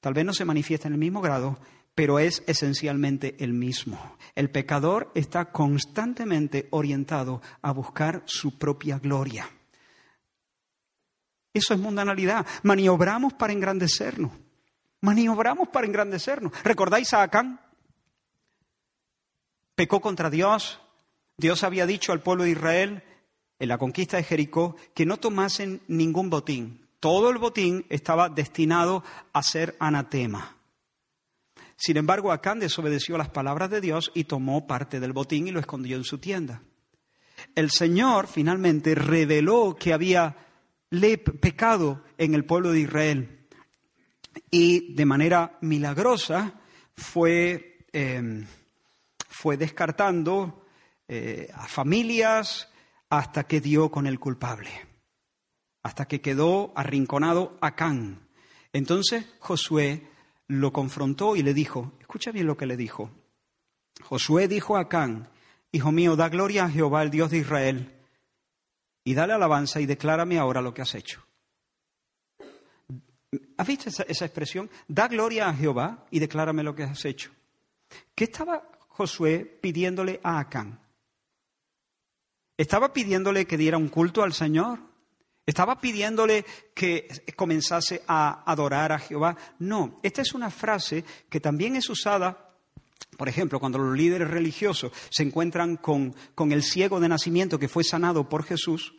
Tal 0.00 0.12
vez 0.12 0.24
no 0.24 0.34
se 0.34 0.44
manifiesta 0.44 0.88
en 0.88 0.94
el 0.94 1.00
mismo 1.00 1.20
grado, 1.20 1.58
pero 1.98 2.20
es 2.20 2.44
esencialmente 2.46 3.34
el 3.40 3.52
mismo. 3.52 4.16
El 4.36 4.50
pecador 4.50 5.10
está 5.16 5.50
constantemente 5.50 6.68
orientado 6.70 7.42
a 7.60 7.72
buscar 7.72 8.22
su 8.24 8.56
propia 8.56 9.00
gloria. 9.00 9.50
Eso 11.52 11.74
es 11.74 11.80
mundanalidad. 11.80 12.46
Maniobramos 12.62 13.32
para 13.32 13.52
engrandecernos. 13.52 14.30
Maniobramos 15.00 15.70
para 15.70 15.88
engrandecernos. 15.88 16.52
¿Recordáis 16.62 17.12
a 17.14 17.22
Acán? 17.24 17.60
Pecó 19.74 20.00
contra 20.00 20.30
Dios. 20.30 20.80
Dios 21.36 21.64
había 21.64 21.84
dicho 21.84 22.12
al 22.12 22.22
pueblo 22.22 22.44
de 22.44 22.50
Israel 22.50 23.02
en 23.58 23.68
la 23.68 23.76
conquista 23.78 24.18
de 24.18 24.22
Jericó 24.22 24.76
que 24.94 25.04
no 25.04 25.16
tomasen 25.16 25.82
ningún 25.88 26.30
botín. 26.30 26.86
Todo 27.00 27.28
el 27.30 27.38
botín 27.38 27.86
estaba 27.88 28.28
destinado 28.28 29.02
a 29.32 29.42
ser 29.42 29.74
anatema. 29.80 30.57
Sin 31.78 31.96
embargo, 31.96 32.32
Acán 32.32 32.58
desobedeció 32.58 33.16
las 33.16 33.28
palabras 33.28 33.70
de 33.70 33.80
Dios 33.80 34.10
y 34.12 34.24
tomó 34.24 34.66
parte 34.66 34.98
del 34.98 35.12
botín 35.12 35.46
y 35.46 35.52
lo 35.52 35.60
escondió 35.60 35.96
en 35.96 36.02
su 36.02 36.18
tienda. 36.18 36.62
El 37.54 37.70
Señor 37.70 38.26
finalmente 38.26 38.96
reveló 38.96 39.76
que 39.78 39.92
había 39.92 40.36
pecado 41.40 42.02
en 42.18 42.34
el 42.34 42.44
pueblo 42.44 42.72
de 42.72 42.80
Israel 42.80 43.46
y 44.50 44.92
de 44.94 45.06
manera 45.06 45.56
milagrosa 45.60 46.60
fue, 46.96 47.86
em, 47.92 48.44
fue 49.28 49.56
descartando 49.56 50.64
eh, 51.06 51.48
a 51.54 51.68
familias 51.68 52.68
hasta 53.08 53.44
que 53.44 53.60
dio 53.60 53.90
con 53.90 54.08
el 54.08 54.18
culpable, 54.18 54.70
hasta 55.84 56.06
que 56.06 56.20
quedó 56.20 56.72
arrinconado 56.74 57.56
Acán. 57.60 58.28
Entonces 58.72 59.26
Josué 59.38 60.17
lo 60.48 60.72
confrontó 60.72 61.36
y 61.36 61.42
le 61.42 61.54
dijo, 61.54 61.92
escucha 62.00 62.32
bien 62.32 62.46
lo 62.46 62.56
que 62.56 62.66
le 62.66 62.76
dijo. 62.76 63.10
Josué 64.02 64.48
dijo 64.48 64.76
a 64.76 64.80
Acán, 64.80 65.28
Hijo 65.70 65.92
mío, 65.92 66.16
da 66.16 66.28
gloria 66.28 66.64
a 66.64 66.70
Jehová, 66.70 67.02
el 67.02 67.10
Dios 67.10 67.30
de 67.30 67.38
Israel, 67.38 67.94
y 69.04 69.14
dale 69.14 69.34
alabanza 69.34 69.80
y 69.80 69.86
declárame 69.86 70.38
ahora 70.38 70.62
lo 70.62 70.72
que 70.72 70.82
has 70.82 70.94
hecho. 70.94 71.24
¿Has 73.58 73.66
visto 73.66 73.90
esa, 73.90 74.24
expresión? 74.24 74.70
Da 74.86 75.08
gloria 75.08 75.48
a 75.48 75.54
Jehová 75.54 76.06
y 76.10 76.18
declárame 76.18 76.62
lo 76.62 76.74
que 76.74 76.84
has 76.84 77.04
hecho. 77.04 77.30
¿Qué 78.14 78.24
estaba 78.24 78.70
Josué 78.88 79.44
pidiéndole 79.60 80.20
a 80.22 80.38
Acán? 80.38 80.80
¿Estaba 82.56 82.92
pidiéndole 82.92 83.46
que 83.46 83.58
diera 83.58 83.76
un 83.76 83.88
culto 83.88 84.22
al 84.22 84.32
Señor? 84.32 84.80
¿Estaba 85.48 85.80
pidiéndole 85.80 86.44
que 86.74 87.08
comenzase 87.34 88.02
a 88.06 88.42
adorar 88.44 88.92
a 88.92 88.98
Jehová? 88.98 89.34
No, 89.60 89.98
esta 90.02 90.20
es 90.20 90.34
una 90.34 90.50
frase 90.50 91.06
que 91.30 91.40
también 91.40 91.74
es 91.74 91.88
usada, 91.88 92.52
por 93.16 93.30
ejemplo, 93.30 93.58
cuando 93.58 93.78
los 93.78 93.96
líderes 93.96 94.28
religiosos 94.28 94.92
se 95.08 95.22
encuentran 95.22 95.78
con, 95.78 96.14
con 96.34 96.52
el 96.52 96.62
ciego 96.62 97.00
de 97.00 97.08
nacimiento 97.08 97.58
que 97.58 97.70
fue 97.70 97.82
sanado 97.82 98.28
por 98.28 98.44
Jesús, 98.44 98.92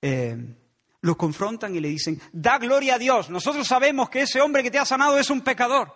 eh, 0.00 0.54
lo 1.00 1.18
confrontan 1.18 1.74
y 1.74 1.80
le 1.80 1.88
dicen, 1.88 2.20
da 2.32 2.58
gloria 2.58 2.94
a 2.94 2.98
Dios, 2.98 3.28
nosotros 3.28 3.66
sabemos 3.66 4.10
que 4.10 4.22
ese 4.22 4.40
hombre 4.40 4.62
que 4.62 4.70
te 4.70 4.78
ha 4.78 4.84
sanado 4.84 5.18
es 5.18 5.28
un 5.28 5.40
pecador. 5.40 5.92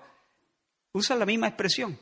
Usan 0.91 1.21
la 1.21 1.25
misma 1.25 1.47
expresión. 1.47 1.97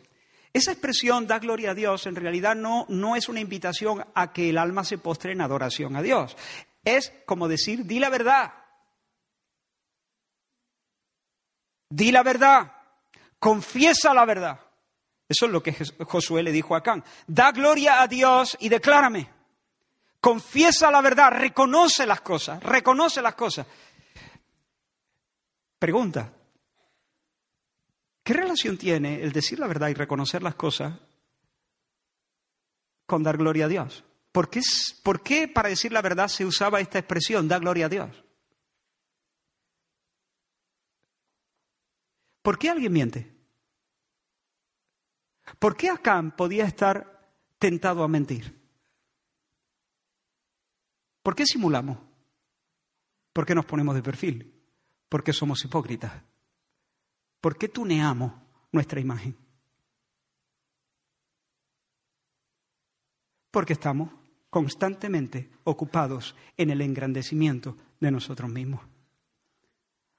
Esa 0.54 0.72
expresión, 0.72 1.26
da 1.26 1.38
gloria 1.38 1.72
a 1.72 1.74
Dios, 1.74 2.06
en 2.06 2.16
realidad 2.16 2.56
no, 2.56 2.86
no 2.88 3.16
es 3.16 3.28
una 3.28 3.40
invitación 3.40 4.02
a 4.14 4.32
que 4.32 4.48
el 4.48 4.56
alma 4.56 4.82
se 4.82 4.96
postre 4.96 5.32
en 5.32 5.42
adoración 5.42 5.94
a 5.94 6.00
Dios. 6.00 6.38
Es 6.84 7.12
como 7.26 7.48
decir, 7.48 7.84
di 7.84 7.98
la 7.98 8.10
verdad. 8.10 8.52
Di 11.88 12.12
la 12.12 12.22
verdad. 12.22 12.72
Confiesa 13.38 14.14
la 14.14 14.24
verdad. 14.24 14.60
Eso 15.28 15.46
es 15.46 15.52
lo 15.52 15.62
que 15.62 15.72
Josué 16.06 16.42
le 16.42 16.52
dijo 16.52 16.74
a 16.74 16.78
Acán. 16.78 17.04
Da 17.26 17.52
gloria 17.52 18.02
a 18.02 18.08
Dios 18.08 18.56
y 18.60 18.68
declárame. 18.68 19.30
Confiesa 20.20 20.90
la 20.90 21.00
verdad, 21.00 21.30
reconoce 21.30 22.04
las 22.04 22.20
cosas, 22.20 22.62
reconoce 22.62 23.22
las 23.22 23.34
cosas. 23.34 23.66
Pregunta, 25.78 26.30
¿qué 28.22 28.34
relación 28.34 28.76
tiene 28.76 29.22
el 29.22 29.32
decir 29.32 29.58
la 29.58 29.66
verdad 29.66 29.88
y 29.88 29.94
reconocer 29.94 30.42
las 30.42 30.56
cosas 30.56 30.92
con 33.06 33.22
dar 33.22 33.38
gloria 33.38 33.64
a 33.64 33.68
Dios? 33.68 34.04
¿Por 34.32 34.48
qué, 34.48 34.60
¿Por 35.02 35.22
qué, 35.22 35.48
para 35.48 35.68
decir 35.68 35.92
la 35.92 36.02
verdad 36.02 36.28
se 36.28 36.44
usaba 36.44 36.80
esta 36.80 36.98
expresión, 36.98 37.48
da 37.48 37.58
gloria 37.58 37.86
a 37.86 37.88
Dios? 37.88 38.24
¿Por 42.42 42.58
qué 42.58 42.70
alguien 42.70 42.92
miente? 42.92 43.36
¿Por 45.58 45.76
qué 45.76 45.90
Acán 45.90 46.36
podía 46.36 46.64
estar 46.64 47.34
tentado 47.58 48.04
a 48.04 48.08
mentir? 48.08 48.58
¿Por 51.22 51.34
qué 51.34 51.44
simulamos? 51.44 51.98
¿Por 53.32 53.44
qué 53.44 53.54
nos 53.54 53.66
ponemos 53.66 53.94
de 53.94 54.02
perfil? 54.02 54.64
¿Por 55.08 55.22
qué 55.22 55.32
somos 55.32 55.64
hipócritas? 55.64 56.22
¿Por 57.40 57.58
qué 57.58 57.68
tuneamos 57.68 58.32
nuestra 58.72 59.00
imagen? 59.00 59.36
Porque 63.50 63.72
estamos 63.72 64.19
constantemente 64.50 65.48
ocupados 65.64 66.34
en 66.56 66.70
el 66.70 66.80
engrandecimiento 66.82 67.76
de 68.00 68.10
nosotros 68.10 68.50
mismos. 68.50 68.82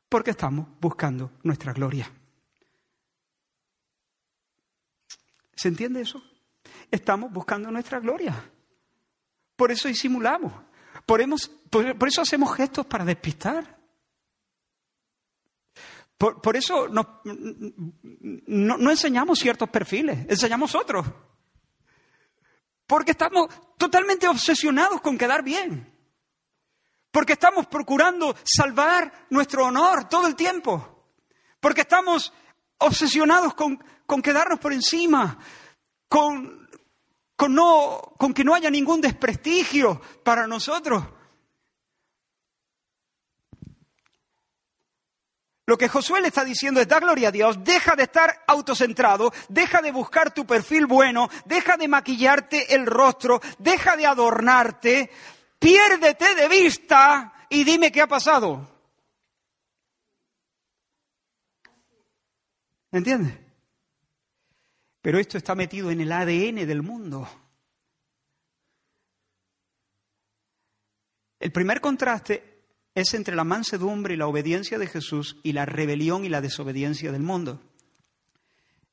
Porque 0.07 0.31
estamos 0.31 0.67
buscando 0.79 1.31
nuestra 1.43 1.73
gloria. 1.73 2.09
¿Se 5.55 5.67
entiende 5.67 6.01
eso? 6.01 6.23
Estamos 6.89 7.31
buscando 7.31 7.69
nuestra 7.69 7.99
gloria. 7.99 8.51
Por 9.55 9.71
eso 9.71 9.87
disimulamos. 9.87 10.53
Por, 11.05 11.21
eso 11.21 12.21
hacemos 12.21 12.55
gestos 12.55 12.85
para 12.85 13.05
despistar. 13.05 13.77
Por, 16.17 16.55
eso 16.55 16.87
no, 16.87 17.21
no 17.23 18.91
enseñamos 18.91 19.39
ciertos 19.39 19.69
perfiles, 19.69 20.25
enseñamos 20.29 20.75
otros. 20.75 21.05
Porque 22.91 23.11
estamos 23.11 23.47
totalmente 23.77 24.27
obsesionados 24.27 24.99
con 24.99 25.17
quedar 25.17 25.43
bien. 25.43 25.97
Porque 27.09 27.31
estamos 27.31 27.65
procurando 27.67 28.35
salvar 28.43 29.27
nuestro 29.29 29.65
honor 29.65 30.09
todo 30.09 30.27
el 30.27 30.35
tiempo. 30.35 31.07
Porque 31.61 31.81
estamos 31.87 32.33
obsesionados 32.79 33.53
con, 33.53 33.81
con 34.05 34.21
quedarnos 34.21 34.59
por 34.59 34.73
encima, 34.73 35.39
con, 36.09 36.69
con, 37.37 37.55
no, 37.55 38.13
con 38.17 38.33
que 38.33 38.43
no 38.43 38.53
haya 38.53 38.69
ningún 38.69 38.99
desprestigio 38.99 40.01
para 40.21 40.45
nosotros. 40.45 41.01
Lo 45.71 45.77
que 45.77 45.87
Josué 45.87 46.19
le 46.19 46.27
está 46.27 46.43
diciendo 46.43 46.81
es, 46.81 46.87
da 46.89 46.99
gloria 46.99 47.29
a 47.29 47.31
Dios, 47.31 47.63
deja 47.63 47.95
de 47.95 48.03
estar 48.03 48.43
autocentrado, 48.45 49.31
deja 49.47 49.81
de 49.81 49.93
buscar 49.93 50.33
tu 50.33 50.45
perfil 50.45 50.85
bueno, 50.85 51.29
deja 51.45 51.77
de 51.77 51.87
maquillarte 51.87 52.75
el 52.75 52.85
rostro, 52.85 53.39
deja 53.57 53.95
de 53.95 54.05
adornarte, 54.05 55.09
piérdete 55.57 56.35
de 56.35 56.49
vista 56.49 57.47
y 57.47 57.63
dime 57.63 57.89
qué 57.89 58.01
ha 58.01 58.07
pasado. 58.07 58.69
¿Entiendes? 62.91 63.39
Pero 65.01 65.19
esto 65.19 65.37
está 65.37 65.55
metido 65.55 65.89
en 65.89 66.01
el 66.01 66.11
ADN 66.11 66.67
del 66.67 66.81
mundo. 66.81 67.29
El 71.39 71.53
primer 71.53 71.79
contraste 71.79 72.50
es 72.93 73.13
entre 73.13 73.35
la 73.35 73.43
mansedumbre 73.43 74.13
y 74.13 74.17
la 74.17 74.27
obediencia 74.27 74.77
de 74.77 74.87
Jesús 74.87 75.37
y 75.43 75.53
la 75.53 75.65
rebelión 75.65 76.25
y 76.25 76.29
la 76.29 76.41
desobediencia 76.41 77.11
del 77.11 77.21
mundo. 77.21 77.61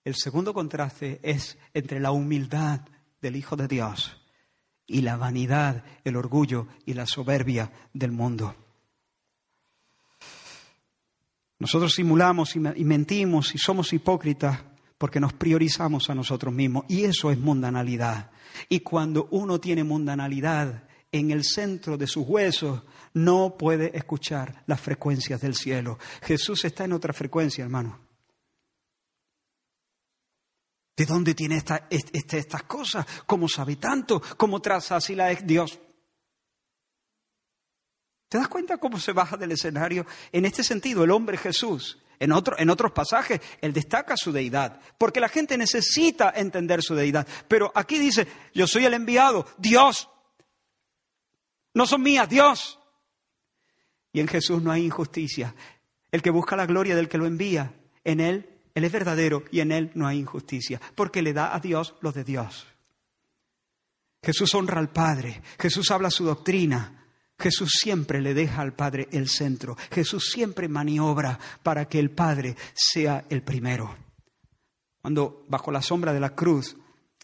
El 0.04 0.14
segundo 0.14 0.54
contraste 0.54 1.20
es 1.22 1.58
entre 1.74 2.00
la 2.00 2.12
humildad 2.12 2.80
del 3.20 3.36
Hijo 3.36 3.56
de 3.56 3.68
Dios 3.68 4.16
y 4.86 5.02
la 5.02 5.16
vanidad, 5.16 5.84
el 6.04 6.16
orgullo 6.16 6.68
y 6.86 6.94
la 6.94 7.06
soberbia 7.06 7.72
del 7.92 8.12
mundo. 8.12 8.54
Nosotros 11.58 11.92
simulamos 11.92 12.54
y 12.54 12.60
mentimos 12.60 13.54
y 13.54 13.58
somos 13.58 13.92
hipócritas 13.92 14.60
porque 14.96 15.20
nos 15.20 15.32
priorizamos 15.32 16.08
a 16.08 16.14
nosotros 16.14 16.54
mismos 16.54 16.84
y 16.88 17.04
eso 17.04 17.30
es 17.30 17.38
mundanalidad. 17.38 18.30
Y 18.68 18.80
cuando 18.80 19.28
uno 19.32 19.60
tiene 19.60 19.82
mundanalidad 19.84 20.87
en 21.10 21.30
el 21.30 21.44
centro 21.44 21.96
de 21.96 22.06
sus 22.06 22.26
huesos, 22.26 22.82
no 23.14 23.56
puede 23.56 23.96
escuchar 23.96 24.62
las 24.66 24.80
frecuencias 24.80 25.40
del 25.40 25.54
cielo. 25.54 25.98
Jesús 26.22 26.64
está 26.64 26.84
en 26.84 26.92
otra 26.92 27.12
frecuencia, 27.12 27.64
hermano. 27.64 27.98
¿De 30.96 31.06
dónde 31.06 31.34
tiene 31.34 31.56
esta, 31.56 31.86
estas 31.88 32.64
cosas? 32.64 33.06
¿Cómo 33.24 33.48
sabe 33.48 33.76
tanto? 33.76 34.20
¿Cómo 34.36 34.60
traza 34.60 34.96
así 34.96 35.14
la 35.14 35.28
Dios? 35.28 35.78
¿Te 38.28 38.36
das 38.36 38.48
cuenta 38.48 38.78
cómo 38.78 38.98
se 38.98 39.12
baja 39.12 39.36
del 39.36 39.52
escenario? 39.52 40.04
En 40.32 40.44
este 40.44 40.62
sentido, 40.62 41.04
el 41.04 41.12
hombre 41.12 41.38
Jesús, 41.38 41.98
en, 42.18 42.32
en 42.32 42.70
otros 42.70 42.92
pasajes, 42.92 43.40
él 43.60 43.72
destaca 43.72 44.16
su 44.16 44.32
deidad, 44.32 44.80
porque 44.98 45.20
la 45.20 45.28
gente 45.28 45.56
necesita 45.56 46.32
entender 46.34 46.82
su 46.82 46.94
deidad. 46.94 47.26
Pero 47.46 47.72
aquí 47.74 47.98
dice, 47.98 48.26
yo 48.52 48.66
soy 48.66 48.84
el 48.84 48.94
enviado, 48.94 49.46
Dios. 49.56 50.08
No 51.74 51.86
son 51.86 52.02
mías, 52.02 52.28
Dios. 52.28 52.78
Y 54.12 54.20
en 54.20 54.28
Jesús 54.28 54.62
no 54.62 54.70
hay 54.70 54.84
injusticia. 54.84 55.54
El 56.10 56.22
que 56.22 56.30
busca 56.30 56.56
la 56.56 56.66
gloria 56.66 56.96
del 56.96 57.08
que 57.08 57.18
lo 57.18 57.26
envía, 57.26 57.74
en 58.04 58.20
él, 58.20 58.48
él 58.74 58.84
es 58.84 58.92
verdadero 58.92 59.44
y 59.50 59.60
en 59.60 59.72
él 59.72 59.90
no 59.94 60.06
hay 60.06 60.18
injusticia, 60.18 60.80
porque 60.94 61.22
le 61.22 61.32
da 61.32 61.54
a 61.54 61.60
Dios 61.60 61.94
lo 62.00 62.12
de 62.12 62.24
Dios. 62.24 62.66
Jesús 64.22 64.54
honra 64.54 64.78
al 64.78 64.90
Padre, 64.90 65.42
Jesús 65.58 65.90
habla 65.90 66.10
su 66.10 66.24
doctrina, 66.24 66.98
Jesús 67.38 67.70
siempre 67.80 68.20
le 68.20 68.34
deja 68.34 68.62
al 68.62 68.74
Padre 68.74 69.08
el 69.12 69.28
centro. 69.28 69.76
Jesús 69.92 70.30
siempre 70.32 70.68
maniobra 70.68 71.38
para 71.62 71.86
que 71.86 72.00
el 72.00 72.10
Padre 72.10 72.56
sea 72.74 73.24
el 73.28 73.42
primero. 73.42 73.96
Cuando 75.00 75.44
bajo 75.48 75.70
la 75.70 75.80
sombra 75.80 76.12
de 76.12 76.20
la 76.20 76.34
cruz, 76.34 76.76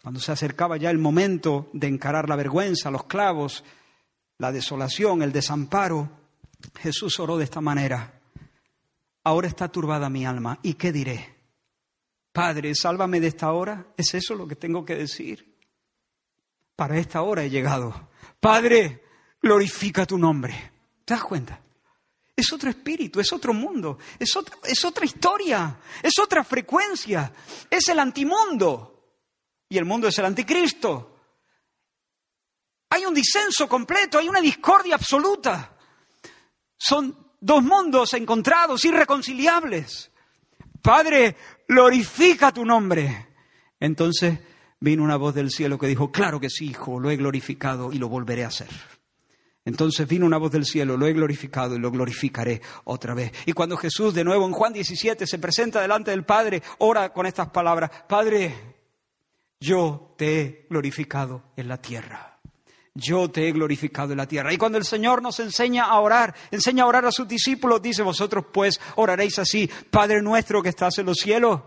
cuando 0.03 0.21
se 0.21 0.31
acercaba 0.31 0.77
ya 0.77 0.91
el 0.91 0.99
momento 0.99 1.69
de 1.73 1.89
encarar 1.89 2.29
la 2.29 2.37
vergüenza, 2.37 2.91
los 2.93 3.05
clavos, 3.05 3.65
la 4.39 4.53
desolación, 4.53 5.23
el 5.23 5.33
desamparo, 5.33 6.11
Jesús 6.81 7.19
oró 7.21 7.37
de 7.37 7.45
esta 7.45 7.61
manera. 7.61 8.21
Ahora 9.23 9.49
está 9.49 9.69
turbada 9.69 10.09
mi 10.09 10.27
alma. 10.27 10.59
¿Y 10.63 10.75
qué 10.75 10.93
diré? 10.93 11.35
Padre, 12.33 12.75
sálvame 12.75 13.21
de 13.21 13.29
esta 13.29 13.53
hora. 13.53 13.87
¿Es 13.97 14.15
eso 14.15 14.35
lo 14.35 14.47
que 14.47 14.57
tengo 14.57 14.85
que 14.85 14.97
decir? 14.97 15.57
Para 16.77 16.99
esta 16.99 17.23
hora 17.23 17.45
he 17.45 17.51
llegado. 17.51 18.09
Padre, 18.41 19.05
glorifica 19.41 20.05
tu 20.05 20.19
nombre. 20.19 20.73
¿Te 21.05 21.15
das 21.15 21.25
cuenta? 21.25 21.61
Es 22.37 22.53
otro 22.53 22.69
espíritu, 22.69 23.21
es 23.21 23.33
otro 23.33 23.55
mundo, 23.55 23.97
es 24.19 24.37
es 24.65 24.85
otra 24.85 25.05
historia, 25.05 25.79
es 26.03 26.19
otra 26.19 26.43
frecuencia, 26.43 27.33
es 27.71 27.89
el 27.89 28.01
antimundo. 28.01 28.91
Y 29.69 29.79
el 29.79 29.85
mundo 29.85 30.09
es 30.09 30.19
el 30.19 30.25
anticristo. 30.25 31.14
Hay 32.95 33.05
un 33.05 33.13
disenso 33.13 33.69
completo, 33.69 34.21
hay 34.21 34.29
una 34.29 34.41
discordia 34.41 34.95
absoluta. 34.95 35.77
Son 36.77 37.33
dos 37.41 37.61
mundos 37.61 38.15
encontrados, 38.15 38.85
irreconciliables. 38.85 40.13
Padre, 40.81 41.35
glorifica 41.67 42.53
tu 42.53 42.65
nombre. 42.65 43.31
Entonces 43.81 44.39
vino 44.79 45.03
una 45.03 45.17
voz 45.17 45.35
del 45.35 45.51
cielo 45.51 45.77
que 45.77 45.89
dijo, 45.89 46.13
claro 46.13 46.39
que 46.39 46.49
sí, 46.49 46.67
hijo, 46.67 47.01
lo 47.01 47.11
he 47.11 47.17
glorificado 47.17 47.93
y 47.93 47.99
lo 47.99 48.09
volveré 48.09 48.45
a 48.45 48.49
hacer. 48.49 48.69
Entonces 49.65 50.07
vino 50.07 50.25
una 50.25 50.39
voz 50.39 50.53
del 50.53 50.65
cielo, 50.65 50.97
lo 50.97 51.09
he 51.09 51.15
glorificado 51.15 51.75
y 51.75 51.81
lo 51.81 51.91
glorificaré 51.91 52.63
otra 52.85 53.13
vez. 53.13 53.33
Y 53.45 53.55
cuando 53.55 53.77
Jesús 53.77 54.15
de 54.15 54.23
nuevo 54.23 54.47
en 54.47 54.53
Juan 54.53 54.73
17 54.73 55.27
se 55.27 55.39
presenta 55.41 55.81
delante 55.81 56.13
del 56.13 56.25
Padre, 56.25 56.63
ora 56.79 57.13
con 57.13 57.27
estas 57.27 57.49
palabras, 57.49 57.91
Padre, 58.09 58.55
yo 59.59 60.15
te 60.17 60.41
he 60.41 60.67
glorificado 60.71 61.43
en 61.57 61.67
la 61.67 61.79
tierra. 61.79 62.34
Yo 62.95 63.29
te 63.29 63.49
he 63.49 63.53
glorificado 63.53 64.13
en 64.13 64.19
la 64.19 64.29
tierra. 64.29 64.53
Y 64.53 64.57
cuando 64.57 64.79
el 64.79 64.85
Señor 64.85 65.21
nos 65.21 65.41
enseña 65.41 65.85
a 65.85 65.99
orar, 65.99 66.35
enseña 66.51 66.85
a 66.85 66.87
orar 66.87 67.05
a 67.07 67.13
sus 67.13 67.27
discípulos, 67.27 67.83
dice, 67.83 68.03
vosotros 68.03 68.47
pues 68.53 68.81
oraréis 68.97 69.39
así, 69.39 69.69
Padre 69.91 70.23
nuestro 70.23 70.63
que 70.63 70.69
estás 70.69 70.99
en 70.99 71.07
los 71.07 71.17
cielos 71.19 71.61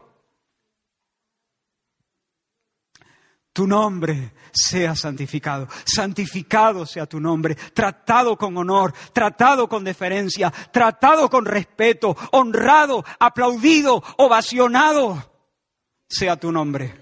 tu 3.57 3.65
nombre 3.65 4.33
sea 4.51 4.95
santificado. 4.95 5.67
Santificado 5.83 6.85
sea 6.85 7.07
tu 7.07 7.19
nombre. 7.19 7.55
Tratado 7.55 8.37
con 8.37 8.55
honor, 8.55 8.93
tratado 9.11 9.67
con 9.67 9.83
deferencia, 9.83 10.51
tratado 10.71 11.27
con 11.27 11.43
respeto, 11.43 12.15
honrado, 12.33 13.03
aplaudido, 13.19 14.03
ovacionado 14.17 15.31
sea 16.07 16.37
tu 16.37 16.51
nombre. 16.51 16.93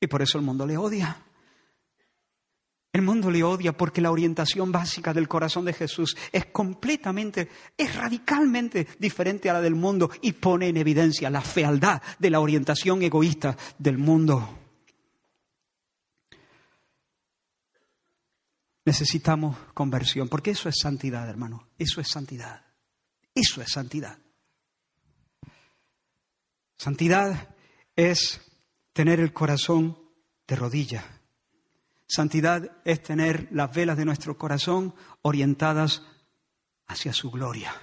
Y 0.00 0.06
por 0.06 0.22
eso 0.22 0.38
el 0.38 0.44
mundo 0.44 0.64
le 0.64 0.78
odia. 0.78 1.14
El 2.92 3.00
mundo 3.00 3.30
le 3.30 3.42
odia 3.42 3.72
porque 3.72 4.02
la 4.02 4.10
orientación 4.10 4.70
básica 4.70 5.14
del 5.14 5.26
corazón 5.26 5.64
de 5.64 5.72
Jesús 5.72 6.14
es 6.30 6.46
completamente, 6.46 7.48
es 7.76 7.94
radicalmente 7.96 8.86
diferente 8.98 9.48
a 9.48 9.54
la 9.54 9.62
del 9.62 9.74
mundo 9.74 10.10
y 10.20 10.32
pone 10.32 10.68
en 10.68 10.76
evidencia 10.76 11.30
la 11.30 11.40
fealdad 11.40 12.02
de 12.18 12.28
la 12.28 12.40
orientación 12.40 13.02
egoísta 13.02 13.56
del 13.78 13.96
mundo. 13.96 14.58
Necesitamos 18.84 19.56
conversión, 19.72 20.28
porque 20.28 20.50
eso 20.50 20.68
es 20.68 20.74
santidad, 20.78 21.26
hermano. 21.30 21.68
Eso 21.78 22.02
es 22.02 22.08
santidad. 22.08 22.66
Eso 23.34 23.62
es 23.62 23.70
santidad. 23.70 24.18
Santidad 26.76 27.54
es 27.96 28.42
tener 28.92 29.18
el 29.20 29.32
corazón 29.32 29.96
de 30.46 30.56
rodillas 30.56 31.21
Santidad 32.14 32.76
es 32.84 33.02
tener 33.02 33.48
las 33.52 33.74
velas 33.74 33.96
de 33.96 34.04
nuestro 34.04 34.36
corazón 34.36 34.94
orientadas 35.22 36.02
hacia 36.86 37.14
su 37.14 37.30
gloria. 37.30 37.74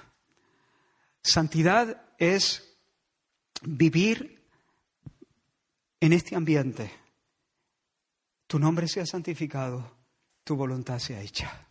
Santidad 1.20 2.14
es 2.16 2.78
vivir 3.62 4.46
en 5.98 6.12
este 6.12 6.36
ambiente. 6.36 6.92
Tu 8.46 8.60
nombre 8.60 8.86
sea 8.86 9.04
santificado, 9.04 9.96
tu 10.44 10.54
voluntad 10.54 11.00
sea 11.00 11.20
hecha. 11.20 11.66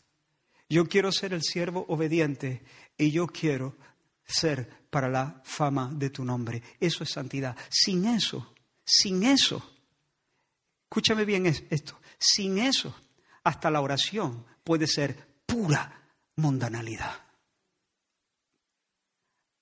Yo 0.67 0.85
quiero 0.89 1.13
ser 1.13 1.31
el 1.31 1.43
siervo 1.43 1.85
obediente 1.87 2.65
y 2.97 3.11
yo 3.11 3.27
quiero 3.27 3.77
ser 4.25 4.85
para 4.89 5.07
la 5.07 5.41
fama 5.45 5.89
de 5.93 6.09
tu 6.09 6.25
nombre. 6.25 6.61
Eso 6.77 7.05
es 7.05 7.11
santidad. 7.11 7.55
Sin 7.69 8.03
eso, 8.03 8.53
sin 8.83 9.23
eso, 9.23 9.77
escúchame 10.83 11.23
bien 11.23 11.45
esto, 11.45 12.01
sin 12.19 12.57
eso, 12.57 12.95
hasta 13.43 13.71
la 13.71 13.81
oración 13.81 14.45
puede 14.63 14.87
ser 14.87 15.15
pura 15.45 16.11
mundanalidad. 16.35 17.13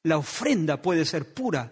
La 0.04 0.18
ofrenda 0.18 0.82
puede 0.82 1.06
ser 1.06 1.34
pura 1.34 1.72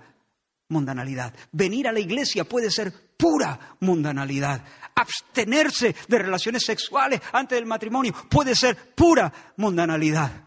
mundanalidad. 0.70 1.34
Venir 1.52 1.88
a 1.88 1.92
la 1.92 2.00
iglesia 2.00 2.44
puede 2.44 2.70
ser 2.70 2.92
pura 3.18 3.78
mundanalidad. 3.80 4.64
Abstenerse 4.96 5.96
de 6.08 6.20
relaciones 6.20 6.64
sexuales 6.66 7.22
antes 7.32 7.58
del 7.58 7.66
matrimonio 7.66 8.14
puede 8.30 8.56
ser 8.56 8.94
pura 8.94 9.32
mundanalidad. 9.58 10.45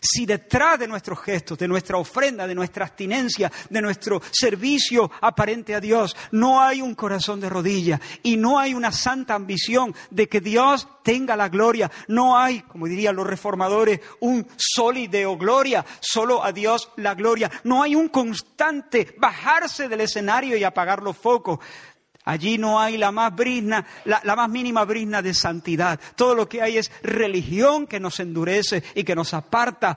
Si 0.00 0.26
detrás 0.26 0.78
de 0.78 0.88
nuestros 0.88 1.20
gestos, 1.20 1.58
de 1.58 1.68
nuestra 1.68 1.98
ofrenda, 1.98 2.46
de 2.46 2.54
nuestra 2.54 2.84
abstinencia, 2.86 3.50
de 3.70 3.80
nuestro 3.80 4.20
servicio 4.30 5.10
aparente 5.20 5.74
a 5.74 5.80
Dios, 5.80 6.16
no 6.32 6.60
hay 6.60 6.82
un 6.82 6.94
corazón 6.94 7.40
de 7.40 7.48
rodilla 7.48 8.00
y 8.22 8.36
no 8.36 8.58
hay 8.58 8.74
una 8.74 8.92
santa 8.92 9.34
ambición 9.34 9.94
de 10.10 10.28
que 10.28 10.40
Dios 10.40 10.88
tenga 11.02 11.36
la 11.36 11.48
gloria, 11.48 11.90
no 12.06 12.36
hay, 12.36 12.60
como 12.62 12.86
dirían 12.86 13.16
los 13.16 13.26
reformadores, 13.26 14.00
un 14.20 14.46
solideo 14.56 15.36
gloria, 15.36 15.84
solo 16.00 16.44
a 16.44 16.52
Dios 16.52 16.90
la 16.96 17.14
gloria, 17.14 17.50
no 17.64 17.82
hay 17.82 17.94
un 17.94 18.08
constante 18.08 19.14
bajarse 19.18 19.88
del 19.88 20.02
escenario 20.02 20.56
y 20.56 20.64
apagar 20.64 21.02
los 21.02 21.16
focos. 21.16 21.58
Allí 22.28 22.58
no 22.58 22.78
hay 22.78 22.98
la 22.98 23.10
más 23.10 23.34
brisna, 23.34 23.86
la, 24.04 24.36
más 24.36 24.50
mínima 24.50 24.84
brisna 24.84 25.22
de 25.22 25.32
santidad. 25.32 25.98
Todo 26.14 26.34
lo 26.34 26.46
que 26.46 26.60
hay 26.60 26.76
es 26.76 26.92
religión 27.02 27.86
que 27.86 27.98
nos 27.98 28.20
endurece 28.20 28.84
y 28.94 29.02
que 29.02 29.14
nos 29.14 29.32
aparta. 29.32 29.96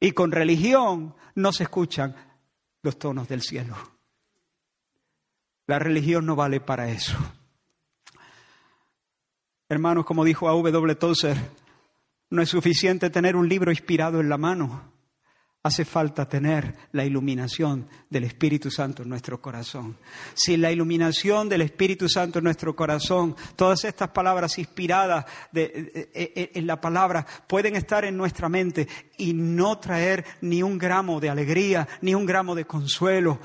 Y 0.00 0.10
con 0.10 0.32
religión 0.32 1.14
no 1.36 1.52
se 1.52 1.62
escuchan 1.62 2.16
los 2.82 2.98
tonos 2.98 3.28
del 3.28 3.42
cielo. 3.42 3.76
La 5.68 5.78
religión 5.78 6.26
no 6.26 6.34
vale 6.34 6.58
para 6.58 6.90
eso. 6.90 7.16
Hermanos, 9.68 10.04
como 10.04 10.24
dijo 10.24 10.48
A. 10.48 10.52
W. 10.52 10.94
Tozer, 10.96 11.36
no 12.30 12.42
es 12.42 12.48
suficiente 12.48 13.08
tener 13.08 13.36
un 13.36 13.48
libro 13.48 13.70
inspirado 13.70 14.18
en 14.18 14.28
la 14.28 14.36
mano 14.36 14.97
hace 15.68 15.84
falta 15.84 16.28
tener 16.28 16.74
la 16.92 17.04
iluminación 17.04 17.88
del 18.10 18.24
Espíritu 18.24 18.70
Santo 18.70 19.02
en 19.02 19.08
nuestro 19.08 19.40
corazón. 19.40 19.96
Sin 20.34 20.60
la 20.60 20.72
iluminación 20.72 21.48
del 21.48 21.62
Espíritu 21.62 22.08
Santo 22.08 22.38
en 22.38 22.44
nuestro 22.44 22.74
corazón, 22.74 23.36
todas 23.54 23.84
estas 23.84 24.08
palabras 24.08 24.58
inspiradas 24.58 25.24
en 25.52 26.66
la 26.66 26.80
palabra 26.80 27.24
pueden 27.46 27.76
estar 27.76 28.04
en 28.04 28.16
nuestra 28.16 28.48
mente 28.48 28.88
y 29.16 29.32
no 29.32 29.78
traer 29.78 30.24
ni 30.40 30.62
un 30.62 30.78
gramo 30.78 31.20
de 31.20 31.30
alegría, 31.30 31.86
ni 32.00 32.14
un 32.14 32.26
gramo 32.26 32.54
de 32.54 32.66
consuelo, 32.66 33.38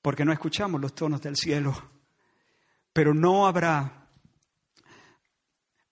porque 0.00 0.24
no 0.24 0.32
escuchamos 0.32 0.80
los 0.80 0.94
tonos 0.94 1.20
del 1.20 1.36
cielo. 1.36 1.74
Pero 2.92 3.14
no 3.14 3.46
habrá 3.46 4.01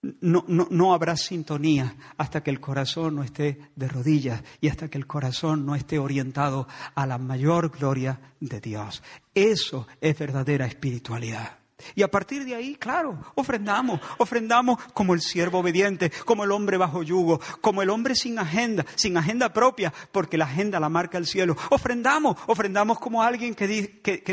no, 0.01 0.43
no, 0.47 0.67
no, 0.71 0.93
habrá 0.93 1.15
sintonía 1.15 1.95
hasta 2.17 2.41
que 2.41 2.49
el 2.49 2.59
corazón 2.59 3.15
no 3.15 3.23
esté 3.23 3.59
de 3.75 3.87
rodillas 3.87 4.43
y 4.59 4.67
hasta 4.67 4.89
que 4.89 4.97
el 4.97 5.05
corazón 5.05 5.65
no 5.65 5.75
esté 5.75 5.99
orientado 5.99 6.67
a 6.95 7.05
la 7.05 7.19
mayor 7.19 7.69
gloria 7.69 8.19
de 8.39 8.59
Dios. 8.59 9.03
Eso 9.35 9.87
es 9.99 10.17
verdadera 10.17 10.65
espiritualidad. 10.65 11.60
Y 11.95 12.03
a 12.03 12.09
partir 12.09 12.45
de 12.45 12.55
ahí, 12.55 12.75
claro, 12.75 13.17
ofrendamos, 13.35 13.99
ofrendamos 14.17 14.81
como 14.93 15.13
el 15.13 15.21
siervo 15.21 15.59
obediente, 15.59 16.11
como 16.25 16.43
el 16.43 16.51
hombre 16.51 16.77
bajo 16.77 17.03
yugo, 17.03 17.39
como 17.61 17.81
el 17.81 17.89
hombre 17.89 18.15
sin 18.15 18.39
agenda, 18.39 18.85
sin 18.95 19.17
agenda 19.17 19.53
propia, 19.53 19.93
porque 20.11 20.37
la 20.37 20.45
agenda 20.45 20.79
la 20.79 20.89
marca 20.89 21.17
el 21.17 21.27
cielo. 21.27 21.55
Ofrendamos, 21.69 22.37
ofrendamos 22.47 22.99
como 22.99 23.21
alguien 23.21 23.55
que, 23.55 23.67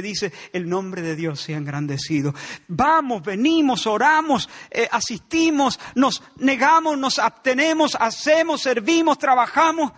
dice, 0.03 0.33
el 0.53 0.69
nombre 0.69 1.03
de 1.03 1.17
Dios 1.17 1.41
sea 1.41 1.57
engrandecido. 1.57 2.35
Vamos, 2.69 3.23
venimos, 3.23 3.87
oramos, 3.87 4.49
eh, 4.71 4.89
asistimos, 4.91 5.79
nos 5.95 6.23
negamos, 6.37 6.99
nos 6.99 7.19
abstenemos, 7.19 7.97
hacemos, 7.99 8.63
servimos, 8.63 9.19
trabajamos 9.19 9.93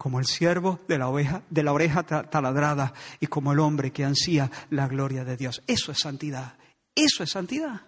como 0.00 0.18
el 0.18 0.24
siervo 0.24 0.80
de 0.88 0.96
la, 0.96 1.08
oveja, 1.08 1.42
de 1.50 1.62
la 1.62 1.74
oreja 1.74 2.02
taladrada 2.02 2.94
y 3.20 3.26
como 3.26 3.52
el 3.52 3.58
hombre 3.58 3.92
que 3.92 4.02
ansía 4.02 4.50
la 4.70 4.88
gloria 4.88 5.26
de 5.26 5.36
Dios. 5.36 5.62
Eso 5.66 5.92
es 5.92 5.98
santidad. 5.98 6.56
Eso 6.94 7.22
es 7.22 7.28
santidad. 7.28 7.82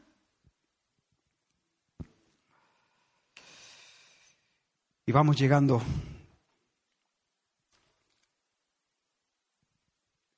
Y 5.06 5.10
vamos 5.10 5.38
llegando 5.38 5.80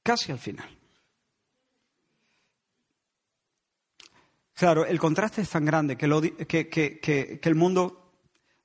casi 0.04 0.30
al 0.30 0.38
final. 0.38 0.78
Claro, 4.52 4.86
el 4.86 5.00
contraste 5.00 5.40
es 5.40 5.50
tan 5.50 5.64
grande 5.64 5.96
que, 5.96 6.46
que 6.46 7.40
el 7.42 7.54
mundo 7.56 8.12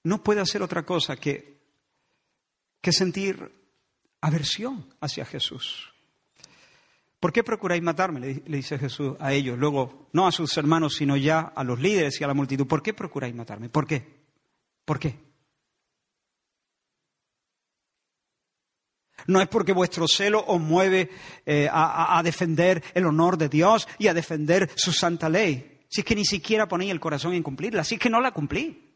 no 0.03 0.21
puede 0.23 0.41
hacer 0.41 0.61
otra 0.61 0.85
cosa 0.85 1.17
que 1.17 1.58
que 2.81 2.91
sentir 2.91 3.51
aversión 4.21 4.93
hacia 5.01 5.25
Jesús. 5.25 5.93
¿Por 7.19 7.33
qué 7.33 7.43
procuráis 7.43 7.81
matarme? 7.83 8.19
Le, 8.19 8.33
dice 8.57 8.79
Jesús 8.79 9.15
a 9.19 9.33
ellos, 9.33 9.57
luego 9.57 10.09
no 10.13 10.25
a 10.25 10.31
sus 10.31 10.55
hermanos, 10.57 10.95
sino 10.95 11.17
ya 11.17 11.39
a 11.39 11.63
los 11.63 11.79
líderes 11.79 12.19
y 12.19 12.23
a 12.23 12.27
la 12.27 12.33
multitud. 12.33 12.65
¿Por 12.65 12.81
qué 12.81 12.93
procuráis 12.93 13.35
matarme? 13.35 13.67
¿Por 13.69 13.85
qué? 13.85 14.19
¿Por 14.85 14.99
qué? 14.99 15.19
No 19.27 19.41
es 19.41 19.49
porque 19.49 19.73
vuestro 19.73 20.07
celo 20.07 20.45
os 20.47 20.61
mueve 20.61 21.09
eh, 21.45 21.67
a, 21.69 22.17
a, 22.17 22.23
defender 22.23 22.81
el 22.93 23.05
honor 23.05 23.37
de 23.37 23.49
Dios 23.49 23.85
y 23.97 24.07
a 24.07 24.13
defender 24.13 24.71
su 24.75 24.93
santa 24.93 25.27
ley. 25.27 25.81
Si 25.89 26.01
es 26.01 26.05
que 26.05 26.15
ni 26.15 26.23
siquiera 26.23 26.69
ponéis 26.69 26.91
el 26.91 27.01
corazón 27.01 27.33
en 27.33 27.43
cumplirla, 27.43 27.83
si 27.83 27.95
es 27.95 28.01
que 28.01 28.09
no 28.09 28.21
la 28.21 28.31
cumplí. 28.31 28.88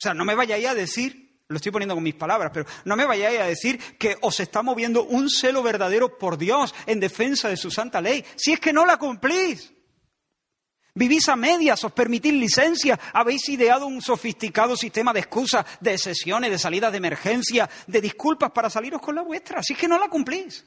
O 0.00 0.02
sea, 0.02 0.14
no 0.14 0.24
me 0.24 0.34
vayáis 0.34 0.66
a 0.66 0.74
decir, 0.74 1.42
lo 1.48 1.56
estoy 1.56 1.70
poniendo 1.70 1.94
con 1.94 2.02
mis 2.02 2.14
palabras, 2.14 2.50
pero 2.54 2.64
no 2.86 2.96
me 2.96 3.04
vayáis 3.04 3.38
a 3.38 3.44
decir 3.44 3.78
que 3.98 4.16
os 4.22 4.40
está 4.40 4.62
moviendo 4.62 5.04
un 5.04 5.28
celo 5.28 5.62
verdadero 5.62 6.16
por 6.16 6.38
Dios 6.38 6.74
en 6.86 7.00
defensa 7.00 7.50
de 7.50 7.58
su 7.58 7.70
santa 7.70 8.00
ley, 8.00 8.24
si 8.34 8.54
es 8.54 8.60
que 8.60 8.72
no 8.72 8.86
la 8.86 8.96
cumplís. 8.96 9.74
Vivís 10.94 11.28
a 11.28 11.36
medias, 11.36 11.84
os 11.84 11.92
permitís 11.92 12.32
licencia, 12.32 12.98
habéis 13.12 13.46
ideado 13.50 13.86
un 13.86 14.00
sofisticado 14.00 14.74
sistema 14.74 15.12
de 15.12 15.20
excusas, 15.20 15.66
de 15.80 15.92
excepciones, 15.92 16.50
de 16.50 16.58
salidas 16.58 16.92
de 16.92 16.98
emergencia, 16.98 17.68
de 17.86 18.00
disculpas 18.00 18.52
para 18.52 18.70
saliros 18.70 19.02
con 19.02 19.14
la 19.14 19.22
vuestra, 19.22 19.62
si 19.62 19.74
es 19.74 19.78
que 19.78 19.86
no 19.86 19.98
la 19.98 20.08
cumplís 20.08 20.64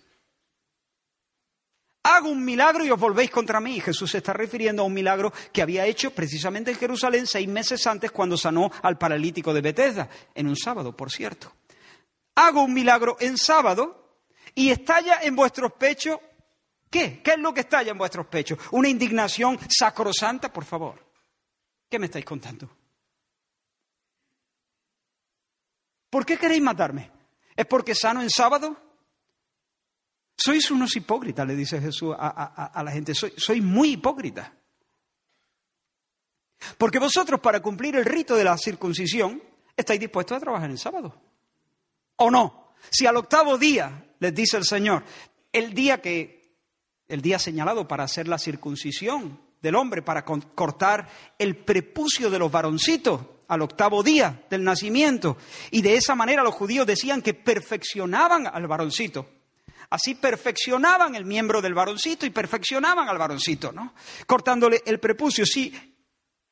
hago 2.03 2.29
un 2.29 2.43
milagro 2.43 2.83
y 2.85 2.91
os 2.91 2.99
volvéis 2.99 3.31
contra 3.31 3.59
mí. 3.59 3.79
Jesús 3.79 4.11
se 4.11 4.17
está 4.19 4.33
refiriendo 4.33 4.83
a 4.83 4.85
un 4.85 4.93
milagro 4.93 5.33
que 5.51 5.61
había 5.61 5.85
hecho 5.85 6.11
precisamente 6.11 6.71
en 6.71 6.77
Jerusalén 6.77 7.25
seis 7.25 7.47
meses 7.47 7.87
antes 7.87 8.11
cuando 8.11 8.37
sanó 8.37 8.69
al 8.81 8.97
paralítico 8.97 9.53
de 9.53 9.61
Bethesda, 9.61 10.09
en 10.35 10.47
un 10.47 10.55
sábado, 10.55 10.95
por 10.95 11.11
cierto. 11.11 11.53
Hago 12.35 12.63
un 12.63 12.73
milagro 12.73 13.15
en 13.19 13.37
sábado 13.37 14.19
y 14.53 14.69
estalla 14.69 15.19
en 15.21 15.35
vuestros 15.35 15.73
pechos. 15.73 16.17
¿Qué? 16.89 17.21
¿Qué 17.23 17.31
es 17.31 17.39
lo 17.39 17.53
que 17.53 17.61
estalla 17.61 17.91
en 17.91 17.97
vuestros 17.97 18.27
pechos? 18.27 18.59
¿Una 18.71 18.89
indignación 18.89 19.57
sacrosanta? 19.69 20.51
Por 20.51 20.65
favor. 20.65 21.03
¿Qué 21.89 21.97
me 21.99 22.05
estáis 22.07 22.25
contando? 22.25 22.69
¿Por 26.09 26.25
qué 26.25 26.37
queréis 26.37 26.61
matarme? 26.61 27.11
¿Es 27.55 27.65
porque 27.65 27.95
sano 27.95 28.21
en 28.21 28.29
sábado? 28.29 28.77
Sois 30.43 30.71
unos 30.71 30.93
hipócritas, 30.97 31.47
le 31.47 31.55
dice 31.55 31.79
Jesús 31.79 32.13
a, 32.19 32.83
la 32.83 32.91
gente, 32.91 33.13
sois, 33.15 33.63
muy 33.63 33.91
hipócritas. 33.91 34.51
Porque 36.77 36.99
vosotros 36.99 37.39
para 37.39 37.61
cumplir 37.61 37.95
el 37.95 38.03
rito 38.03 38.35
de 38.35 38.43
la 38.43 38.57
circuncisión 38.57 39.41
estáis 39.77 40.01
dispuestos 40.01 40.35
a 40.35 40.41
trabajar 40.41 40.69
en 40.69 40.77
sábado. 40.77 41.15
¿O 42.17 42.29
no? 42.29 42.73
Si 42.89 43.05
al 43.05 43.15
octavo 43.15 43.57
día, 43.57 44.15
les 44.19 44.35
dice 44.35 44.57
el 44.57 44.65
Señor, 44.65 45.05
el 45.53 45.73
día 45.73 46.01
que, 46.01 46.57
el 47.07 47.21
día 47.21 47.39
señalado 47.39 47.87
para 47.87 48.03
hacer 48.03 48.27
la 48.27 48.37
circuncisión 48.37 49.39
del 49.61 49.75
hombre, 49.75 50.01
para 50.01 50.25
cortar 50.25 51.07
el 51.39 51.55
prepucio 51.55 52.29
de 52.29 52.39
los 52.39 52.51
varoncitos 52.51 53.21
al 53.47 53.61
octavo 53.61 54.03
día 54.03 54.43
del 54.49 54.65
nacimiento, 54.65 55.37
y 55.71 55.81
de 55.81 55.95
esa 55.95 56.15
manera 56.15 56.43
los 56.43 56.53
judíos 56.53 56.85
decían 56.85 57.21
que 57.21 57.33
perfeccionaban 57.33 58.45
al 58.45 58.67
varoncito. 58.67 59.42
Así 59.93 60.15
perfeccionaban 60.15 61.13
el 61.13 61.23
miembro 61.23 61.61
del 61.61 61.75
varoncito 61.75 62.25
y 62.25 62.31
perfeccionaban 62.31 63.07
al 63.07 63.19
varoncito, 63.19 63.71
¿no? 63.71 63.93
Cortándole 64.25 64.81
el 64.87 64.99
prepucio. 64.99 65.45
Si 65.45 65.71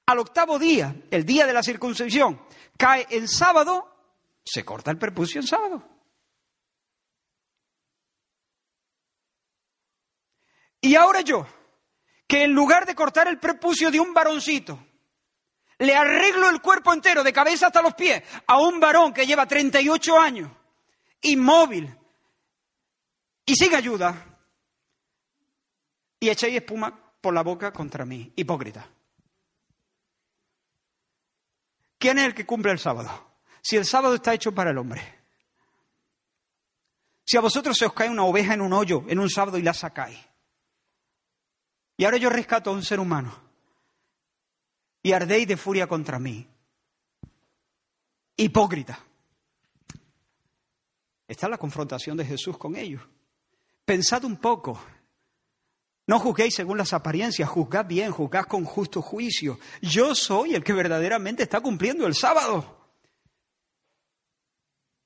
al 0.06 0.20
octavo 0.20 0.60
día, 0.60 0.96
el 1.10 1.26
día 1.26 1.48
de 1.48 1.54
la 1.54 1.64
circuncisión, 1.64 2.40
cae 2.78 3.08
en 3.10 3.28
sábado, 3.28 4.14
se 4.46 4.64
corta 4.64 4.92
el 4.92 5.00
prepucio 5.00 5.42
en 5.42 5.48
sábado. 5.48 5.84
Y 10.80 10.94
ahora 10.94 11.22
yo, 11.22 11.48
que 12.28 12.44
en 12.44 12.54
lugar 12.54 12.86
de 12.86 12.94
cortar 12.94 13.28
el 13.28 13.40
prepucio 13.40 13.90
de 13.90 14.00
un 14.00 14.14
varoncito, 14.14 14.86
le 15.80 15.96
arreglo 15.96 16.48
el 16.48 16.62
cuerpo 16.62 16.94
entero, 16.94 17.24
de 17.24 17.34
cabeza 17.34 17.66
hasta 17.66 17.82
los 17.82 17.96
pies, 17.96 18.22
a 18.46 18.60
un 18.60 18.80
varón 18.80 19.12
que 19.12 19.26
lleva 19.26 19.48
38 19.48 20.20
años, 20.20 20.52
inmóvil, 21.22 21.98
y 23.52 23.56
sin 23.56 23.76
ayuda, 23.76 24.40
y 26.22 26.30
echéis 26.30 26.56
espuma 26.56 27.14
por 27.20 27.34
la 27.34 27.44
boca 27.44 27.74
contra 27.74 28.06
mí, 28.06 28.32
hipócrita. 28.38 28.88
¿Quién 31.98 32.20
es 32.20 32.28
el 32.28 32.34
que 32.34 32.46
cumple 32.46 32.72
el 32.72 32.80
sábado? 32.80 33.10
Si 33.62 33.76
el 33.76 33.86
sábado 33.86 34.16
está 34.16 34.34
hecho 34.34 34.54
para 34.56 34.72
el 34.72 34.78
hombre. 34.78 35.02
Si 37.26 37.36
a 37.36 37.42
vosotros 37.42 37.78
se 37.78 37.86
os 37.86 37.94
cae 37.94 38.10
una 38.10 38.24
oveja 38.24 38.54
en 38.54 38.62
un 38.62 38.72
hoyo 38.72 39.04
en 39.10 39.20
un 39.20 39.30
sábado 39.30 39.58
y 39.58 39.64
la 39.64 39.74
sacáis. 39.74 40.18
Y 41.98 42.06
ahora 42.06 42.16
yo 42.16 42.30
rescato 42.30 42.70
a 42.70 42.74
un 42.74 42.84
ser 42.84 43.02
humano. 43.02 43.38
Y 45.04 45.12
ardéis 45.12 45.46
de 45.46 45.58
furia 45.58 45.88
contra 45.88 46.20
mí. 46.20 46.48
Hipócrita. 48.38 48.98
Esta 51.28 51.48
es 51.48 51.52
la 51.52 51.58
confrontación 51.58 52.16
de 52.16 52.26
Jesús 52.26 52.58
con 52.58 52.78
ellos. 52.78 53.02
Pensad 53.92 54.24
un 54.24 54.38
poco. 54.38 54.82
No 56.08 56.18
juzguéis 56.18 56.56
según 56.56 56.78
las 56.78 56.94
apariencias, 56.94 57.50
juzgad 57.50 57.86
bien, 57.86 58.14
juzgad 58.14 58.46
con 58.46 58.64
justo 58.64 59.02
juicio. 59.02 59.60
Yo 59.82 60.16
soy 60.16 60.56
el 60.56 60.64
que 60.64 60.72
verdaderamente 60.72 61.44
está 61.44 61.60
cumpliendo 61.60 62.08
el 62.08 62.16
sábado. 62.16 62.88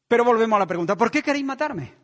Pero 0.07 0.23
volvemos 0.23 0.57
a 0.57 0.59
la 0.59 0.67
pregunta, 0.67 0.95
¿por 0.95 1.09
qué 1.09 1.23
queréis 1.23 1.43
matarme? 1.43 1.95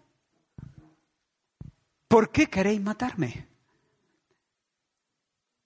¿Por 2.08 2.32
qué 2.32 2.48
queréis 2.48 2.82
matarme? 2.82 3.48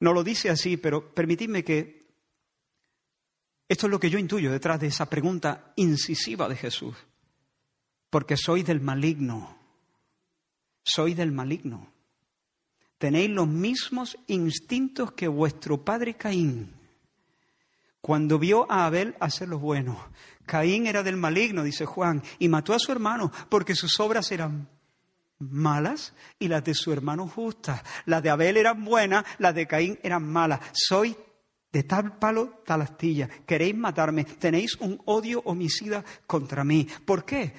No 0.01 0.11
lo 0.11 0.21
dice 0.21 0.49
así, 0.49 0.75
pero 0.75 1.13
permitidme 1.13 1.63
que 1.63 2.09
esto 3.69 3.87
es 3.87 3.89
lo 3.89 4.01
que 4.01 4.09
yo 4.09 4.19
intuyo 4.19 4.51
detrás 4.51 4.81
de 4.81 4.87
esa 4.87 5.09
pregunta 5.09 5.71
incisiva 5.77 6.49
de 6.49 6.57
Jesús. 6.57 6.97
Porque 8.09 8.35
soy 8.35 8.63
del 8.63 8.81
maligno 8.81 9.54
soy 10.85 11.15
del 11.15 11.31
maligno. 11.31 11.91
Tenéis 12.97 13.29
los 13.29 13.47
mismos 13.47 14.17
instintos 14.27 15.11
que 15.11 15.27
vuestro 15.27 15.83
padre 15.83 16.13
Caín. 16.13 16.73
Cuando 17.99 18.39
vio 18.39 18.71
a 18.71 18.85
Abel 18.85 19.15
hacer 19.19 19.49
lo 19.49 19.59
bueno, 19.59 19.99
Caín 20.45 20.85
era 20.85 21.03
del 21.03 21.17
maligno, 21.17 21.63
dice 21.63 21.85
Juan, 21.85 22.23
y 22.39 22.47
mató 22.47 22.73
a 22.73 22.79
su 22.79 22.91
hermano 22.91 23.31
porque 23.49 23.75
sus 23.75 23.99
obras 23.99 24.31
eran 24.31 24.69
malas 25.39 26.13
y 26.39 26.47
las 26.47 26.63
de 26.63 26.75
su 26.75 26.93
hermano 26.93 27.27
justas. 27.27 27.81
Las 28.05 28.21
de 28.23 28.29
Abel 28.29 28.57
eran 28.57 28.85
buenas, 28.85 29.25
las 29.39 29.55
de 29.55 29.67
Caín 29.67 29.99
eran 30.03 30.23
malas. 30.23 30.61
Soy 30.71 31.17
de 31.71 31.83
tal 31.83 32.17
palo, 32.17 32.61
tal 32.65 32.83
astilla. 32.83 33.27
Queréis 33.27 33.75
matarme, 33.75 34.23
tenéis 34.23 34.75
un 34.79 35.01
odio 35.05 35.41
homicida 35.45 36.05
contra 36.27 36.63
mí. 36.63 36.87
¿Por 37.05 37.25
qué? 37.25 37.53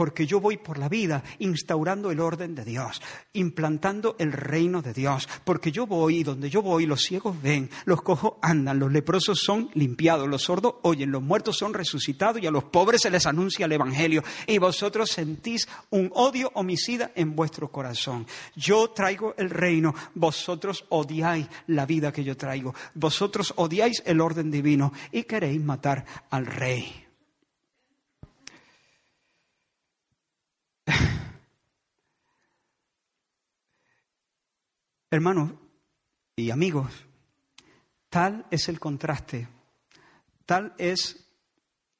Porque 0.00 0.26
yo 0.26 0.40
voy 0.40 0.56
por 0.56 0.78
la 0.78 0.88
vida 0.88 1.22
instaurando 1.40 2.10
el 2.10 2.20
orden 2.20 2.54
de 2.54 2.64
Dios, 2.64 3.02
implantando 3.34 4.16
el 4.18 4.32
reino 4.32 4.80
de 4.80 4.94
Dios, 4.94 5.28
porque 5.44 5.70
yo 5.70 5.86
voy 5.86 6.20
y 6.20 6.22
donde 6.22 6.48
yo 6.48 6.62
voy 6.62 6.86
los 6.86 7.02
ciegos 7.02 7.36
ven, 7.42 7.68
los 7.84 8.00
cojos 8.00 8.38
andan, 8.40 8.78
los 8.78 8.90
leprosos 8.90 9.40
son 9.40 9.68
limpiados, 9.74 10.26
los 10.26 10.44
sordos 10.44 10.76
oyen, 10.84 11.12
los 11.12 11.20
muertos 11.20 11.58
son 11.58 11.74
resucitados 11.74 12.42
y 12.42 12.46
a 12.46 12.50
los 12.50 12.64
pobres 12.64 13.02
se 13.02 13.10
les 13.10 13.26
anuncia 13.26 13.66
el 13.66 13.72
Evangelio 13.72 14.24
y 14.46 14.56
vosotros 14.56 15.10
sentís 15.10 15.68
un 15.90 16.10
odio 16.14 16.50
homicida 16.54 17.10
en 17.14 17.36
vuestro 17.36 17.70
corazón. 17.70 18.26
Yo 18.56 18.88
traigo 18.92 19.34
el 19.36 19.50
reino, 19.50 19.94
vosotros 20.14 20.86
odiáis 20.88 21.46
la 21.66 21.84
vida 21.84 22.10
que 22.10 22.24
yo 22.24 22.38
traigo, 22.38 22.74
vosotros 22.94 23.52
odiáis 23.56 24.02
el 24.06 24.22
orden 24.22 24.50
divino 24.50 24.94
y 25.12 25.24
queréis 25.24 25.62
matar 25.62 26.06
al 26.30 26.46
rey. 26.46 27.09
Hermanos 35.10 35.52
y 36.36 36.50
amigos, 36.50 36.92
tal 38.08 38.46
es 38.50 38.68
el 38.68 38.78
contraste, 38.78 39.48
tal 40.46 40.74
es 40.78 41.28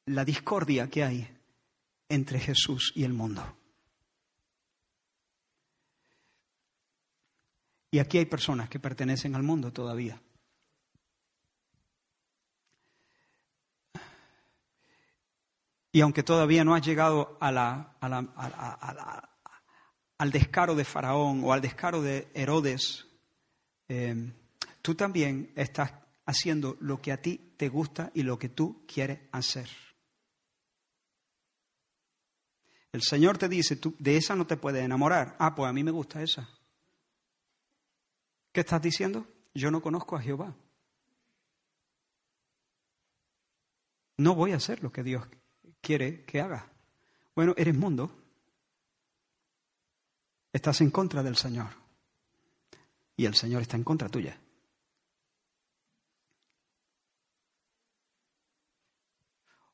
la 0.07 0.25
discordia 0.25 0.89
que 0.89 1.03
hay 1.03 1.37
entre 2.09 2.39
Jesús 2.39 2.93
y 2.95 3.05
el 3.05 3.13
mundo. 3.13 3.57
Y 7.91 7.99
aquí 7.99 8.19
hay 8.19 8.27
personas 8.27 8.69
que 8.69 8.79
pertenecen 8.79 9.35
al 9.35 9.43
mundo 9.43 9.73
todavía. 9.73 10.21
Y 15.93 16.01
aunque 16.03 16.23
todavía 16.23 16.65
no 16.65 16.75
has 16.75 16.87
llegado 16.87 17.37
a 17.41 17.51
la, 17.51 19.30
al 20.21 20.31
descaro 20.31 20.75
de 20.75 20.85
Faraón 20.85 21.43
o 21.45 21.55
al 21.55 21.63
descaro 21.63 22.03
de 22.03 22.29
Herodes, 22.35 23.07
eh, 23.89 24.31
tú 24.83 24.95
también 24.95 25.51
estás 25.57 25.95
haciendo 26.27 26.77
lo 26.81 27.01
que 27.01 27.11
a 27.11 27.23
ti 27.23 27.55
te 27.57 27.71
gusta 27.71 28.11
y 28.13 28.23
lo 28.23 28.39
que 28.39 28.51
tú 28.51 28.85
quieres 28.87 29.21
hacer. 29.33 29.67
El 32.93 33.01
Señor 33.01 33.39
te 33.39 33.49
dice, 33.49 33.77
tú 33.77 33.97
de 33.99 34.19
esa 34.19 34.37
no 34.37 34.47
te 34.47 34.59
puedes 34.59 34.85
enamorar. 34.85 35.37
Ah, 35.39 35.55
pues 35.55 35.71
a 35.71 35.73
mí 35.73 35.83
me 35.83 35.91
gusta 35.91 36.23
esa. 36.23 36.51
¿Qué 38.53 38.61
estás 38.61 38.83
diciendo? 38.83 39.27
Yo 39.55 39.71
no 39.71 39.81
conozco 39.81 40.17
a 40.17 40.21
Jehová. 40.21 40.55
No 44.19 44.35
voy 44.35 44.53
a 44.53 44.57
hacer 44.57 44.83
lo 44.83 44.93
que 44.93 45.03
Dios 45.03 45.27
quiere 45.81 46.27
que 46.27 46.43
haga. 46.43 46.71
Bueno, 47.35 47.55
eres 47.57 47.75
mundo. 47.75 48.20
Estás 50.53 50.81
en 50.81 50.91
contra 50.91 51.23
del 51.23 51.37
Señor. 51.37 51.69
Y 53.17 53.27
el 53.27 53.35
Señor 53.35 53.63
está 53.63 53.77
en 53.77 53.85
contra 53.85 54.09
tuya. 54.09 54.39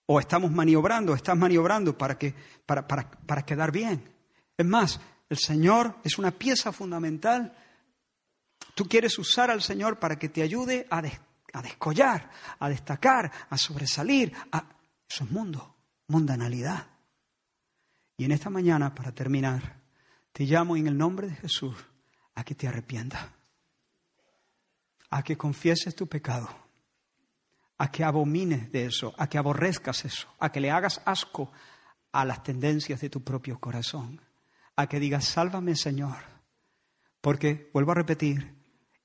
O 0.06 0.20
estamos 0.20 0.50
maniobrando, 0.52 1.14
estás 1.14 1.36
maniobrando 1.36 1.96
para, 1.96 2.16
que, 2.16 2.34
para, 2.64 2.86
para, 2.86 3.10
para 3.10 3.44
quedar 3.44 3.72
bien. 3.72 4.12
Es 4.56 4.66
más, 4.66 5.00
el 5.28 5.38
Señor 5.38 5.96
es 6.04 6.18
una 6.18 6.30
pieza 6.30 6.72
fundamental. 6.72 7.56
Tú 8.74 8.88
quieres 8.88 9.18
usar 9.18 9.50
al 9.50 9.62
Señor 9.62 9.98
para 9.98 10.18
que 10.18 10.28
te 10.28 10.42
ayude 10.42 10.86
a, 10.90 11.02
a 11.52 11.62
descollar, 11.62 12.30
a 12.58 12.68
destacar, 12.68 13.32
a 13.50 13.58
sobresalir. 13.58 14.32
A... 14.52 14.64
Eso 15.08 15.24
es 15.24 15.30
mundo, 15.30 15.74
mundanalidad. 16.08 16.86
Y 18.16 18.24
en 18.24 18.32
esta 18.32 18.50
mañana, 18.50 18.94
para 18.94 19.12
terminar, 19.12 19.80
te 20.36 20.44
llamo 20.44 20.76
en 20.76 20.86
el 20.86 20.98
nombre 20.98 21.28
de 21.28 21.34
Jesús 21.34 21.74
a 22.34 22.44
que 22.44 22.54
te 22.54 22.68
arrepientas, 22.68 23.24
a 25.08 25.22
que 25.22 25.38
confieses 25.38 25.94
tu 25.94 26.06
pecado, 26.08 26.46
a 27.78 27.90
que 27.90 28.04
abomines 28.04 28.70
de 28.70 28.84
eso, 28.84 29.14
a 29.16 29.30
que 29.30 29.38
aborrezcas 29.38 30.04
eso, 30.04 30.28
a 30.38 30.52
que 30.52 30.60
le 30.60 30.70
hagas 30.70 31.00
asco 31.06 31.50
a 32.12 32.26
las 32.26 32.42
tendencias 32.42 33.00
de 33.00 33.08
tu 33.08 33.24
propio 33.24 33.58
corazón, 33.58 34.20
a 34.76 34.86
que 34.86 35.00
digas, 35.00 35.24
sálvame 35.24 35.74
Señor, 35.74 36.18
porque, 37.22 37.70
vuelvo 37.72 37.92
a 37.92 37.94
repetir, 37.94 38.56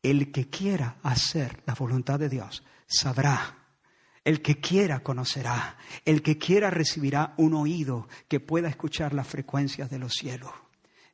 el 0.03 0.33
que 0.33 0.49
quiera 0.49 0.97
hacer 1.01 1.63
la 1.65 1.75
voluntad 1.75 2.19
de 2.19 2.27
Dios 2.27 2.61
sabrá 2.87 3.57
el 4.25 4.41
que 4.41 4.59
quiera 4.59 4.99
conocerá, 5.01 5.77
el 6.03 6.21
que 6.21 6.37
quiera 6.37 6.69
recibirá 6.69 7.33
un 7.37 7.53
oído 7.53 8.09
que 8.27 8.41
pueda 8.41 8.67
escuchar 8.67 9.13
las 9.13 9.27
frecuencias 9.27 9.89
de 9.89 9.97
los 9.97 10.13
cielos 10.13 10.51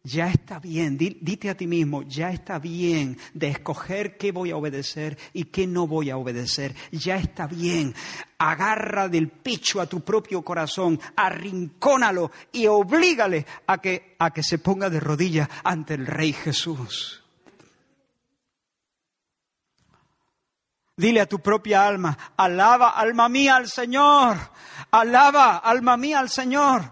ya 0.08 0.30
está 0.30 0.60
bien, 0.60 0.98
dite 0.98 1.50
a 1.50 1.58
ti 1.58 1.68
mismo, 1.68 2.02
ya 2.04 2.32
está 2.32 2.60
bien 2.60 3.18
de 3.34 3.50
escoger 3.50 4.18
qué 4.18 4.32
voy 4.32 4.52
a 4.52 4.56
obedecer 4.56 5.18
y 5.34 5.46
qué 5.46 5.68
no 5.68 5.86
voy 5.86 6.10
a 6.10 6.18
obedecer, 6.18 6.74
ya 6.94 7.18
está 7.18 7.46
bien. 7.46 7.94
Agarra 8.38 9.10
del 9.10 9.28
pecho 9.28 9.82
a 9.82 9.86
tu 9.86 10.02
propio 10.02 10.44
corazón, 10.44 10.98
arrincónalo 11.16 12.32
y 12.54 12.68
oblígale 12.68 13.46
a 13.68 13.80
que, 13.80 14.16
a 14.18 14.32
que 14.32 14.44
se 14.44 14.60
ponga 14.60 14.90
de 14.90 15.02
rodillas 15.02 15.50
ante 15.66 15.96
el 15.96 16.08
Rey 16.08 16.32
Jesús. 16.32 17.22
Dile 20.96 21.20
a 21.20 21.26
tu 21.28 21.40
propia 21.40 21.86
alma, 21.86 22.18
alaba 22.38 22.92
alma 22.92 23.28
mía 23.28 23.58
al 23.58 23.68
Señor, 23.68 24.38
alaba 24.90 25.58
alma 25.58 25.98
mía 25.98 26.20
al 26.20 26.30
Señor. 26.30 26.92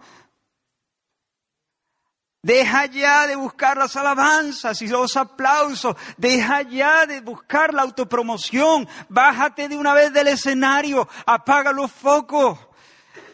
Deja 2.46 2.86
ya 2.86 3.26
de 3.26 3.36
buscar 3.36 3.76
las 3.76 3.96
alabanzas 3.96 4.80
y 4.84 4.88
los 4.88 5.18
aplausos. 5.18 5.96
Deja 6.16 6.62
ya 6.62 7.08
de 7.08 7.22
buscar 7.22 7.74
la 7.74 7.82
autopromoción. 7.82 8.88
Bájate 9.10 9.68
de 9.68 9.76
una 9.76 9.96
vez 9.96 10.14
del 10.14 10.28
escenario. 10.28 11.10
Apaga 11.26 11.72
los 11.72 11.92
focos. 11.92 12.60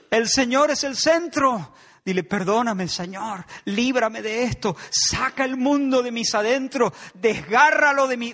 El 0.09 0.29
Señor 0.29 0.71
es 0.71 0.85
el 0.85 0.95
centro. 0.95 1.73
Dile, 2.05 2.23
perdóname, 2.23 2.87
Señor, 2.87 3.45
líbrame 3.65 4.21
de 4.21 4.43
esto, 4.43 4.77
saca 4.89 5.43
el 5.43 5.55
mundo 5.55 6.01
de 6.01 6.11
mis 6.11 6.33
adentros, 6.33 6.93
desgárralo 7.13 8.07
de, 8.07 8.17
mi, 8.17 8.33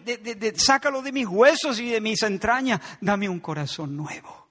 sácalo 0.55 1.01
de 1.01 1.11
mis 1.11 1.27
huesos 1.27 1.77
y 1.79 1.89
de 1.89 1.99
mis 1.99 2.23
entrañas, 2.23 2.79
dame 3.01 3.27
un 3.27 3.41
corazón 3.41 3.97
nuevo, 3.97 4.47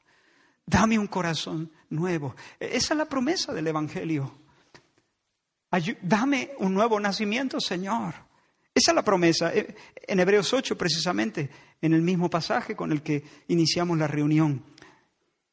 dame 0.66 0.98
un 0.98 1.06
corazón 1.06 1.72
nuevo. 1.88 2.36
Esa 2.60 2.92
es 2.92 2.98
la 2.98 3.06
promesa 3.06 3.54
del 3.54 3.68
Evangelio. 3.68 4.45
Dame 6.02 6.50
un 6.58 6.74
nuevo 6.74 6.98
nacimiento, 7.00 7.60
Señor. 7.60 8.14
Esa 8.74 8.90
es 8.90 8.94
la 8.94 9.04
promesa. 9.04 9.54
Eh, 9.54 9.74
en 10.06 10.20
Hebreos 10.20 10.52
8, 10.52 10.76
precisamente, 10.76 11.48
en 11.80 11.94
el 11.94 12.02
mismo 12.02 12.28
pasaje 12.28 12.76
con 12.76 12.92
el 12.92 13.02
que 13.02 13.24
iniciamos 13.48 13.98
la 13.98 14.06
reunión. 14.06 14.62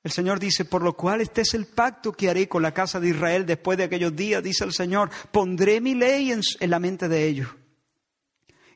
El 0.04 0.12
Señor 0.12 0.40
dice, 0.40 0.66
por 0.66 0.82
lo 0.82 0.94
cual 0.94 1.22
este 1.22 1.42
es 1.42 1.54
el 1.54 1.66
pacto 1.66 2.12
que 2.12 2.30
haré 2.30 2.50
con 2.50 2.62
la 2.62 2.74
casa 2.74 3.00
de 3.00 3.10
Israel 3.10 3.46
después 3.46 3.78
de 3.78 3.86
aquellos 3.86 4.14
días, 4.14 4.44
dice 4.44 4.66
el 4.66 4.74
Señor, 4.74 5.10
pondré 5.32 5.80
mi 5.80 5.96
ley 5.96 6.32
en, 6.32 6.42
en 6.60 6.70
la 6.70 6.80
mente 6.80 7.08
de 7.08 7.26
ellos 7.26 7.48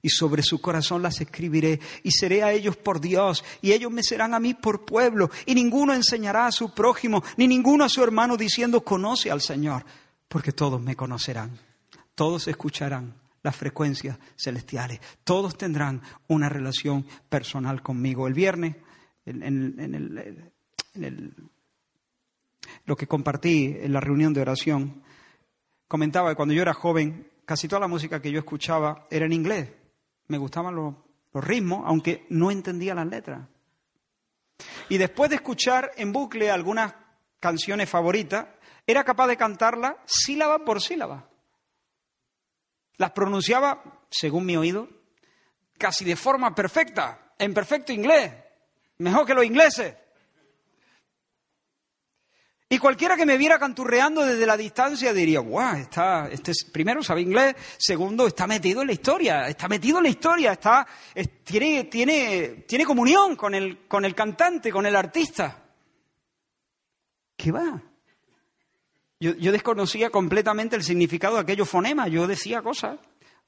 y 0.02 0.10
sobre 0.10 0.44
su 0.44 0.62
corazón 0.62 1.02
las 1.02 1.20
escribiré 1.20 1.82
y 2.04 2.12
seré 2.12 2.44
a 2.44 2.54
ellos 2.54 2.78
por 2.78 3.02
Dios 3.02 3.44
y 3.62 3.74
ellos 3.74 3.92
me 3.92 4.04
serán 4.04 4.34
a 4.34 4.40
mí 4.40 4.54
por 4.54 4.86
pueblo 4.86 5.30
y 5.46 5.56
ninguno 5.56 5.94
enseñará 5.94 6.48
a 6.48 6.52
su 6.52 6.74
prójimo 6.74 7.24
ni 7.36 7.48
ninguno 7.48 7.84
a 7.84 7.90
su 7.90 8.04
hermano 8.04 8.38
diciendo 8.38 8.86
conoce 8.86 9.32
al 9.32 9.42
Señor 9.42 9.84
porque 10.28 10.52
todos 10.52 10.82
me 10.82 10.96
conocerán, 10.96 11.58
todos 12.16 12.48
escucharán 12.48 13.16
las 13.44 13.56
frecuencias 13.56 14.18
celestiales, 14.36 15.00
todos 15.24 15.58
tendrán 15.58 16.02
una 16.28 16.50
relación 16.50 17.06
personal 17.30 17.82
conmigo. 17.82 18.28
El 18.28 18.34
viernes, 18.34 18.76
en, 19.26 19.92
lo 22.86 22.96
que 22.96 23.08
compartí 23.08 23.76
en 23.80 23.94
la 23.94 24.02
reunión 24.02 24.34
de 24.34 24.42
oración, 24.42 25.04
comentaba 25.88 26.30
que 26.30 26.36
cuando 26.36 26.54
yo 26.54 26.62
era 26.62 26.74
joven, 26.74 27.32
casi 27.46 27.68
toda 27.68 27.80
la 27.82 27.88
música 27.88 28.22
que 28.22 28.32
yo 28.32 28.40
escuchaba 28.40 29.08
era 29.10 29.26
en 29.26 29.34
inglés. 29.34 29.72
Me 30.28 30.38
gustaban 30.38 30.76
los, 30.76 30.94
los 31.34 31.44
ritmos, 31.44 31.84
aunque 31.86 32.26
no 32.30 32.52
entendía 32.52 32.94
las 32.94 33.08
letras. 33.08 33.48
Y 34.90 34.98
después 34.98 35.30
de 35.30 35.38
escuchar 35.38 35.92
en 35.96 36.12
bucle 36.12 36.50
algunas 36.50 36.94
canciones 37.40 37.90
favoritas, 37.90 38.48
era 38.88 39.04
capaz 39.04 39.28
de 39.28 39.38
cantarla 39.38 39.98
sílaba 40.06 40.60
por 40.60 40.82
sílaba. 40.82 41.30
Las 42.96 43.12
pronunciaba, 43.12 43.84
según 44.10 44.46
mi 44.46 44.56
oído, 44.56 44.88
casi 45.78 46.06
de 46.06 46.16
forma 46.16 46.56
perfecta, 46.56 47.34
en 47.38 47.54
perfecto 47.54 47.92
inglés, 47.92 48.34
mejor 48.98 49.26
que 49.26 49.34
los 49.34 49.46
ingleses. 49.46 49.94
Y 52.70 52.80
cualquiera 52.80 53.16
que 53.16 53.26
me 53.26 53.38
viera 53.38 53.60
canturreando 53.60 54.26
desde 54.26 54.46
la 54.46 54.58
distancia 54.58 55.14
diría, 55.14 55.40
guau, 55.40 55.78
está, 55.78 56.28
este, 56.30 56.52
primero 56.72 57.02
sabe 57.02 57.22
inglés, 57.22 57.56
segundo 57.78 58.28
está 58.28 58.48
metido 58.48 58.82
en 58.82 58.88
la 58.88 58.94
historia, 58.94 59.48
está 59.48 59.68
metido 59.70 60.00
en 60.00 60.04
la 60.04 60.10
historia, 60.10 60.52
está, 60.54 60.86
tiene, 61.44 61.86
tiene, 61.86 62.66
tiene 62.68 62.86
comunión 62.86 63.36
con 63.36 63.54
el, 63.54 63.88
con 63.88 64.04
el 64.04 64.16
cantante, 64.16 64.72
con 64.72 64.86
el 64.86 64.96
artista. 64.96 65.64
¿Qué 67.38 67.52
va? 67.52 67.82
Yo, 69.20 69.36
yo, 69.36 69.52
desconocía 69.52 70.10
completamente 70.10 70.76
el 70.76 70.84
significado 70.84 71.36
de 71.36 71.42
aquellos 71.42 71.68
fonemas. 71.68 72.12
Yo 72.12 72.28
decía 72.28 72.62
cosas, 72.62 73.00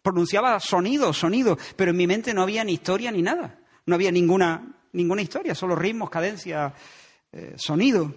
pronunciaba 0.01 0.59
sonidos, 0.59 1.17
sonidos, 1.17 1.59
pero 1.75 1.91
en 1.91 1.97
mi 1.97 2.07
mente 2.07 2.33
no 2.33 2.41
había 2.41 2.63
ni 2.63 2.73
historia 2.73 3.11
ni 3.11 3.21
nada. 3.21 3.59
No 3.85 3.95
había 3.95 4.11
ninguna, 4.11 4.79
ninguna 4.93 5.21
historia, 5.21 5.55
solo 5.55 5.75
ritmos, 5.75 6.09
cadencia, 6.09 6.73
eh, 7.31 7.53
sonido. 7.57 8.13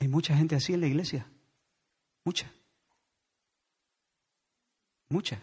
Hay 0.00 0.08
mucha 0.08 0.36
gente 0.36 0.56
así 0.56 0.72
en 0.72 0.80
la 0.80 0.86
iglesia. 0.86 1.26
Mucha. 2.24 2.52
Mucha. 5.08 5.42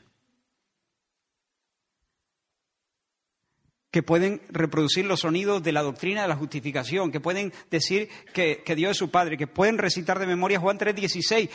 Que 3.96 4.04
pueden 4.04 4.42
reproducir 4.50 5.06
los 5.06 5.22
sonidos 5.22 5.64
de 5.64 5.72
la 5.72 5.82
doctrina 5.82 6.24
de 6.24 6.28
la 6.28 6.36
justificación, 6.36 7.14
que 7.14 7.22
pueden 7.22 7.54
decir 7.72 8.10
que, 8.34 8.62
Dios 8.76 8.92
es 8.92 8.98
su 8.98 9.10
Padre, 9.10 9.38
que 9.38 9.48
pueden 9.48 9.78
recitar 9.78 10.20
de 10.20 10.28
memoria 10.28 10.60
Juan 10.60 10.78
3:16, 10.78 11.50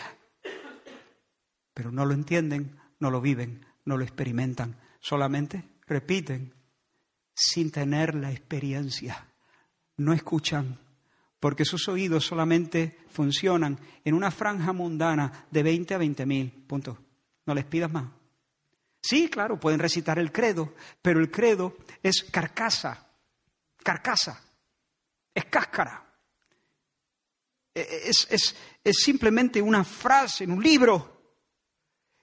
pero 1.74 1.93
no 1.93 2.07
lo 2.07 2.14
entienden, 2.14 2.78
no 2.99 3.11
lo 3.11 3.20
viven, 3.20 3.66
no 3.84 3.99
lo 3.99 4.05
experimentan, 4.05 4.80
solamente 5.01 5.64
repiten 5.86 6.55
sin 7.34 7.70
tener 7.70 8.14
la 8.14 8.30
experiencia. 8.30 9.28
No 9.99 10.14
escuchan, 10.14 10.78
porque 11.41 11.66
sus 11.66 11.88
oídos 11.88 12.24
solamente 12.24 13.01
funcionan 13.11 13.78
en 14.03 14.14
una 14.14 14.30
franja 14.30 14.72
mundana 14.72 15.45
de 15.51 15.62
20 15.62 15.93
a 15.93 15.99
20 15.99 16.24
mil. 16.24 16.51
Punto. 16.66 16.97
No 17.45 17.55
les 17.55 17.66
pidas 17.66 17.93
más. 17.93 18.19
Sí, 19.03 19.28
claro, 19.30 19.59
pueden 19.59 19.80
recitar 19.80 20.18
el 20.18 20.30
credo, 20.30 20.74
pero 21.01 21.20
el 21.20 21.30
credo 21.30 21.76
es 22.03 22.24
carcasa, 22.24 23.09
carcasa, 23.82 24.42
es 25.34 25.44
cáscara. 25.46 26.05
E, 27.74 27.80
e, 27.80 28.11
es, 28.11 28.26
es, 28.30 28.57
es 28.84 28.96
simplemente 28.98 29.62
una 29.62 29.84
frase 29.84 30.44
en 30.44 30.53
un 30.53 30.62
libro, 30.62 31.34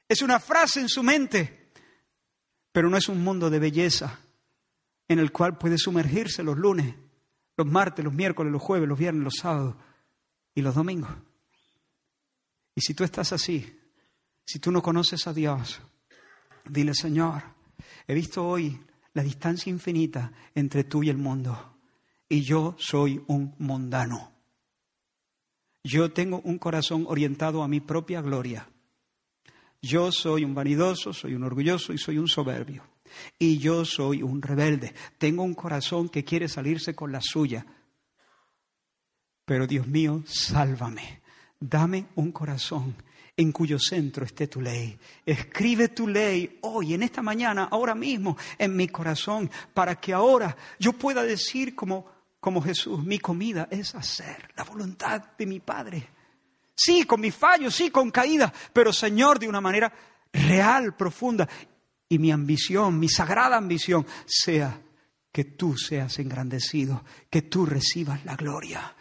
es 0.07 0.21
una 0.21 0.39
frase 0.39 0.81
en 0.81 0.89
su 0.89 1.01
mente, 1.01 1.71
pero 2.71 2.89
no 2.89 2.97
es 2.97 3.09
un 3.09 3.23
mundo 3.23 3.49
de 3.49 3.59
belleza 3.59 4.19
en 5.07 5.19
el 5.19 5.31
cual 5.31 5.57
puede 5.57 5.77
sumergirse 5.77 6.43
los 6.43 6.57
lunes, 6.57 6.93
los 7.55 7.65
martes, 7.65 8.05
los 8.05 8.13
miércoles, 8.13 8.51
los 8.51 8.61
jueves, 8.61 8.87
los 8.87 8.99
viernes, 8.99 9.23
los 9.23 9.35
sábados 9.35 9.75
y 10.53 10.61
los 10.61 10.75
domingos. 10.75 11.11
Y 12.75 12.81
si 12.81 12.93
tú 12.93 13.03
estás 13.03 13.33
así, 13.33 13.79
si 14.45 14.59
tú 14.59 14.71
no 14.71 14.83
conoces 14.83 15.25
a 15.25 15.33
Dios, 15.33 15.81
Dile, 16.69 16.93
Señor, 16.93 17.43
he 18.07 18.13
visto 18.13 18.45
hoy 18.45 18.79
la 19.13 19.23
distancia 19.23 19.69
infinita 19.69 20.31
entre 20.53 20.83
tú 20.83 21.03
y 21.03 21.09
el 21.09 21.17
mundo 21.17 21.77
y 22.29 22.41
yo 22.41 22.75
soy 22.77 23.23
un 23.27 23.55
mundano. 23.57 24.31
Yo 25.83 26.11
tengo 26.11 26.41
un 26.41 26.57
corazón 26.57 27.05
orientado 27.07 27.63
a 27.63 27.67
mi 27.67 27.79
propia 27.79 28.21
gloria. 28.21 28.67
Yo 29.81 30.11
soy 30.11 30.43
un 30.43 30.53
vanidoso, 30.53 31.13
soy 31.13 31.33
un 31.33 31.43
orgulloso 31.43 31.93
y 31.93 31.97
soy 31.97 32.17
un 32.17 32.27
soberbio. 32.27 32.83
Y 33.39 33.57
yo 33.57 33.85
soy 33.85 34.21
un 34.21 34.41
rebelde. 34.41 34.93
Tengo 35.17 35.43
un 35.43 35.53
corazón 35.53 36.09
que 36.09 36.25
quiere 36.25 36.49
salirse 36.49 36.93
con 36.93 37.11
la 37.11 37.21
suya. 37.21 37.65
Pero 39.45 39.65
Dios 39.65 39.87
mío, 39.87 40.23
sálvame. 40.27 41.21
Dame 41.59 42.07
un 42.15 42.31
corazón 42.31 42.95
en 43.37 43.51
cuyo 43.51 43.77
centro 43.77 44.25
esté 44.25 44.47
tu 44.47 44.59
ley. 44.59 44.97
Escribe 45.23 45.89
tu 45.89 46.07
ley 46.07 46.57
hoy, 46.63 46.95
en 46.95 47.03
esta 47.03 47.21
mañana, 47.21 47.69
ahora 47.71 47.93
mismo, 47.93 48.35
en 48.57 48.75
mi 48.75 48.87
corazón, 48.87 49.49
para 49.73 49.95
que 49.99 50.11
ahora 50.11 50.57
yo 50.79 50.93
pueda 50.93 51.23
decir 51.23 51.75
como, 51.75 52.07
como 52.39 52.61
Jesús, 52.61 53.03
mi 53.03 53.19
comida 53.19 53.67
es 53.69 53.93
hacer 53.93 54.51
la 54.55 54.63
voluntad 54.63 55.21
de 55.37 55.45
mi 55.45 55.59
Padre. 55.59 56.09
Sí, 56.75 57.03
con 57.03 57.21
mis 57.21 57.35
fallos, 57.35 57.75
sí, 57.75 57.91
con 57.91 58.09
caídas, 58.09 58.51
pero 58.73 58.91
Señor, 58.91 59.37
de 59.37 59.47
una 59.47 59.61
manera 59.61 59.93
real, 60.33 60.95
profunda. 60.95 61.47
Y 62.09 62.17
mi 62.17 62.31
ambición, 62.31 62.97
mi 62.97 63.09
sagrada 63.09 63.57
ambición, 63.57 64.05
sea 64.25 64.81
que 65.31 65.43
tú 65.43 65.77
seas 65.77 66.17
engrandecido, 66.17 67.03
que 67.29 67.43
tú 67.43 67.65
recibas 67.65 68.25
la 68.25 68.35
gloria 68.35 68.95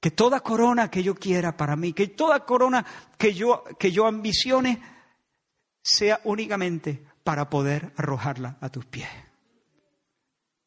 que 0.00 0.10
toda 0.10 0.40
corona 0.40 0.90
que 0.90 1.02
yo 1.02 1.14
quiera 1.14 1.56
para 1.56 1.76
mí, 1.76 1.92
que 1.92 2.08
toda 2.08 2.44
corona 2.46 2.84
que 3.18 3.34
yo, 3.34 3.64
que 3.78 3.92
yo 3.92 4.06
ambicione, 4.06 4.82
sea 5.82 6.20
únicamente 6.24 7.04
para 7.22 7.50
poder 7.50 7.92
arrojarla 7.96 8.56
a 8.60 8.70
tus 8.70 8.86
pies. 8.86 9.08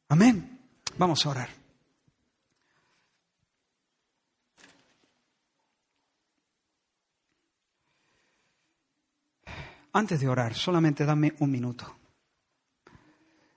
Amén. 0.09 0.59
Vamos 0.97 1.25
a 1.25 1.29
orar. 1.29 1.49
Antes 9.93 10.19
de 10.19 10.27
orar, 10.27 10.55
solamente 10.55 11.05
dame 11.05 11.35
un 11.39 11.51
minuto. 11.51 11.97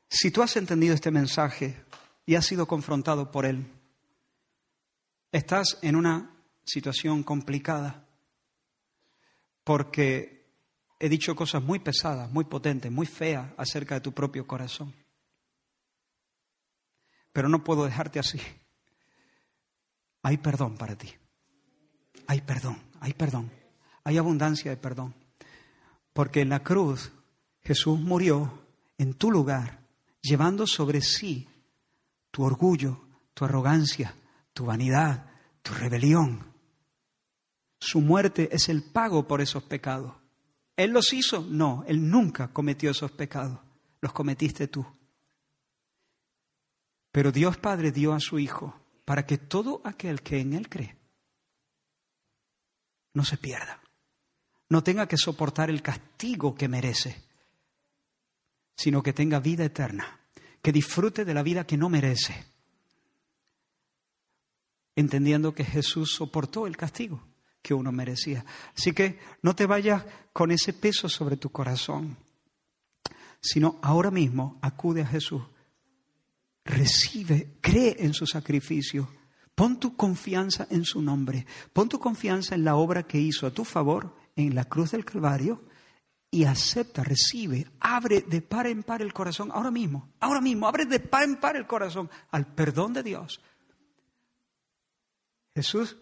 Si 0.09 0.31
tú 0.31 0.43
has 0.43 0.57
entendido 0.57 0.95
este 0.95 1.11
mensaje 1.11 1.83
y 2.27 2.35
has 2.35 2.47
sido 2.47 2.67
confrontado 2.67 3.31
por 3.31 3.47
él, 3.47 3.76
estás 5.33 5.79
en 5.83 5.97
una 5.97 6.31
situación 6.65 7.23
complicada 7.23 8.07
porque 9.65 10.47
he 10.99 11.09
dicho 11.09 11.35
cosas 11.35 11.63
muy 11.63 11.79
pesadas, 11.79 12.31
muy 12.31 12.45
potentes, 12.45 12.91
muy 12.91 13.07
feas 13.07 13.53
acerca 13.57 13.97
de 13.97 14.01
tu 14.01 14.13
propio 14.13 14.47
corazón. 14.47 14.95
Pero 17.33 17.49
no 17.49 17.65
puedo 17.65 17.85
dejarte 17.85 18.19
así. 18.19 18.41
Hay 20.23 20.39
perdón 20.39 20.77
para 20.77 20.97
ti. 20.97 21.13
Hay 22.27 22.41
perdón, 22.41 22.79
hay 23.01 23.13
perdón. 23.13 23.51
Hay 24.05 24.19
abundancia 24.19 24.71
de 24.71 24.77
perdón. 24.77 25.15
Porque 26.13 26.41
en 26.41 26.49
la 26.49 26.63
cruz 26.63 27.13
Jesús 27.63 28.01
murió 28.01 28.67
en 28.99 29.15
tu 29.15 29.31
lugar, 29.31 29.81
llevando 30.23 30.67
sobre 30.67 31.01
sí 31.01 31.49
tu 32.31 32.45
orgullo, 32.45 33.01
tu 33.35 33.45
arrogancia, 33.45 34.15
tu 34.57 34.65
vanidad, 34.65 35.27
tu 35.61 35.75
rebelión. 35.75 36.51
Su 37.79 38.01
muerte 38.01 38.49
es 38.53 38.71
el 38.71 38.83
pago 38.83 39.29
por 39.29 39.43
esos 39.43 39.63
pecados. 39.65 40.17
¿Él 40.77 40.93
los 40.93 41.13
hizo? 41.13 41.43
No, 41.43 41.85
Él 41.87 42.09
nunca 42.09 42.49
cometió 42.49 42.91
esos 42.91 43.13
pecados. 43.13 43.61
Los 44.01 44.15
cometiste 44.15 44.67
tú. 44.67 44.87
Pero 47.13 47.33
Dios 47.33 47.59
Padre 47.59 47.93
dio 47.93 48.15
a 48.15 48.21
su 48.21 48.39
Hijo 48.39 48.81
para 49.05 49.27
que 49.27 49.37
todo 49.37 49.83
aquel 49.85 50.23
que 50.23 50.41
en 50.41 50.55
Él 50.55 50.71
cree 50.71 50.97
no 53.13 53.25
se 53.25 53.37
pierda, 53.37 53.83
no 54.71 54.83
tenga 54.83 55.07
que 55.07 55.19
soportar 55.19 55.69
el 55.69 55.83
castigo 55.83 56.55
que 56.55 56.69
merece, 56.69 57.25
sino 58.75 59.03
que 59.03 59.13
tenga 59.13 59.39
vida 59.39 59.65
eterna, 59.65 60.21
que 60.63 60.73
disfrute 60.73 61.27
de 61.27 61.35
la 61.35 61.43
vida 61.43 61.67
que 61.67 61.77
no 61.77 61.91
merece 61.91 62.56
entendiendo 64.97 65.55
que 65.55 65.65
Jesús 65.65 66.13
soportó 66.13 66.67
el 66.67 66.77
castigo 66.77 67.23
que 67.63 67.75
uno 67.75 67.93
merecía. 67.93 68.45
Así 68.77 68.93
que 68.93 69.19
no 69.43 69.55
te 69.55 69.67
vayas 69.67 70.05
con 70.33 70.51
ese 70.51 70.73
peso 70.73 71.09
sobre 71.09 71.37
tu 71.37 71.51
corazón, 71.51 72.17
sino 73.41 73.79
ahora 73.83 74.11
mismo 74.11 74.59
acude 74.63 75.03
a 75.03 75.07
Jesús, 75.07 75.43
recibe, 76.65 77.59
cree 77.61 77.97
en 77.99 78.15
su 78.15 78.27
sacrificio, 78.27 79.09
pon 79.55 79.79
tu 79.79 79.97
confianza 79.97 80.67
en 80.71 80.85
su 80.85 81.03
nombre, 81.03 81.47
pon 81.73 81.89
tu 81.89 81.99
confianza 81.99 82.55
en 82.55 82.65
la 82.65 82.77
obra 82.77 83.03
que 83.03 83.19
hizo 83.19 83.47
a 83.47 83.51
tu 83.53 83.65
favor 83.65 84.17
en 84.35 84.55
la 84.55 84.65
cruz 84.65 84.93
del 84.93 85.05
Calvario 85.05 85.65
y 86.31 86.45
acepta, 86.45 87.03
recibe, 87.03 87.67
abre 87.81 88.23
de 88.23 88.43
par 88.43 88.67
en 88.67 88.83
par 88.83 89.03
el 89.03 89.13
corazón 89.13 89.51
ahora 89.53 89.71
mismo, 89.71 90.11
ahora 90.21 90.41
mismo, 90.41 90.69
abre 90.69 90.85
de 90.85 91.01
par 91.01 91.25
en 91.25 91.37
par 91.37 91.57
el 91.57 91.67
corazón 91.67 92.11
al 92.31 92.47
perdón 92.47 92.93
de 92.93 93.03
Dios 93.03 93.41
Jesús, 95.57 95.97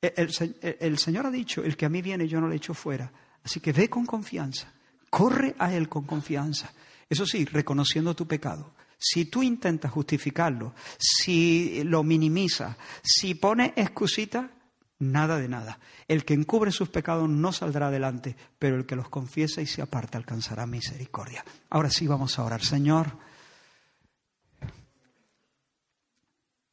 el, 0.00 0.98
Señor 0.98 1.26
ha 1.26 1.30
dicho, 1.30 1.62
el 1.62 1.76
que 1.76 1.84
a 1.84 1.90
mí 1.90 2.00
viene 2.00 2.26
yo 2.26 2.40
no 2.40 2.48
le 2.48 2.56
echo 2.56 2.72
fuera. 2.72 3.12
Así 3.44 3.60
que 3.60 3.72
ve 3.72 3.90
con 3.90 4.06
confianza, 4.06 4.72
corre 5.10 5.54
a 5.58 5.74
Él 5.74 5.86
con 5.86 6.04
confianza. 6.04 6.72
Eso 7.06 7.26
sí, 7.26 7.44
reconociendo 7.44 8.16
tu 8.16 8.26
pecado. 8.26 8.72
Si 8.96 9.26
tú 9.26 9.42
intentas 9.42 9.92
justificarlo, 9.92 10.74
si 10.98 11.84
lo 11.84 12.02
minimizas, 12.02 12.74
si 13.02 13.34
pones 13.34 13.72
excusita, 13.76 14.50
nada 15.00 15.36
de 15.36 15.48
nada. 15.48 15.78
El 16.08 16.24
que 16.24 16.32
encubre 16.32 16.72
sus 16.72 16.88
pecados 16.88 17.28
no 17.28 17.52
saldrá 17.52 17.88
adelante, 17.88 18.34
pero 18.58 18.76
el 18.76 18.86
que 18.86 18.96
los 18.96 19.10
confiesa 19.10 19.60
y 19.60 19.66
se 19.66 19.82
aparta 19.82 20.16
alcanzará 20.16 20.66
misericordia. 20.66 21.44
Ahora 21.68 21.90
sí 21.90 22.06
vamos 22.06 22.38
a 22.38 22.44
orar. 22.44 22.64
Señor, 22.64 23.18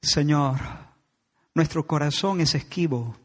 Señor, 0.01 0.59
nuestro 1.55 1.85
corazón 1.85 2.41
es 2.41 2.55
esquivo. 2.55 3.15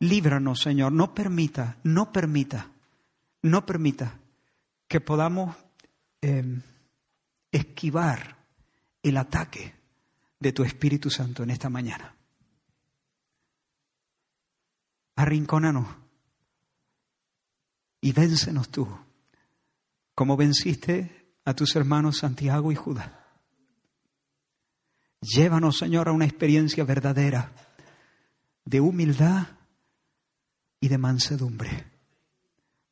Líbranos, 0.00 0.60
Señor, 0.60 0.92
no 0.92 1.14
permita, 1.14 1.78
no 1.84 2.12
permita, 2.12 2.70
no 3.42 3.66
permita 3.66 4.18
que 4.88 5.00
podamos 5.00 5.54
em, 6.20 6.62
esquivar 7.52 8.36
el 9.02 9.16
ataque 9.16 9.74
de 10.38 10.52
tu 10.52 10.62
Espíritu 10.62 11.10
Santo 11.10 11.42
en 11.42 11.50
esta 11.50 11.68
mañana. 11.68 12.14
Arrincónanos 15.16 15.86
y 18.00 18.12
véncenos 18.12 18.70
tú, 18.70 18.88
como 20.14 20.36
venciste 20.36 21.34
a 21.44 21.54
tus 21.54 21.76
hermanos 21.76 22.18
Santiago 22.18 22.72
y 22.72 22.74
Judas. 22.74 23.19
Llévanos, 25.20 25.78
Señor, 25.78 26.08
a 26.08 26.12
una 26.12 26.24
experiencia 26.24 26.84
verdadera 26.84 27.52
de 28.64 28.80
humildad 28.80 29.48
y 30.80 30.88
de 30.88 30.96
mansedumbre, 30.96 31.86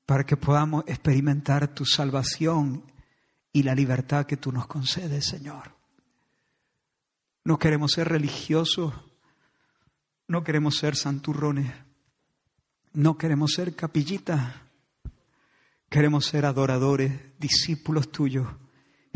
para 0.05 0.25
que 0.25 0.37
podamos 0.37 0.85
experimentar 0.87 1.69
tu 1.75 1.87
salvación 1.87 2.83
y 3.53 3.63
la 3.63 3.75
libertad 3.75 4.27
que 4.27 4.37
tú 4.37 4.53
nos 4.53 4.67
concedes, 4.67 5.27
Señor. 5.27 5.75
No 7.45 7.59
queremos 7.59 7.93
ser 7.93 8.09
religiosos, 8.09 8.93
no 10.27 10.45
queremos 10.45 10.77
ser 10.77 10.97
santurrones, 10.97 11.73
no 12.93 13.17
queremos 13.17 13.53
ser 13.53 13.75
capillitas, 13.75 14.55
queremos 15.89 16.27
ser 16.27 16.45
adoradores, 16.45 17.19
discípulos 17.39 18.13
tuyos, 18.13 18.47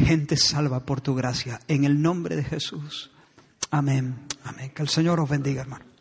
gente 0.05 0.37
salva 0.37 0.81
por 0.81 1.01
tu 1.01 1.15
gracia, 1.15 1.61
en 1.69 1.85
el 1.85 2.03
nombre 2.03 2.37
de 2.37 2.45
Jesús. 2.45 3.11
Amén, 3.71 4.17
amén. 4.45 4.71
Que 4.75 4.83
el 4.83 4.89
Señor 4.89 5.21
os 5.21 5.29
bendiga, 5.29 5.63
hermano. 5.63 5.92